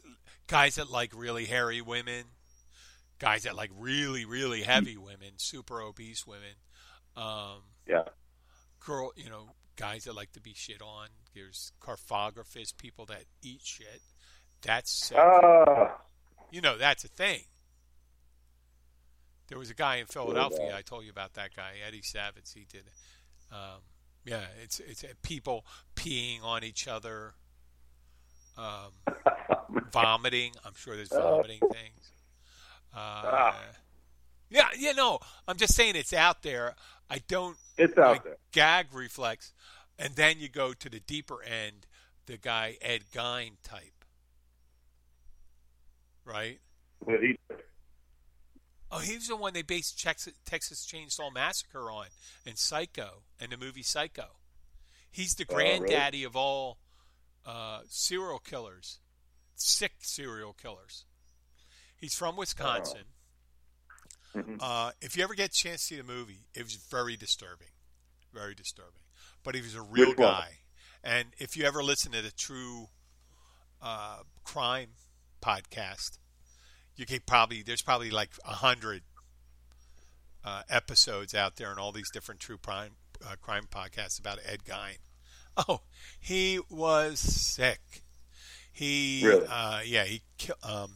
guys 0.46 0.76
that 0.76 0.90
like 0.90 1.12
really 1.14 1.44
hairy 1.46 1.80
women. 1.80 2.24
Guys 3.18 3.42
that 3.44 3.56
like 3.56 3.70
really, 3.76 4.24
really 4.24 4.62
heavy 4.62 4.96
women, 4.96 5.32
super 5.38 5.80
obese 5.82 6.26
women. 6.26 6.54
Um, 7.16 7.62
Yeah. 7.86 8.04
girl, 8.84 9.10
you 9.16 9.28
know, 9.28 9.50
guys 9.76 10.04
that 10.04 10.14
like 10.14 10.32
to 10.32 10.40
be 10.40 10.54
shit 10.54 10.80
on. 10.82 11.08
There's 11.34 11.72
cartographists, 11.80 12.76
people 12.76 13.06
that 13.06 13.24
eat 13.42 13.60
shit. 13.64 14.00
That's. 14.62 15.12
Ah. 15.16 15.98
you 16.50 16.60
know, 16.60 16.76
that's 16.78 17.04
a 17.04 17.08
thing. 17.08 17.42
There 19.49 19.59
was 19.59 19.70
a 19.70 19.74
guy 19.74 19.96
in 19.96 20.07
Philadelphia. 20.07 20.74
I 20.76 20.82
told 20.82 21.05
you 21.05 21.11
about 21.11 21.34
that 21.34 21.55
guy, 21.57 21.72
Eddie 21.86 22.03
Savitz. 22.03 22.53
He 22.55 22.66
did. 22.70 22.84
Um, 23.51 23.80
yeah, 24.24 24.42
it's 24.62 24.78
it's 24.80 25.05
uh, 25.05 25.09
people 25.22 25.64
peeing 25.96 26.42
on 26.44 26.62
each 26.64 26.86
other, 26.86 27.32
um, 28.59 28.92
vomiting. 29.92 30.53
I'm 30.64 30.74
sure 30.76 30.96
there's 30.96 31.09
vomiting 31.09 31.61
things. 31.61 32.12
Uh, 32.94 32.99
Ah. 33.24 33.61
yeah, 34.51 34.68
yeah, 34.78 34.92
no. 34.92 35.18
I'm 35.46 35.57
just 35.57 35.74
saying 35.74 35.96
it's 35.96 36.12
out 36.12 36.42
there. 36.42 36.74
I 37.11 37.20
don't 37.26 37.57
it's 37.78 37.96
out 37.96 38.22
there. 38.24 38.36
gag 38.53 38.88
reflex, 38.92 39.53
and 39.99 40.14
then 40.14 40.40
you 40.40 40.49
go 40.51 40.74
to 40.74 40.90
the 40.90 41.01
deeper 41.01 41.42
end, 41.42 41.86
the 42.26 42.36
guy 42.36 42.76
Ed 42.82 43.05
Gein 43.14 43.53
type, 43.62 44.05
right? 46.24 46.59
But 47.07 47.20
he, 47.22 47.38
Oh, 48.91 48.99
he 49.01 49.16
was 49.16 49.28
the 49.28 49.36
one 49.36 49.53
they 49.53 49.62
based 49.62 50.01
Texas, 50.03 50.86
Chainsaw 50.86 51.32
Massacre 51.32 51.91
on, 51.91 52.07
and 52.47 52.57
Psycho, 52.57 53.22
and 53.39 53.53
the 53.53 53.57
movie 53.59 53.82
Psycho. 53.82 54.36
He's 55.11 55.34
the 55.34 55.45
Oh, 55.51 55.57
really? 55.57 55.78
granddaddy 55.78 56.24
of 56.24 56.36
all 56.36 56.78
uh, 57.45 57.80
serial 57.89 58.39
killers, 58.39 58.99
sick 59.55 59.93
serial 60.01 60.53
killers. 60.55 61.05
He's 61.97 62.14
from 62.14 62.36
Wisconsin. 62.36 63.05
Mhm. 64.34 64.59
Uh, 64.61 64.93
if 65.01 65.16
you 65.16 65.22
ever 65.24 65.34
get 65.34 65.51
a 65.51 65.53
chance 65.53 65.80
to 65.82 65.86
see 65.89 65.97
the 65.97 66.03
movie, 66.05 66.47
it 66.55 66.62
was 66.62 66.74
very 66.76 67.16
disturbing, 67.16 67.72
very 68.32 68.55
disturbing. 68.55 69.03
But 69.43 69.55
he 69.55 69.61
was 69.62 69.74
a 69.74 69.82
real 69.82 70.11
Which 70.11 70.18
one? 70.18 70.28
guy, 70.28 70.59
and 71.03 71.34
if 71.39 71.57
you 71.57 71.64
ever 71.64 71.82
listen 71.82 72.12
to 72.12 72.20
the 72.22 72.30
True 72.30 72.89
uh, 73.80 74.22
Crime 74.45 74.91
podcast, 75.41 76.18
you 76.99 77.07
could 77.07 77.24
probably 77.24 77.62
there's 77.62 77.80
probably 77.80 78.11
like 78.11 78.30
a 78.44 78.55
hundred 78.55 79.03
uh, 80.44 80.62
episodes 80.68 81.34
out 81.34 81.57
there 81.57 81.70
and 81.70 81.78
all 81.78 81.92
these 81.92 82.11
different 82.11 82.40
true 82.40 82.59
crime 82.59 82.92
uh, 83.26 83.36
crime 83.40 83.68
podcasts 83.70 84.18
about 84.18 84.38
Ed 84.44 84.64
Gein. 84.64 84.99
Oh, 85.57 85.80
he 86.20 86.61
was 86.70 87.18
sick. 87.18 88.03
He, 88.72 89.22
Really? 89.24 89.46
uh, 89.51 89.80
yeah, 89.84 90.05
he. 90.05 90.22
Um, 90.62 90.92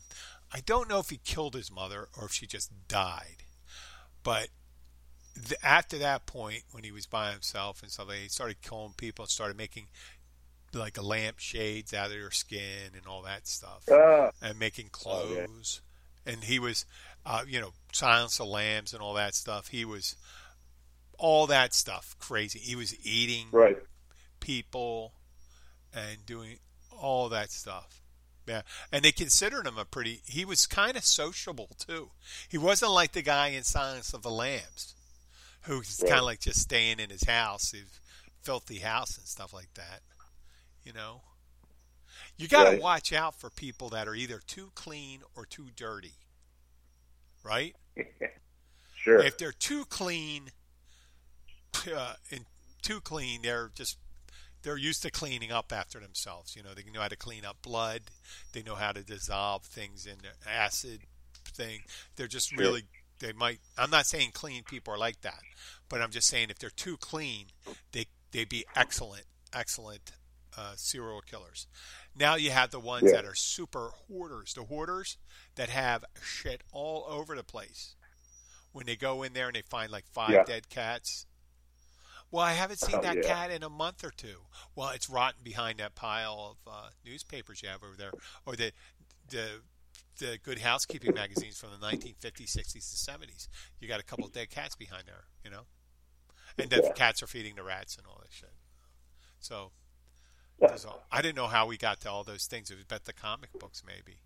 I 0.52 0.60
don't 0.60 0.88
know 0.88 1.00
if 1.00 1.10
he 1.10 1.18
killed 1.24 1.54
his 1.54 1.72
mother 1.72 2.08
or 2.16 2.26
if 2.26 2.32
she 2.32 2.46
just 2.46 2.70
died, 2.86 3.44
but 4.22 4.48
the, 5.34 5.56
after 5.66 5.98
that 5.98 6.26
point, 6.26 6.62
when 6.70 6.84
he 6.84 6.92
was 6.92 7.06
by 7.06 7.32
himself 7.32 7.82
and 7.82 7.90
stuff, 7.90 8.08
like 8.08 8.18
he 8.18 8.28
started 8.28 8.60
killing 8.62 8.94
people 8.96 9.24
and 9.24 9.30
started 9.30 9.56
making 9.56 9.86
like 10.74 11.02
lamp 11.02 11.38
shades 11.38 11.92
out 11.92 12.06
of 12.06 12.12
their 12.12 12.30
skin 12.30 12.92
and 12.94 13.06
all 13.06 13.22
that 13.22 13.46
stuff 13.46 13.82
ah, 13.90 14.30
and 14.40 14.58
making 14.58 14.88
Oh, 15.04 15.26
yeah. 15.34 15.46
And 16.24 16.44
he 16.44 16.58
was, 16.58 16.86
uh, 17.26 17.44
you 17.46 17.60
know, 17.60 17.72
Silence 17.92 18.38
of 18.40 18.46
the 18.46 18.52
Lambs 18.52 18.92
and 18.92 19.02
all 19.02 19.14
that 19.14 19.34
stuff. 19.34 19.68
He 19.68 19.84
was 19.84 20.16
all 21.18 21.46
that 21.48 21.74
stuff 21.74 22.16
crazy. 22.18 22.58
He 22.58 22.76
was 22.76 22.94
eating 23.04 23.46
right. 23.52 23.76
people 24.40 25.12
and 25.94 26.24
doing 26.26 26.58
all 26.90 27.28
that 27.28 27.50
stuff. 27.50 28.00
Yeah, 28.46 28.62
and 28.90 29.04
they 29.04 29.12
considered 29.12 29.66
him 29.68 29.78
a 29.78 29.84
pretty. 29.84 30.20
He 30.26 30.44
was 30.44 30.66
kind 30.66 30.96
of 30.96 31.04
sociable 31.04 31.68
too. 31.78 32.10
He 32.48 32.58
wasn't 32.58 32.90
like 32.90 33.12
the 33.12 33.22
guy 33.22 33.48
in 33.48 33.62
Silence 33.62 34.12
of 34.12 34.22
the 34.22 34.30
Lambs, 34.30 34.94
who's 35.62 36.00
Right. 36.02 36.08
kind 36.08 36.18
of 36.20 36.24
like 36.26 36.40
just 36.40 36.60
staying 36.60 36.98
in 36.98 37.10
his 37.10 37.22
house, 37.22 37.70
his 37.70 38.00
filthy 38.42 38.78
house 38.78 39.16
and 39.16 39.26
stuff 39.28 39.52
like 39.52 39.72
that. 39.74 40.00
You 40.82 40.92
know, 40.92 41.22
you 42.38 42.48
got 42.48 42.64
to 42.64 42.70
Right. 42.70 42.80
watch 42.80 43.12
out 43.12 43.38
for 43.38 43.50
people 43.50 43.90
that 43.90 44.08
are 44.08 44.14
either 44.14 44.40
too 44.46 44.70
clean 44.74 45.22
or 45.36 45.46
too 45.46 45.68
dirty. 45.76 46.14
Right? 47.44 47.74
Sure. 48.94 49.18
If 49.18 49.36
they're 49.36 49.50
too 49.50 49.84
clean, 49.86 50.52
uh, 51.92 52.14
and 52.30 52.44
too 52.82 53.00
clean, 53.00 53.42
they're 53.42 53.68
just 53.74 53.98
they're 54.62 54.76
used 54.76 55.02
to 55.02 55.10
cleaning 55.10 55.50
up 55.50 55.72
after 55.72 55.98
themselves. 55.98 56.54
You 56.54 56.62
know, 56.62 56.72
they 56.72 56.84
know 56.88 57.00
how 57.00 57.08
to 57.08 57.16
clean 57.16 57.44
up 57.44 57.60
blood. 57.62 58.02
They 58.52 58.62
know 58.62 58.76
how 58.76 58.92
to 58.92 59.02
dissolve 59.02 59.64
things 59.64 60.06
in 60.06 60.18
acid 60.48 61.00
thing. 61.48 61.80
They're 62.14 62.28
just 62.28 62.50
Sure. 62.50 62.58
really 62.60 62.84
they 63.18 63.32
might. 63.32 63.58
I'm 63.76 63.90
not 63.90 64.06
saying 64.06 64.30
clean 64.34 64.62
people 64.62 64.94
are 64.94 64.98
like 64.98 65.20
that, 65.22 65.42
but 65.88 66.00
I'm 66.00 66.12
just 66.12 66.28
saying 66.28 66.50
if 66.50 66.60
they're 66.60 66.70
too 66.70 66.96
clean, 66.96 67.46
they 67.90 68.06
they'd 68.30 68.48
be 68.48 68.64
excellent, 68.76 69.24
excellent 69.52 70.12
uh, 70.56 70.74
serial 70.76 71.22
killers. 71.22 71.66
Now 72.14 72.34
you 72.36 72.50
have 72.50 72.70
the 72.70 72.80
ones 72.80 73.10
Yeah. 73.10 73.16
that 73.16 73.24
are 73.24 73.34
super 73.34 73.90
hoarders, 74.08 74.54
the 74.54 74.64
hoarders 74.64 75.16
that 75.54 75.68
have 75.70 76.04
shit 76.22 76.62
all 76.72 77.04
over 77.08 77.34
the 77.34 77.44
place. 77.44 77.96
When 78.72 78.86
they 78.86 78.96
go 78.96 79.22
in 79.22 79.32
there 79.32 79.48
and 79.48 79.56
they 79.56 79.62
find 79.62 79.90
like 79.90 80.06
five 80.06 80.32
Yeah. 80.34 80.44
dead 80.44 80.68
cats. 80.68 81.26
Well, 82.30 82.44
I 82.44 82.52
haven't 82.52 82.78
seen 82.80 82.96
Oh, 82.96 83.00
that 83.02 83.16
yeah. 83.16 83.22
cat 83.22 83.50
in 83.50 83.62
a 83.62 83.68
month 83.68 84.02
or 84.04 84.10
two. 84.10 84.46
Well, 84.74 84.88
it's 84.90 85.10
rotten 85.10 85.42
behind 85.44 85.78
that 85.80 85.94
pile 85.94 86.56
of 86.66 86.72
uh, 86.72 86.88
newspapers 87.04 87.62
you 87.62 87.68
have 87.68 87.82
over 87.82 87.96
there, 87.96 88.12
or 88.46 88.56
the 88.56 88.72
the 89.28 89.62
the 90.18 90.38
Good 90.42 90.58
Housekeeping 90.60 91.12
magazines 91.14 91.58
from 91.58 91.70
the 91.70 91.78
1950s, 91.78 92.54
60s, 92.56 93.08
and 93.08 93.22
70s. 93.22 93.48
You 93.80 93.88
got 93.88 94.00
a 94.00 94.02
couple 94.04 94.26
of 94.26 94.32
dead 94.32 94.50
cats 94.50 94.74
behind 94.76 95.04
there, 95.06 95.24
you 95.44 95.50
know. 95.50 95.66
and 96.58 96.70
the 96.70 96.82
Yeah. 96.82 96.92
cats 96.94 97.22
are 97.22 97.26
feeding 97.26 97.54
the 97.56 97.62
rats 97.62 97.96
and 97.96 98.06
all 98.06 98.18
that 98.22 98.32
shit. 98.32 98.52
So 99.40 99.72
all- 100.60 101.02
I 101.10 101.22
didn't 101.22 101.36
know 101.36 101.46
how 101.48 101.66
we 101.66 101.76
got 101.76 102.00
to 102.02 102.10
all 102.10 102.24
those 102.24 102.46
things. 102.46 102.70
It 102.70 102.76
was 102.76 102.84
bet 102.84 103.04
the 103.04 103.12
comic 103.12 103.50
books 103.58 103.82
maybe. 103.86 104.18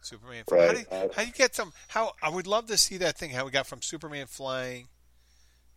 Superman. 0.00 0.44
How 0.50 0.56
Right. 0.56 0.74
do, 0.74 0.78
you, 0.80 1.10
how 1.14 1.22
do 1.22 1.26
you 1.28 1.32
get 1.32 1.54
some? 1.54 1.72
How 1.88 2.14
I 2.22 2.28
would 2.28 2.46
love 2.46 2.66
to 2.66 2.76
see 2.76 2.96
that 2.98 3.16
thing. 3.16 3.30
How 3.30 3.44
we 3.44 3.50
got 3.52 3.66
from 3.68 3.82
Superman 3.82 4.26
flying, 4.26 4.88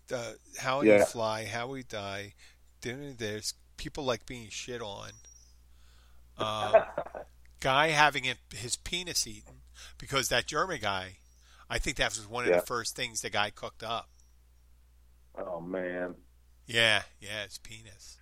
the 0.08 0.40
how 0.58 0.82
Yeah. 0.82 1.06
fly, 1.06 1.46
how 1.46 1.72
he 1.74 1.84
die. 1.84 2.34
There's 2.82 3.54
people 3.78 4.04
like 4.04 4.26
being 4.26 4.50
shit 4.50 4.82
on. 4.82 5.12
Uh, 6.38 6.86
guy 7.60 7.90
having 7.90 8.26
it, 8.26 8.38
his 8.54 8.76
penis 8.76 9.28
eaten 9.28 9.62
because 9.98 10.30
that 10.30 10.48
German 10.48 10.80
guy. 10.82 11.18
I 11.70 11.80
think 11.80 11.98
that 11.98 12.12
was 12.16 12.28
one 12.28 12.44
of 12.46 12.50
Yeah. 12.52 12.60
the 12.60 12.66
first 12.66 12.96
things 12.96 13.22
the 13.22 13.30
guy 13.30 13.50
cooked 13.52 13.84
up. 13.84 14.10
oh 15.38 15.60
man. 15.62 16.16
Yeah, 16.68 17.04
yeah, 17.20 17.44
his 17.44 17.58
penis, 17.60 18.18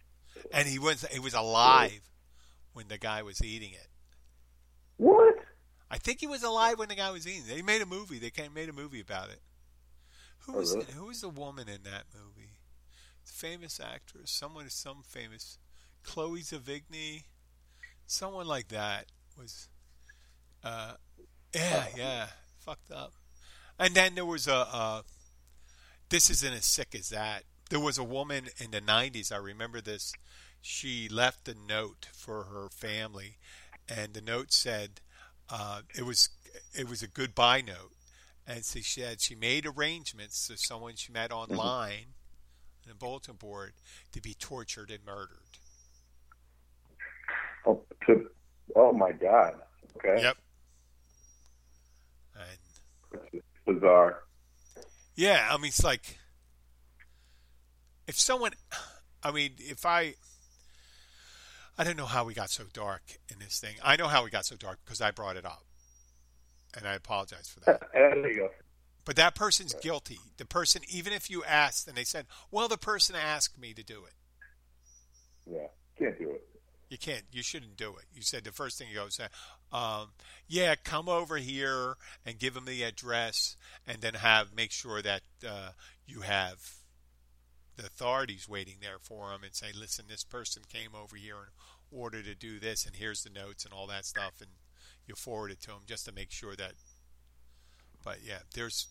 and 0.52 0.68
he 0.68 0.80
was 0.80 1.06
he 1.12 1.20
was 1.20 1.34
alive 1.34 2.02
when 2.74 2.88
the 2.88 2.98
guy 2.98 3.22
was 3.24 3.42
eating 3.44 3.72
it. 3.74 3.88
What? 4.98 5.36
I 5.90 5.98
think 5.98 6.20
he 6.20 6.28
was 6.28 6.44
alive 6.44 6.80
when 6.80 6.90
the 6.90 6.96
guy 6.96 7.12
was 7.12 7.28
eating. 7.28 7.44
it. 7.48 7.56
They 7.56 7.62
made 7.62 7.82
a 7.82 7.86
movie. 7.86 8.18
They 8.20 8.32
made 8.50 8.70
a 8.70 8.74
movie 8.74 9.02
about 9.02 9.30
it. 9.30 9.42
Who 10.40 10.54
Oh, 10.56 10.58
was 10.60 10.74
really? 10.74 10.86
who 10.96 11.06
was 11.06 11.22
the 11.22 11.30
woman 11.30 11.68
in 11.70 11.84
that 11.84 12.06
movie? 12.14 12.50
Famous 13.24 13.80
actress. 13.80 14.32
Someone, 14.32 14.70
some 14.70 15.04
famous. 15.08 15.58
Chloe 16.04 16.42
Sevigny. 16.42 17.24
Someone 18.06 18.48
like 18.48 18.68
that 18.70 19.06
was. 19.38 19.70
Uh, 20.64 20.94
yeah, 21.54 21.86
yeah, 21.96 22.26
fucked 22.60 22.92
up. 22.92 23.14
And 23.80 23.94
then 23.96 24.16
there 24.16 24.26
was 24.26 24.48
a. 24.48 24.68
Uh, 24.72 25.02
this 26.10 26.30
isn't 26.30 26.54
as 26.54 26.66
sick 26.66 26.94
as 26.96 27.10
that. 27.10 27.44
There 27.70 27.80
was 27.80 27.98
a 27.98 28.04
woman 28.04 28.50
in 28.60 28.72
the 28.72 28.82
'90s. 28.82 29.32
I 29.32 29.38
remember 29.38 29.80
this. 29.82 30.14
She 30.66 31.10
left 31.10 31.50
a 31.50 31.56
note 31.68 32.08
for 32.14 32.46
her 32.46 32.70
family, 32.70 33.36
and 33.90 34.14
the 34.14 34.22
note 34.22 34.54
said 34.54 35.02
uh, 35.50 35.82
it 35.94 36.06
was 36.06 36.30
it 36.74 36.88
was 36.88 37.04
a 37.04 37.08
goodbye 37.08 37.60
note, 37.60 37.92
and 38.48 38.64
so 38.64 38.80
she 38.80 39.02
said 39.02 39.20
she 39.20 39.36
made 39.36 39.66
arrangements 39.66 40.48
for 40.48 40.56
someone 40.56 40.96
she 40.96 41.12
met 41.12 41.34
online, 41.34 42.16
on 42.86 42.94
a 42.94 42.96
bulletin 42.96 43.36
board, 43.36 43.74
to 44.14 44.22
be 44.22 44.34
tortured 44.34 44.90
and 44.90 45.06
murdered. 45.06 45.60
Oh, 47.66 47.82
to, 48.08 48.30
oh 48.74 48.94
my 48.94 49.12
God. 49.12 49.56
Okay. 49.98 50.22
Yep. 50.24 50.38
And 52.40 53.42
bizarre. 53.66 54.24
yeah, 55.18 55.50
I 55.52 55.58
mean 55.58 55.68
it's 55.68 55.84
like 55.84 56.20
if 58.08 58.18
someone, 58.18 58.54
I 59.22 59.32
mean 59.32 59.56
if 59.60 59.86
I. 59.86 60.14
I 61.78 61.84
don't 61.84 61.98
know 61.98 62.06
how 62.06 62.24
we 62.24 62.34
got 62.34 62.50
so 62.50 62.66
dark 62.72 63.02
in 63.32 63.40
this 63.40 63.60
thing. 63.60 63.76
I 63.84 63.96
know 63.96 64.08
how 64.08 64.24
we 64.24 64.30
got 64.30 64.46
so 64.46 64.56
dark 64.56 64.80
because 64.86 65.02
I 65.02 65.12
brought 65.12 65.38
it 65.38 65.46
up. 65.46 65.64
And 66.76 66.88
I 66.88 66.94
apologize 66.94 67.50
for 67.50 67.60
that. 67.62 67.82
there 67.94 68.32
you 68.32 68.36
go. 68.38 68.50
But 69.06 69.16
that 69.18 69.36
person's 69.36 69.74
guilty. 69.74 70.20
The 70.38 70.46
person, 70.46 70.82
even 70.90 71.14
if 71.14 71.30
you 71.30 71.44
asked 71.44 71.88
and 71.88 71.98
they 71.98 72.04
said, 72.04 72.26
well, 72.52 72.68
the 72.68 72.78
person 72.78 73.16
asked 73.16 73.60
me 73.60 73.74
to 73.74 73.84
do 73.84 74.04
it. 74.06 74.14
Yeah. 75.52 75.68
Can't 76.00 76.18
do 76.18 76.32
it. 76.32 76.48
You 76.90 76.98
can't, 76.98 77.24
you 77.32 77.42
shouldn't 77.42 77.76
do 77.76 77.90
it. 77.98 78.06
You 78.14 78.22
said 78.22 78.44
the 78.44 78.52
first 78.52 78.78
thing 78.78 78.88
you 78.88 78.96
go 78.96 79.10
say, 79.10 79.26
um, 79.72 80.10
yeah, 80.48 80.76
come 80.76 81.10
over 81.10 81.38
here 81.38 81.96
and 82.24 82.38
give 82.38 82.54
them 82.54 82.66
the 82.66 82.84
address 82.84 83.58
and 83.88 84.00
then 84.02 84.14
have, 84.14 84.56
make 84.56 84.72
sure 84.72 85.02
that 85.02 85.22
uh, 85.48 85.70
you 86.06 86.22
have 86.22 86.83
the 87.76 87.86
authorities 87.86 88.48
waiting 88.48 88.76
there 88.82 89.00
for 89.02 89.32
him 89.32 89.44
and 89.44 89.54
say, 89.54 89.68
listen, 89.78 90.06
this 90.08 90.24
person 90.24 90.64
came 90.72 90.92
over 90.96 91.16
here 91.16 91.36
in 91.92 91.98
order 91.98 92.22
to 92.22 92.36
do 92.36 92.60
this 92.60 92.86
and 92.86 92.96
here's 92.96 93.24
the 93.24 93.30
notes 93.30 93.66
and 93.66 93.74
all 93.74 93.88
that 93.88 94.06
stuff. 94.06 94.34
And 94.40 94.50
you 95.08 95.16
forward 95.16 95.52
it 95.52 95.62
to 95.62 95.68
them 95.68 95.82
just 95.88 96.06
to 96.06 96.12
make 96.12 96.32
sure 96.32 96.56
that, 96.56 96.74
but 98.04 98.20
yeah, 98.26 98.40
there's, 98.54 98.88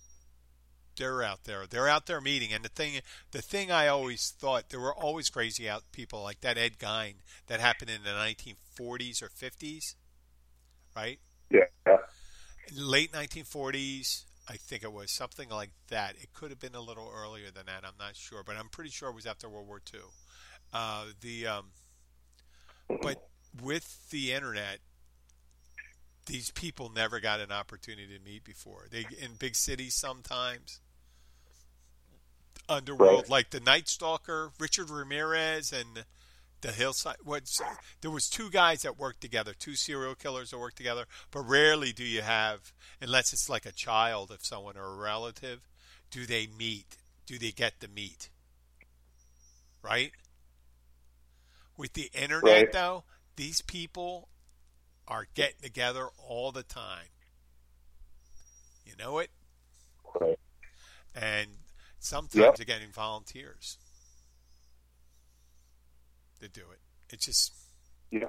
they're 0.96 1.22
out 1.22 1.44
there. 1.44 1.64
They're 1.68 1.88
out 1.88 2.06
there 2.06 2.20
meeting, 2.20 2.52
and 2.52 2.62
the 2.62 2.68
thing, 2.68 3.00
the 3.30 3.40
thing 3.40 3.70
I 3.70 3.88
always 3.88 4.34
thought 4.38 4.68
there 4.68 4.80
were 4.80 4.94
always 4.94 5.30
crazy 5.30 5.68
out 5.68 5.84
people 5.92 6.22
like 6.22 6.40
that 6.42 6.58
Ed 6.58 6.78
Gein 6.78 7.14
that 7.46 7.60
happened 7.60 7.90
in 7.90 8.02
the 8.02 8.10
1940s 8.10 9.22
or 9.22 9.28
50s, 9.28 9.94
right? 10.94 11.18
Yeah. 11.50 11.64
Late 12.74 13.12
1940s, 13.12 14.24
I 14.48 14.56
think 14.56 14.82
it 14.82 14.92
was 14.92 15.10
something 15.10 15.48
like 15.48 15.70
that. 15.88 16.16
It 16.20 16.32
could 16.34 16.50
have 16.50 16.58
been 16.58 16.74
a 16.74 16.80
little 16.80 17.10
earlier 17.14 17.50
than 17.50 17.66
that. 17.66 17.84
I'm 17.84 17.96
not 17.98 18.16
sure, 18.16 18.42
but 18.44 18.56
I'm 18.56 18.68
pretty 18.68 18.90
sure 18.90 19.08
it 19.08 19.14
was 19.14 19.26
after 19.26 19.48
World 19.48 19.68
War 19.68 19.80
II. 19.92 20.00
Uh, 20.72 21.04
the 21.20 21.46
um, 21.46 21.66
but 23.02 23.28
with 23.62 24.08
the 24.10 24.32
internet, 24.32 24.78
these 26.26 26.50
people 26.50 26.90
never 26.90 27.20
got 27.20 27.40
an 27.40 27.52
opportunity 27.52 28.16
to 28.18 28.24
meet 28.24 28.42
before. 28.44 28.86
They 28.90 29.06
in 29.20 29.34
big 29.38 29.54
cities 29.54 29.94
sometimes. 29.94 30.80
Underworld, 32.68 33.22
Right. 33.22 33.28
like 33.28 33.50
the 33.50 33.60
Night 33.60 33.88
Stalker, 33.88 34.52
Richard 34.58 34.88
Ramirez, 34.88 35.72
and 35.72 36.04
the 36.62 36.72
Hillside. 36.72 37.16
What 37.22 37.42
there 38.00 38.10
was 38.10 38.28
two 38.28 38.48
guys 38.50 38.82
that 38.82 38.98
worked 38.98 39.20
together, 39.20 39.52
two 39.52 39.74
serial 39.74 40.14
killers 40.14 40.50
that 40.50 40.58
worked 40.58 40.76
together. 40.76 41.06
But 41.30 41.42
rarely 41.42 41.92
do 41.92 42.04
you 42.04 42.22
have, 42.22 42.72
unless 43.00 43.32
it's 43.32 43.48
like 43.48 43.66
a 43.66 43.72
child 43.72 44.30
of 44.30 44.44
someone 44.44 44.76
or 44.76 44.84
a 44.86 44.96
relative, 44.96 45.68
do 46.10 46.24
they 46.24 46.46
meet? 46.46 46.96
Do 47.26 47.38
they 47.38 47.50
get 47.50 47.80
to 47.80 47.88
meet? 47.88 48.30
Right. 49.82 50.12
With 51.76 51.92
the 51.94 52.10
internet, 52.14 52.42
Right. 52.42 52.72
though, 52.72 53.04
these 53.36 53.60
people 53.62 54.28
are 55.08 55.26
getting 55.34 55.60
together 55.62 56.08
all 56.16 56.52
the 56.52 56.62
time. 56.62 57.08
You 58.84 58.94
know 58.96 59.18
it? 59.18 59.30
Right. 60.20 60.38
And 61.14 61.58
sometimes 61.98 62.36
Yep. 62.36 62.56
they're 62.56 62.66
getting 62.66 62.92
volunteers 62.92 63.78
to 66.42 66.48
do 66.48 66.62
it. 66.72 66.80
It's 67.10 67.26
just, 67.26 67.52
Yeah. 68.10 68.26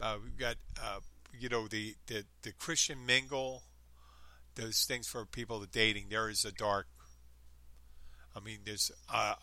uh, 0.00 0.18
we've 0.22 0.36
got, 0.36 0.56
uh, 0.82 1.00
you 1.38 1.48
know, 1.48 1.66
the, 1.68 1.96
the, 2.06 2.24
the 2.42 2.52
Christian 2.52 3.04
mingle, 3.06 3.62
those 4.54 4.84
things 4.84 5.06
for 5.08 5.24
people 5.26 5.64
dating. 5.70 6.06
There 6.10 6.28
is 6.28 6.44
a 6.44 6.52
dark, 6.52 6.86
I 8.36 8.40
mean, 8.40 8.58
there's, 8.64 8.90
uh, 9.12 9.34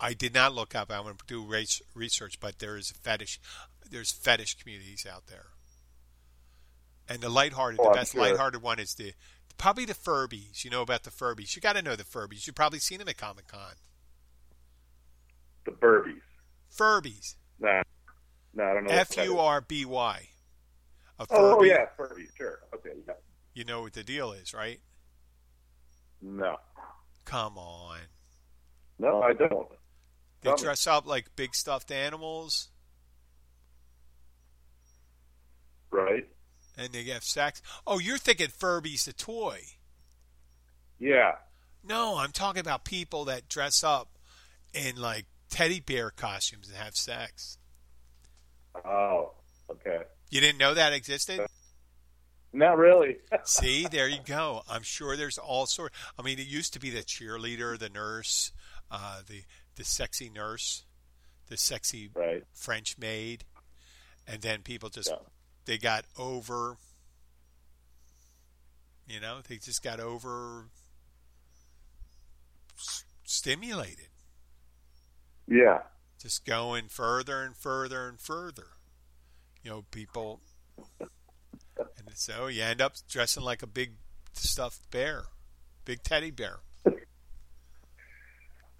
I 0.00 0.12
did 0.14 0.34
not 0.34 0.54
look 0.54 0.74
up. 0.74 0.90
I'm 0.90 1.04
going 1.04 1.16
to 1.16 1.24
do 1.26 1.44
race 1.44 1.80
research, 1.94 2.40
but 2.40 2.58
there 2.58 2.76
is 2.76 2.90
a 2.90 2.94
fetish. 2.94 3.40
There's 3.88 4.10
fetish 4.12 4.56
communities 4.58 5.06
out 5.10 5.26
there, 5.28 5.46
and 7.08 7.20
the 7.20 7.28
lighthearted, 7.28 7.78
Oh, 7.80 7.84
the 7.84 7.88
I'm 7.90 7.94
best 7.94 8.12
sure. 8.12 8.20
lighthearted 8.22 8.60
one 8.60 8.78
is 8.80 8.94
the 8.94 9.12
probably 9.56 9.84
the 9.84 9.94
Furbies. 9.94 10.64
You 10.64 10.70
know 10.70 10.82
about 10.82 11.04
the 11.04 11.10
Furbies. 11.10 11.54
You 11.54 11.62
got 11.62 11.74
to 11.74 11.82
know 11.82 11.94
the 11.96 12.02
Furbies. 12.04 12.46
You've 12.46 12.56
probably 12.56 12.80
seen 12.80 12.98
them 12.98 13.08
at 13.08 13.16
Comic 13.16 13.46
Con. 13.46 13.74
The 15.64 15.72
Burbies. 15.72 16.20
Furbies. 16.76 17.36
Nah. 17.60 17.82
No, 18.54 18.64
I 18.64 18.74
don't 18.74 18.84
know. 18.84 18.90
F 18.92 19.16
U. 19.16 19.38
R 19.38 19.60
B 19.60 19.84
Y. 19.84 20.28
A 21.20 21.26
Oh, 21.30 21.56
oh 21.60 21.62
yeah, 21.62 21.86
Furbies. 21.98 22.34
Sure. 22.36 22.58
Okay. 22.74 22.90
Yeah. 23.06 23.14
You 23.54 23.64
know 23.64 23.82
what 23.82 23.92
the 23.92 24.02
deal 24.02 24.32
is, 24.32 24.52
right? 24.52 24.80
No. 26.20 26.56
Come 27.24 27.56
on. 27.56 27.98
No, 28.98 29.22
I 29.22 29.32
don't. 29.32 29.68
They 30.40 30.50
Tell 30.50 30.56
me. 30.56 30.62
dress 30.62 30.86
up 30.86 31.06
like 31.06 31.34
big 31.36 31.54
stuffed 31.54 31.90
animals 31.90 32.68
Right. 35.90 36.28
and 36.76 36.92
they 36.92 37.04
have 37.04 37.22
sex. 37.24 37.62
Oh, 37.86 37.98
you're 37.98 38.18
thinking 38.18 38.48
Furby's 38.48 39.04
the 39.04 39.12
toy. 39.12 39.60
Yeah. 40.98 41.32
No, 41.84 42.18
I'm 42.18 42.32
talking 42.32 42.60
about 42.60 42.84
people 42.84 43.24
that 43.26 43.48
dress 43.48 43.84
up 43.84 44.08
in 44.72 44.96
like 44.96 45.26
teddy 45.54 45.78
bear 45.78 46.10
costumes 46.10 46.68
and 46.68 46.76
have 46.76 46.96
sex. 46.96 47.58
Oh. 48.84 49.32
Okay. 49.70 50.00
You 50.30 50.40
didn't 50.40 50.58
know 50.58 50.74
that 50.74 50.92
existed? 50.92 51.40
Not 52.52 52.76
really. 52.76 53.18
See, 53.44 53.86
there 53.86 54.08
you 54.08 54.18
go. 54.24 54.62
I'm 54.68 54.82
sure 54.82 55.16
there's 55.16 55.38
all 55.38 55.66
sort. 55.66 55.92
I 56.18 56.22
mean, 56.22 56.38
it 56.40 56.46
used 56.46 56.72
to 56.74 56.80
be 56.80 56.90
the 56.90 57.02
cheerleader, 57.02 57.78
the 57.78 57.88
nurse, 57.88 58.52
uh, 58.90 59.20
the 59.26 59.42
the 59.76 59.84
sexy 59.84 60.28
nurse, 60.28 60.84
the 61.48 61.56
sexy 61.56 62.10
right. 62.14 62.42
French 62.52 62.96
maid, 62.98 63.44
and 64.26 64.42
then 64.42 64.62
people 64.62 64.88
just 64.88 65.10
Yeah. 65.10 65.16
they 65.66 65.78
got 65.78 66.04
over. 66.18 66.76
You 69.08 69.20
know, 69.20 69.38
they 69.48 69.56
just 69.58 69.82
got 69.82 70.00
over 70.00 70.66
stimulated, 73.24 74.08
Yeah. 75.46 75.82
just 76.20 76.44
going 76.46 76.88
further 76.88 77.42
and 77.42 77.56
further 77.56 78.08
and 78.08 78.18
further. 78.20 78.66
You 79.62 79.70
know, 79.70 79.84
people, 79.90 80.40
and 81.00 81.08
so 82.14 82.34
oh, 82.42 82.46
you 82.48 82.62
end 82.62 82.80
up 82.80 82.94
dressing 83.08 83.42
like 83.42 83.62
a 83.62 83.66
big 83.66 83.92
stuffed 84.32 84.90
bear, 84.90 85.24
big 85.84 86.02
teddy 86.02 86.30
bear. 86.30 86.60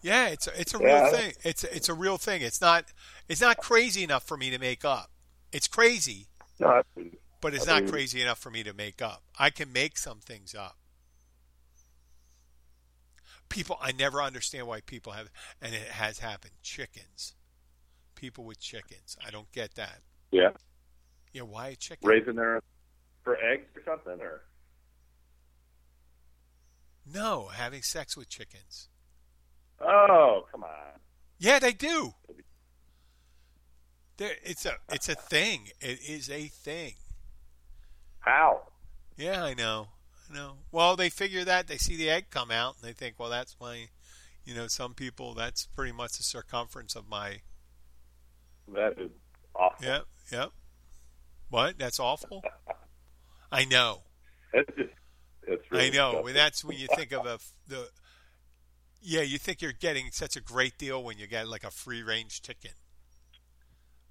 Yeah, 0.03 0.29
it's 0.29 0.47
a, 0.47 0.61
it's 0.61 0.75
a 0.75 0.79
Yeah. 0.83 1.01
real 1.03 1.11
thing. 1.13 1.33
It's 1.45 1.65
a, 1.65 1.75
it's 1.77 1.89
a 1.89 1.95
real 1.95 2.19
thing. 2.19 2.43
It's 2.43 2.61
not 2.61 2.85
it's 3.29 3.41
not 3.41 3.57
crazy 3.59 4.05
enough 4.05 4.25
for 4.25 4.37
me 4.37 4.51
to 4.51 4.59
make 4.59 4.85
up. 4.85 5.11
It's 5.53 5.69
crazy, 5.69 6.29
No, 6.59 6.83
I- 6.97 7.11
but 7.41 7.55
it's 7.55 7.67
I 7.69 7.81
not 7.81 7.91
crazy 7.91 8.21
enough 8.21 8.39
for 8.39 8.51
me 8.51 8.63
to 8.65 8.75
make 8.75 9.01
up. 9.01 9.23
I 9.39 9.49
can 9.51 9.73
make 9.73 9.97
some 9.97 10.19
things 10.21 10.55
up. 10.55 10.77
People, 13.55 13.79
I 13.81 13.93
never 13.93 14.21
understand 14.21 14.67
why 14.67 14.81
people 14.81 15.13
have, 15.13 15.29
and 15.63 15.73
it 15.77 15.87
has 15.87 16.19
happened. 16.19 16.55
Chickens, 16.61 17.35
people 18.17 18.43
with 18.45 18.59
chickens. 18.59 19.17
I 19.25 19.31
don't 19.31 19.51
get 19.53 19.77
that. 19.77 20.01
yeah, 20.33 20.51
Yeah, 21.33 21.43
why 21.43 21.69
a 21.69 21.77
chicken? 21.77 22.09
raising 22.09 22.35
their 22.35 22.61
for 23.23 23.37
eggs 23.37 23.67
or 23.77 23.83
something, 23.85 24.21
or 24.21 24.43
No, 27.07 27.47
having 27.47 27.83
sex 27.83 28.17
with 28.17 28.29
chickens. 28.29 28.89
oh, 29.81 30.47
come 30.51 30.65
on. 30.65 30.99
Yeah, 31.39 31.61
they 31.61 31.73
do. 31.75 32.15
There, 34.17 34.33
it's 34.43 34.67
a 34.67 34.79
it's 34.91 35.09
a 35.09 35.15
thing. 35.15 35.69
It 35.81 36.01
is 36.09 36.29
a 36.29 36.49
thing. 36.49 36.95
How? 38.19 38.63
Yeah, 39.17 39.45
I 39.45 39.55
know. 39.55 39.89
Know. 40.35 40.57
Well, 40.73 40.97
they 40.97 41.11
figure 41.11 41.45
that 41.45 41.69
they 41.69 41.77
see 41.77 41.97
the 41.97 42.11
egg 42.11 42.27
come 42.31 42.51
out 42.51 42.75
and 42.75 42.89
they 42.89 42.93
think, 42.93 43.21
well, 43.21 43.31
that's 43.31 43.55
my, 43.61 43.87
you 44.45 44.53
know, 44.53 44.67
some 44.67 44.93
people 44.93 45.33
that's 45.33 45.67
pretty 45.67 45.93
much 45.93 46.17
the 46.17 46.25
circumference 46.25 46.97
of 46.97 47.09
my. 47.09 47.43
That 48.75 48.95
is 48.99 49.11
awful. 49.55 49.87
Yep, 49.87 50.05
yep. 50.33 50.51
What? 51.51 51.79
That's 51.79 52.01
awful. 52.01 52.43
I 53.53 53.65
know. 53.65 54.03
Just, 54.53 54.91
it's 55.47 55.71
really 55.71 55.87
I 55.87 55.91
know. 55.91 56.11
disgusting. 56.11 56.29
And 56.29 56.37
that's 56.37 56.65
when 56.65 56.79
you 56.79 56.89
think 56.97 57.13
of 57.13 57.27
a 57.27 57.39
the. 57.69 57.89
Yeah, 59.01 59.23
you 59.23 59.39
think 59.39 59.63
you're 59.63 59.73
getting 59.73 60.11
such 60.11 60.35
a 60.35 60.41
great 60.41 60.79
deal 60.79 61.05
when 61.05 61.17
you 61.19 61.29
get 61.29 61.47
like 61.47 61.63
a 61.63 61.71
free 61.71 62.03
range 62.03 62.43
chicken, 62.43 62.73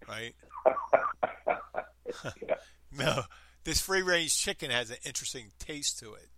right? 0.07 0.35
No, 2.95 3.23
this 3.63 3.79
free 3.81 4.01
range 4.01 4.35
chicken 4.37 4.71
has 4.71 4.89
an 4.89 4.97
interesting 5.05 5.51
taste 5.59 5.99
to 5.99 6.13
it. 6.13 6.29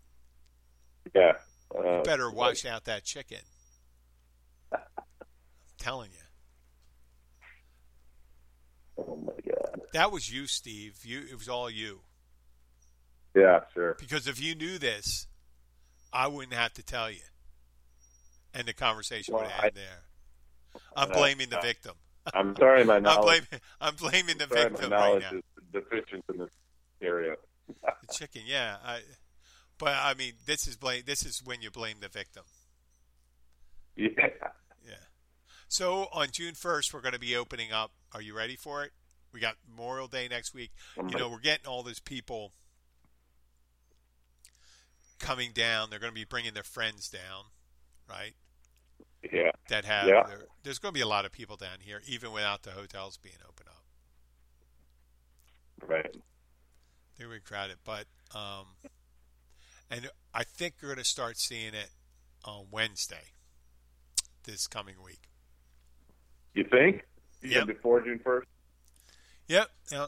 yeah. 1.16 1.34
Uh, 1.76 2.02
Better 2.04 2.30
wash 2.32 2.66
out 2.66 2.86
that 2.86 3.04
chicken. 3.04 3.40
I'm 4.72 4.80
telling 5.80 6.12
you. 6.12 6.20
Oh 8.98 9.16
my 9.18 9.34
god. 9.34 9.82
That 9.94 10.12
was 10.12 10.32
you, 10.32 10.48
Steve. 10.48 11.00
You 11.04 11.20
it 11.30 11.38
was 11.38 11.50
all 11.50 11.70
you. 11.70 12.02
Yeah, 13.36 13.62
sure. 13.74 13.96
Because 14.00 14.28
if 14.28 14.42
you 14.42 14.56
knew 14.56 14.78
this, 14.78 15.28
I 16.14 16.28
wouldn't 16.28 16.54
have 16.54 16.74
to 16.76 16.84
tell 16.84 17.12
you. 17.12 17.20
And 18.54 18.66
the 18.68 18.74
conversation 18.74 19.34
Well, 19.34 19.44
would 19.44 19.52
ended 19.58 19.76
there. 19.76 20.04
I'm 20.96 21.12
Uh, 21.12 21.14
blaming 21.16 21.50
the 21.50 21.58
uh, 21.58 21.62
victim. 21.62 21.94
I'm 22.34 22.56
sorry, 22.56 22.86
my 22.86 22.96
I'm 22.98 23.04
knowledge. 23.04 23.24
blaming 23.50 23.62
I'm 23.82 23.96
blaming 23.96 24.38
the 24.38 24.48
sorry, 24.48 24.64
my 24.64 24.70
victim 24.70 24.92
right 24.92 25.00
knowledge 25.00 25.24
now. 25.32 25.38
is 25.38 25.44
deficient 25.74 26.24
in 26.34 26.38
this 26.40 26.50
area. 27.02 27.36
The 27.68 28.14
chicken, 28.14 28.42
yeah. 28.46 28.78
I, 28.86 29.00
but 29.78 29.96
I 30.00 30.14
mean, 30.14 30.34
this 30.46 30.68
is 30.68 30.76
blame. 30.76 31.04
This 31.06 31.26
is 31.26 31.42
when 31.44 31.62
you 31.62 31.72
blame 31.72 31.98
the 32.02 32.10
victim. 32.10 32.44
Yeah. 33.96 34.10
Yeah. 34.86 34.94
So 35.68 36.08
on 36.14 36.28
June 36.32 36.54
1st, 36.54 36.94
we're 36.94 37.02
going 37.02 37.14
to 37.14 37.20
be 37.20 37.36
opening 37.36 37.72
up. 37.72 37.92
Are 38.14 38.22
you 38.22 38.36
ready 38.36 38.56
for 38.56 38.84
it? 38.84 38.92
We 39.34 39.40
got 39.40 39.56
Memorial 39.70 40.08
Day 40.08 40.28
next 40.30 40.54
week. 40.54 40.72
You 40.96 41.18
know, 41.18 41.28
we're 41.30 41.40
getting 41.40 41.66
all 41.66 41.84
those 41.84 42.00
people 42.00 42.52
coming 45.20 45.52
down. 45.54 45.90
They're 45.90 46.00
going 46.00 46.12
to 46.12 46.16
be 46.20 46.24
bringing 46.26 46.54
their 46.54 46.64
friends 46.64 47.10
down, 47.10 47.46
right? 48.10 48.34
Yeah. 49.32 49.52
That 49.70 49.86
have. 49.86 50.08
Yeah. 50.08 50.24
their- 50.28 50.46
there's 50.64 50.80
going 50.80 50.94
to 50.94 50.98
be 50.98 51.02
a 51.02 51.08
lot 51.08 51.26
of 51.26 51.32
people 51.32 51.58
down 51.58 51.80
here, 51.82 52.02
even 52.08 52.32
without 52.32 52.64
the 52.64 52.72
hotels 52.72 53.18
being 53.18 53.36
open 53.48 53.66
up. 53.68 53.84
Right. 55.88 56.16
They 57.18 57.26
were 57.26 57.40
crowded, 57.40 57.78
but 57.86 58.06
um, 58.34 58.66
and 59.90 60.10
I 60.34 60.44
think 60.44 60.76
we're 60.82 60.90
going 60.90 60.98
to 60.98 61.06
start 61.06 61.38
seeing 61.38 61.74
it 61.74 61.90
on 62.44 62.66
Wednesday 62.72 63.32
this 64.44 64.68
coming 64.68 64.96
week. 65.04 65.30
You 66.54 66.66
think? 66.70 67.04
Yep. 67.44 67.68
before 67.68 68.02
June 68.02 68.20
first? 68.24 68.48
Yep. 69.48 69.68
Yeah. 69.92 70.06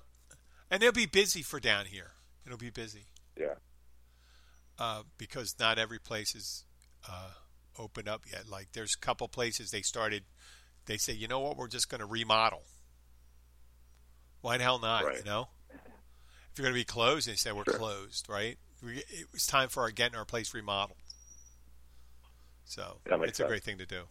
And 0.72 0.82
it'll 0.82 0.94
be 0.94 1.06
busy 1.06 1.42
for 1.42 1.60
down 1.60 1.86
here. 1.86 2.12
It'll 2.46 2.58
be 2.58 2.70
busy. 2.70 3.06
Yeah. 3.38 3.56
Uh, 4.80 5.04
because 5.18 5.56
not 5.60 5.78
every 5.78 6.00
place 6.00 6.36
is 6.36 6.64
uh, 7.10 7.32
open 7.78 8.08
up 8.08 8.24
yet. 8.32 8.50
Like 8.50 8.70
there's 8.74 8.96
a 8.96 9.06
couple 9.06 9.28
places 9.28 9.72
they 9.72 9.82
started. 9.82 10.24
They 10.86 10.98
say, 10.98 11.14
you 11.14 11.28
know 11.28 11.40
what, 11.40 11.58
we're 11.58 11.68
just 11.68 11.90
going 11.90 12.00
to 12.00 12.06
remodel. 12.06 12.64
Why 14.42 14.58
the 14.58 14.64
hell 14.64 14.80
not? 14.80 15.04
Right. 15.04 15.18
You 15.18 15.24
know, 15.26 15.50
if 16.58 16.60
you're 16.60 16.72
going 16.72 16.74
to 16.74 16.80
be 16.82 16.86
closed, 16.92 17.28
they 17.28 17.36
said 17.36 17.54
we're 17.54 17.66
Sure. 17.66 17.78
closed, 17.78 18.28
right? 18.28 18.58
We, 18.84 18.98
it 18.98 19.28
was 19.32 19.46
time 19.46 19.70
for 19.70 19.84
our 19.84 19.92
getting 19.92 20.18
our 20.18 20.26
place 20.26 20.56
remodeled. 20.56 20.98
So 22.66 22.98
it's 23.06 23.40
a 23.40 23.46
great 23.46 23.62
thing 23.64 23.78
to 23.78 23.86
do. 23.86 24.06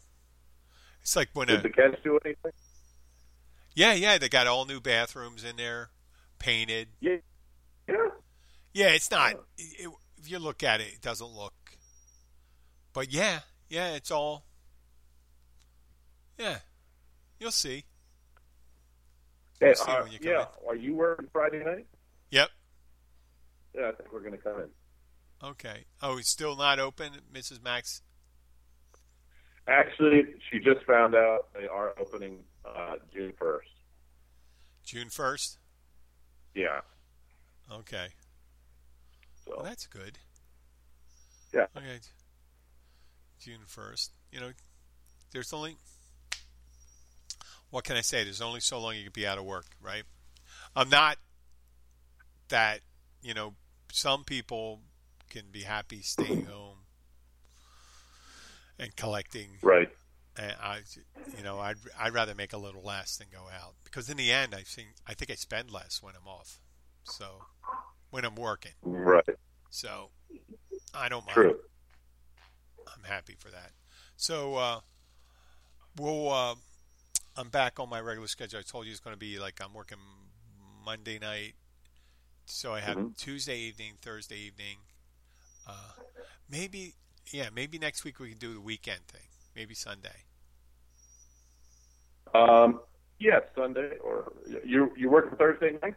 It's 1.03 1.17
like 1.17 1.31
when 1.33 1.49
Did 1.49 1.59
a 1.59 1.63
the 1.63 1.71
kids 1.71 1.97
do 2.05 2.19
anything? 2.25 2.53
yeah 3.75 3.93
yeah 3.95 4.17
they 4.17 4.29
got 4.29 4.47
all 4.47 4.65
new 4.65 4.81
bathrooms 4.81 5.43
in 5.43 5.57
there, 5.57 5.91
painted. 6.39 6.89
Yeah. 7.01 7.17
Yeah. 7.89 8.09
Yeah, 8.73 8.89
it's 8.91 9.11
not. 9.11 9.35
It, 9.59 9.91
if 10.17 10.31
you 10.31 10.39
look 10.39 10.63
at 10.63 10.81
it, 10.81 10.89
it 10.95 11.01
doesn't 11.01 11.27
look. 11.27 11.55
But 12.93 13.13
yeah, 13.13 13.41
yeah, 13.69 13.95
it's 13.95 14.13
all. 14.13 14.45
Yeah, 16.39 16.59
you'll 17.41 17.51
see. 17.51 17.85
Hey, 19.59 19.75
see 19.75 19.91
uh, 19.91 20.03
when 20.05 20.13
you 20.13 20.21
come 20.21 20.31
yeah. 20.31 20.45
Are 20.69 20.77
you 20.77 20.95
working 20.95 21.29
Friday 21.33 21.65
night? 21.65 21.87
Yep. 22.31 22.49
Yeah, 23.74 23.89
I 23.89 23.93
think 23.93 24.12
we're 24.12 24.20
gonna 24.20 24.39
come 24.39 24.61
in. 24.61 25.49
Okay. 25.49 25.85
Oh, 26.03 26.18
it's 26.18 26.31
still 26.31 26.57
not 26.57 26.79
open, 26.79 27.12
Mrs. 27.33 27.62
Max. 27.62 28.03
Actually, 29.68 30.22
she 30.51 30.59
just 30.59 30.85
found 30.87 31.14
out 31.14 31.49
they 31.55 31.66
are 31.66 31.93
opening 31.99 32.39
uh, 32.64 32.95
June 33.12 33.33
first. 33.39 33.68
June 34.85 35.09
first. 35.11 35.59
Yeah. 36.55 36.81
Okay. 37.70 38.09
So 39.45 39.55
Well, 39.57 39.64
that's 39.64 39.87
good. 39.87 40.18
Yeah. 41.53 41.66
Okay. 41.77 41.99
June 43.41 43.61
first. 43.66 44.12
You 44.33 44.41
know, 44.41 44.51
there's 45.33 45.53
only. 45.53 45.77
What 47.70 47.85
can 47.85 47.97
I 47.97 48.01
say? 48.01 48.22
There's 48.22 48.41
only 48.41 48.61
so 48.61 48.81
long 48.81 48.95
you 48.97 49.03
can 49.03 49.12
be 49.12 49.27
out 49.27 49.39
of 49.39 49.45
work, 49.45 49.66
right? 49.83 50.05
I'm 50.77 50.89
not 50.89 51.18
that. 52.49 52.81
You 53.23 53.35
know, 53.35 53.55
some 53.93 54.25
people 54.25 54.81
can 55.31 55.45
be 55.51 55.63
happy 55.63 56.01
staying 56.03 56.45
home 56.47 56.79
and 58.79 58.95
collecting 58.97 59.49
right. 59.63 59.89
and 60.37 60.53
I, 60.63 60.81
you 61.37 61.43
know, 61.43 61.59
I'd 61.59 61.77
I'd 61.99 62.13
rather 62.15 62.35
make 62.35 62.53
a 62.53 62.59
little 62.59 62.83
less 62.83 63.17
than 63.17 63.29
go 63.33 63.47
out 63.49 63.75
because 63.85 64.09
in 64.09 64.17
the 64.17 64.31
end, 64.33 64.55
I 64.55 64.61
think 64.63 64.89
I 65.07 65.15
think 65.15 65.31
I 65.31 65.35
spend 65.35 65.71
less 65.71 66.01
when 66.03 66.15
I'm 66.15 66.29
off. 66.29 66.61
So 67.05 67.25
when 68.11 68.25
I'm 68.25 68.35
working, 68.37 68.73
Right. 68.83 69.25
so 69.71 70.11
I 70.95 71.09
don't 71.09 71.25
mind. 71.27 71.35
True. 71.35 71.57
I'm 72.87 73.03
happy 73.05 73.35
for 73.39 73.51
that. 73.51 73.73
So 74.17 74.55
uh, 74.57 74.81
we'll. 75.99 76.31
Uh, 76.33 76.55
I'm 77.39 77.49
back 77.51 77.79
on 77.79 77.91
my 77.91 78.01
regular 78.01 78.29
schedule. 78.29 78.61
I 78.61 78.63
told 78.63 78.87
you 78.87 78.93
it's 78.93 79.01
going 79.01 79.13
to 79.15 79.19
be 79.19 79.39
like 79.39 79.61
I'm 79.63 79.75
working 79.75 79.99
Monday 80.85 81.19
night, 81.19 81.55
so 82.47 82.73
I 82.73 82.81
have 82.81 82.97
Mhm. 82.97 83.17
Tuesday 83.17 83.59
evening, 83.59 83.99
Thursday 84.01 84.39
evening. 84.39 84.79
Uh, 85.67 85.93
maybe, 86.49 86.95
yeah, 87.27 87.51
maybe 87.51 87.79
next 87.79 88.05
week 88.05 88.19
we 88.19 88.31
can 88.31 88.39
do 88.39 88.55
the 88.55 88.61
weekend 88.61 89.07
thing. 89.09 89.29
Maybe 89.55 89.75
Sunday. 89.75 90.25
Um. 92.35 92.83
Yeah, 93.19 93.41
Sunday 93.55 93.97
or 93.99 94.33
you 94.65 94.93
you 94.97 95.09
working 95.09 95.37
Thursday 95.39 95.79
night? 95.83 95.95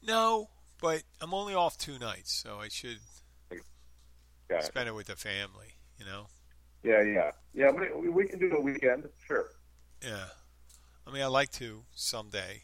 No, 0.00 0.48
but 0.80 1.02
I'm 1.20 1.34
only 1.34 1.54
off 1.54 1.76
two 1.76 1.98
nights, 1.98 2.32
so 2.32 2.60
I 2.60 2.68
should 2.68 3.00
Got 4.48 4.60
it. 4.60 4.64
spend 4.64 4.88
it 4.88 4.92
with 4.92 5.08
the 5.08 5.16
family. 5.16 5.74
You 5.98 6.04
know. 6.04 6.28
Yeah, 6.84 7.02
yeah, 7.02 7.32
yeah. 7.52 7.70
We, 7.70 8.08
we 8.10 8.28
can 8.28 8.38
do 8.38 8.52
a 8.56 8.60
weekend. 8.60 9.08
Sure. 9.26 9.46
Yeah. 10.02 10.26
I 11.06 11.10
mean, 11.10 11.22
I 11.22 11.26
like 11.26 11.50
to 11.52 11.84
someday 11.94 12.62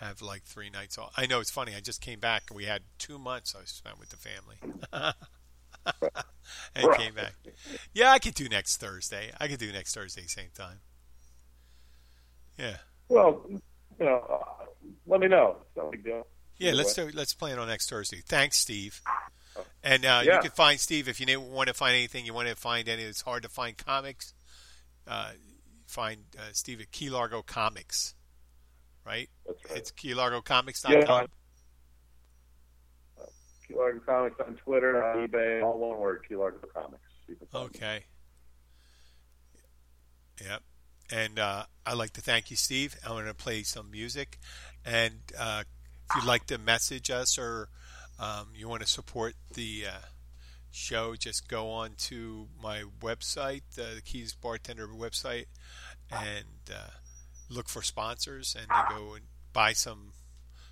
have 0.00 0.20
like 0.22 0.42
three 0.44 0.70
nights 0.70 0.98
off. 0.98 1.12
I 1.16 1.26
know 1.26 1.40
it's 1.40 1.50
funny. 1.50 1.74
I 1.74 1.80
just 1.80 2.00
came 2.00 2.20
back 2.20 2.44
and 2.50 2.56
we 2.56 2.64
had 2.64 2.82
two 2.98 3.18
months 3.18 3.54
I 3.54 3.64
spent 3.64 3.98
with 3.98 4.10
the 4.10 4.16
family. 4.16 4.56
and 6.74 6.92
came 6.96 7.14
back. 7.14 7.34
Yeah, 7.94 8.10
I 8.12 8.18
could 8.18 8.34
do 8.34 8.48
next 8.48 8.76
Thursday. 8.78 9.30
I 9.40 9.48
could 9.48 9.58
do 9.58 9.72
next 9.72 9.94
Thursday 9.94 10.22
same 10.26 10.50
time. 10.54 10.80
Yeah. 12.58 12.76
Well, 13.08 13.42
you 13.50 13.60
know, 14.00 14.24
uh, 14.30 14.64
let 15.06 15.20
me 15.20 15.28
know. 15.28 15.56
It's 15.60 15.76
no 15.76 15.90
big 15.90 16.04
deal. 16.04 16.26
Yeah, 16.58 16.72
let's 16.72 16.94
do 16.94 17.10
let's 17.12 17.34
plan 17.34 17.58
on 17.58 17.68
next 17.68 17.90
Thursday. 17.90 18.22
Thanks, 18.24 18.56
Steve. 18.56 19.00
And 19.82 20.04
uh, 20.04 20.22
Yeah. 20.24 20.36
you 20.36 20.40
can 20.42 20.50
find 20.50 20.80
Steve 20.80 21.08
if 21.08 21.20
you 21.20 21.40
want 21.40 21.68
to 21.68 21.74
find 21.74 21.94
anything 21.94 22.24
you 22.26 22.34
want 22.34 22.48
to 22.48 22.56
find 22.56 22.88
any. 22.88 23.02
It's 23.02 23.22
hard 23.22 23.42
to 23.42 23.48
find 23.48 23.76
comics. 23.76 24.32
uh, 25.06 25.32
find 25.86 26.24
uh, 26.36 26.42
Steve 26.52 26.80
at 26.80 26.90
Key 26.90 27.10
Largo 27.10 27.40
Comics, 27.42 28.14
right? 29.06 29.28
That's 29.46 29.58
right. 29.70 29.78
It's 29.78 29.92
keylargocomics.com. 29.92 30.92
Yeah. 30.92 31.26
Keylargo 33.70 34.04
Comics 34.04 34.40
on 34.40 34.54
Twitter, 34.56 35.02
on 35.02 35.26
eBay, 35.28 35.62
all 35.62 35.78
one 35.78 35.98
word, 35.98 36.24
Key 36.28 36.36
Largo 36.36 36.66
Comics. 36.72 37.02
You 37.28 37.34
can 37.36 37.46
find 37.48 37.64
me. 37.64 37.70
Okay. 37.76 38.04
Yep. 40.42 40.62
And 41.10 41.38
uh, 41.38 41.64
I'd 41.84 41.94
like 41.96 42.12
to 42.12 42.20
thank 42.20 42.50
you, 42.50 42.56
Steve. 42.56 42.96
I'm 43.04 43.12
going 43.12 43.26
to 43.26 43.34
play 43.34 43.62
some 43.62 43.90
music. 43.90 44.38
And 44.84 45.20
uh, 45.38 45.64
if 46.10 46.16
you'd 46.16 46.24
like 46.24 46.46
to 46.46 46.58
message 46.58 47.10
us 47.10 47.38
or 47.38 47.68
um, 48.18 48.48
you 48.54 48.68
want 48.68 48.82
to 48.82 48.88
support 48.88 49.34
the 49.54 49.84
uh, 49.88 50.06
show, 50.70 51.14
just 51.14 51.48
go 51.48 51.70
on 51.70 51.94
to 51.96 52.48
my 52.62 52.84
website, 53.00 53.62
uh, 53.78 53.94
the 53.94 54.02
Keys 54.02 54.34
Bartender 54.34 54.88
website, 54.88 55.46
and 56.10 56.70
uh, 56.72 56.90
look 57.48 57.68
for 57.68 57.82
sponsors 57.82 58.56
and 58.58 58.66
then 58.68 58.98
go 58.98 59.14
and 59.14 59.24
buy 59.52 59.72
some 59.72 60.12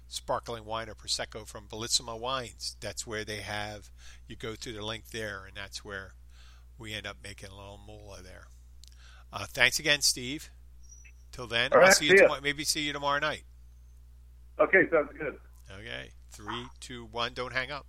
sparkling 0.06 0.64
wine 0.64 0.88
or 0.88 0.94
Prosecco 0.94 1.46
from 1.46 1.66
Bellissima 1.66 2.18
Wines. 2.18 2.76
That's 2.80 3.06
where 3.06 3.24
they 3.24 3.38
have, 3.38 3.90
you 4.28 4.36
go 4.36 4.54
through 4.54 4.74
the 4.74 4.84
link 4.84 5.10
there, 5.10 5.44
and 5.46 5.56
that's 5.56 5.84
where 5.84 6.14
we 6.78 6.92
end 6.92 7.06
up 7.06 7.16
making 7.22 7.50
a 7.50 7.56
little 7.56 7.80
moolah 7.86 8.22
there. 8.22 8.46
Uh, 9.32 9.46
thanks 9.48 9.78
again, 9.78 10.00
Steve. 10.00 10.50
Till 11.32 11.46
then, 11.46 11.72
All 11.72 11.78
I'll 11.78 11.86
right, 11.86 11.94
see 11.94 12.06
you. 12.06 12.18
Tomorrow, 12.18 12.40
maybe 12.42 12.64
see 12.64 12.82
you 12.82 12.92
tomorrow 12.92 13.18
night. 13.18 13.42
Okay, 14.60 14.88
sounds 14.90 15.10
good. 15.18 15.36
Okay, 15.70 16.10
three, 16.30 16.66
two, 16.78 17.08
one. 17.10 17.32
Don't 17.34 17.52
hang 17.52 17.72
up. 17.72 17.86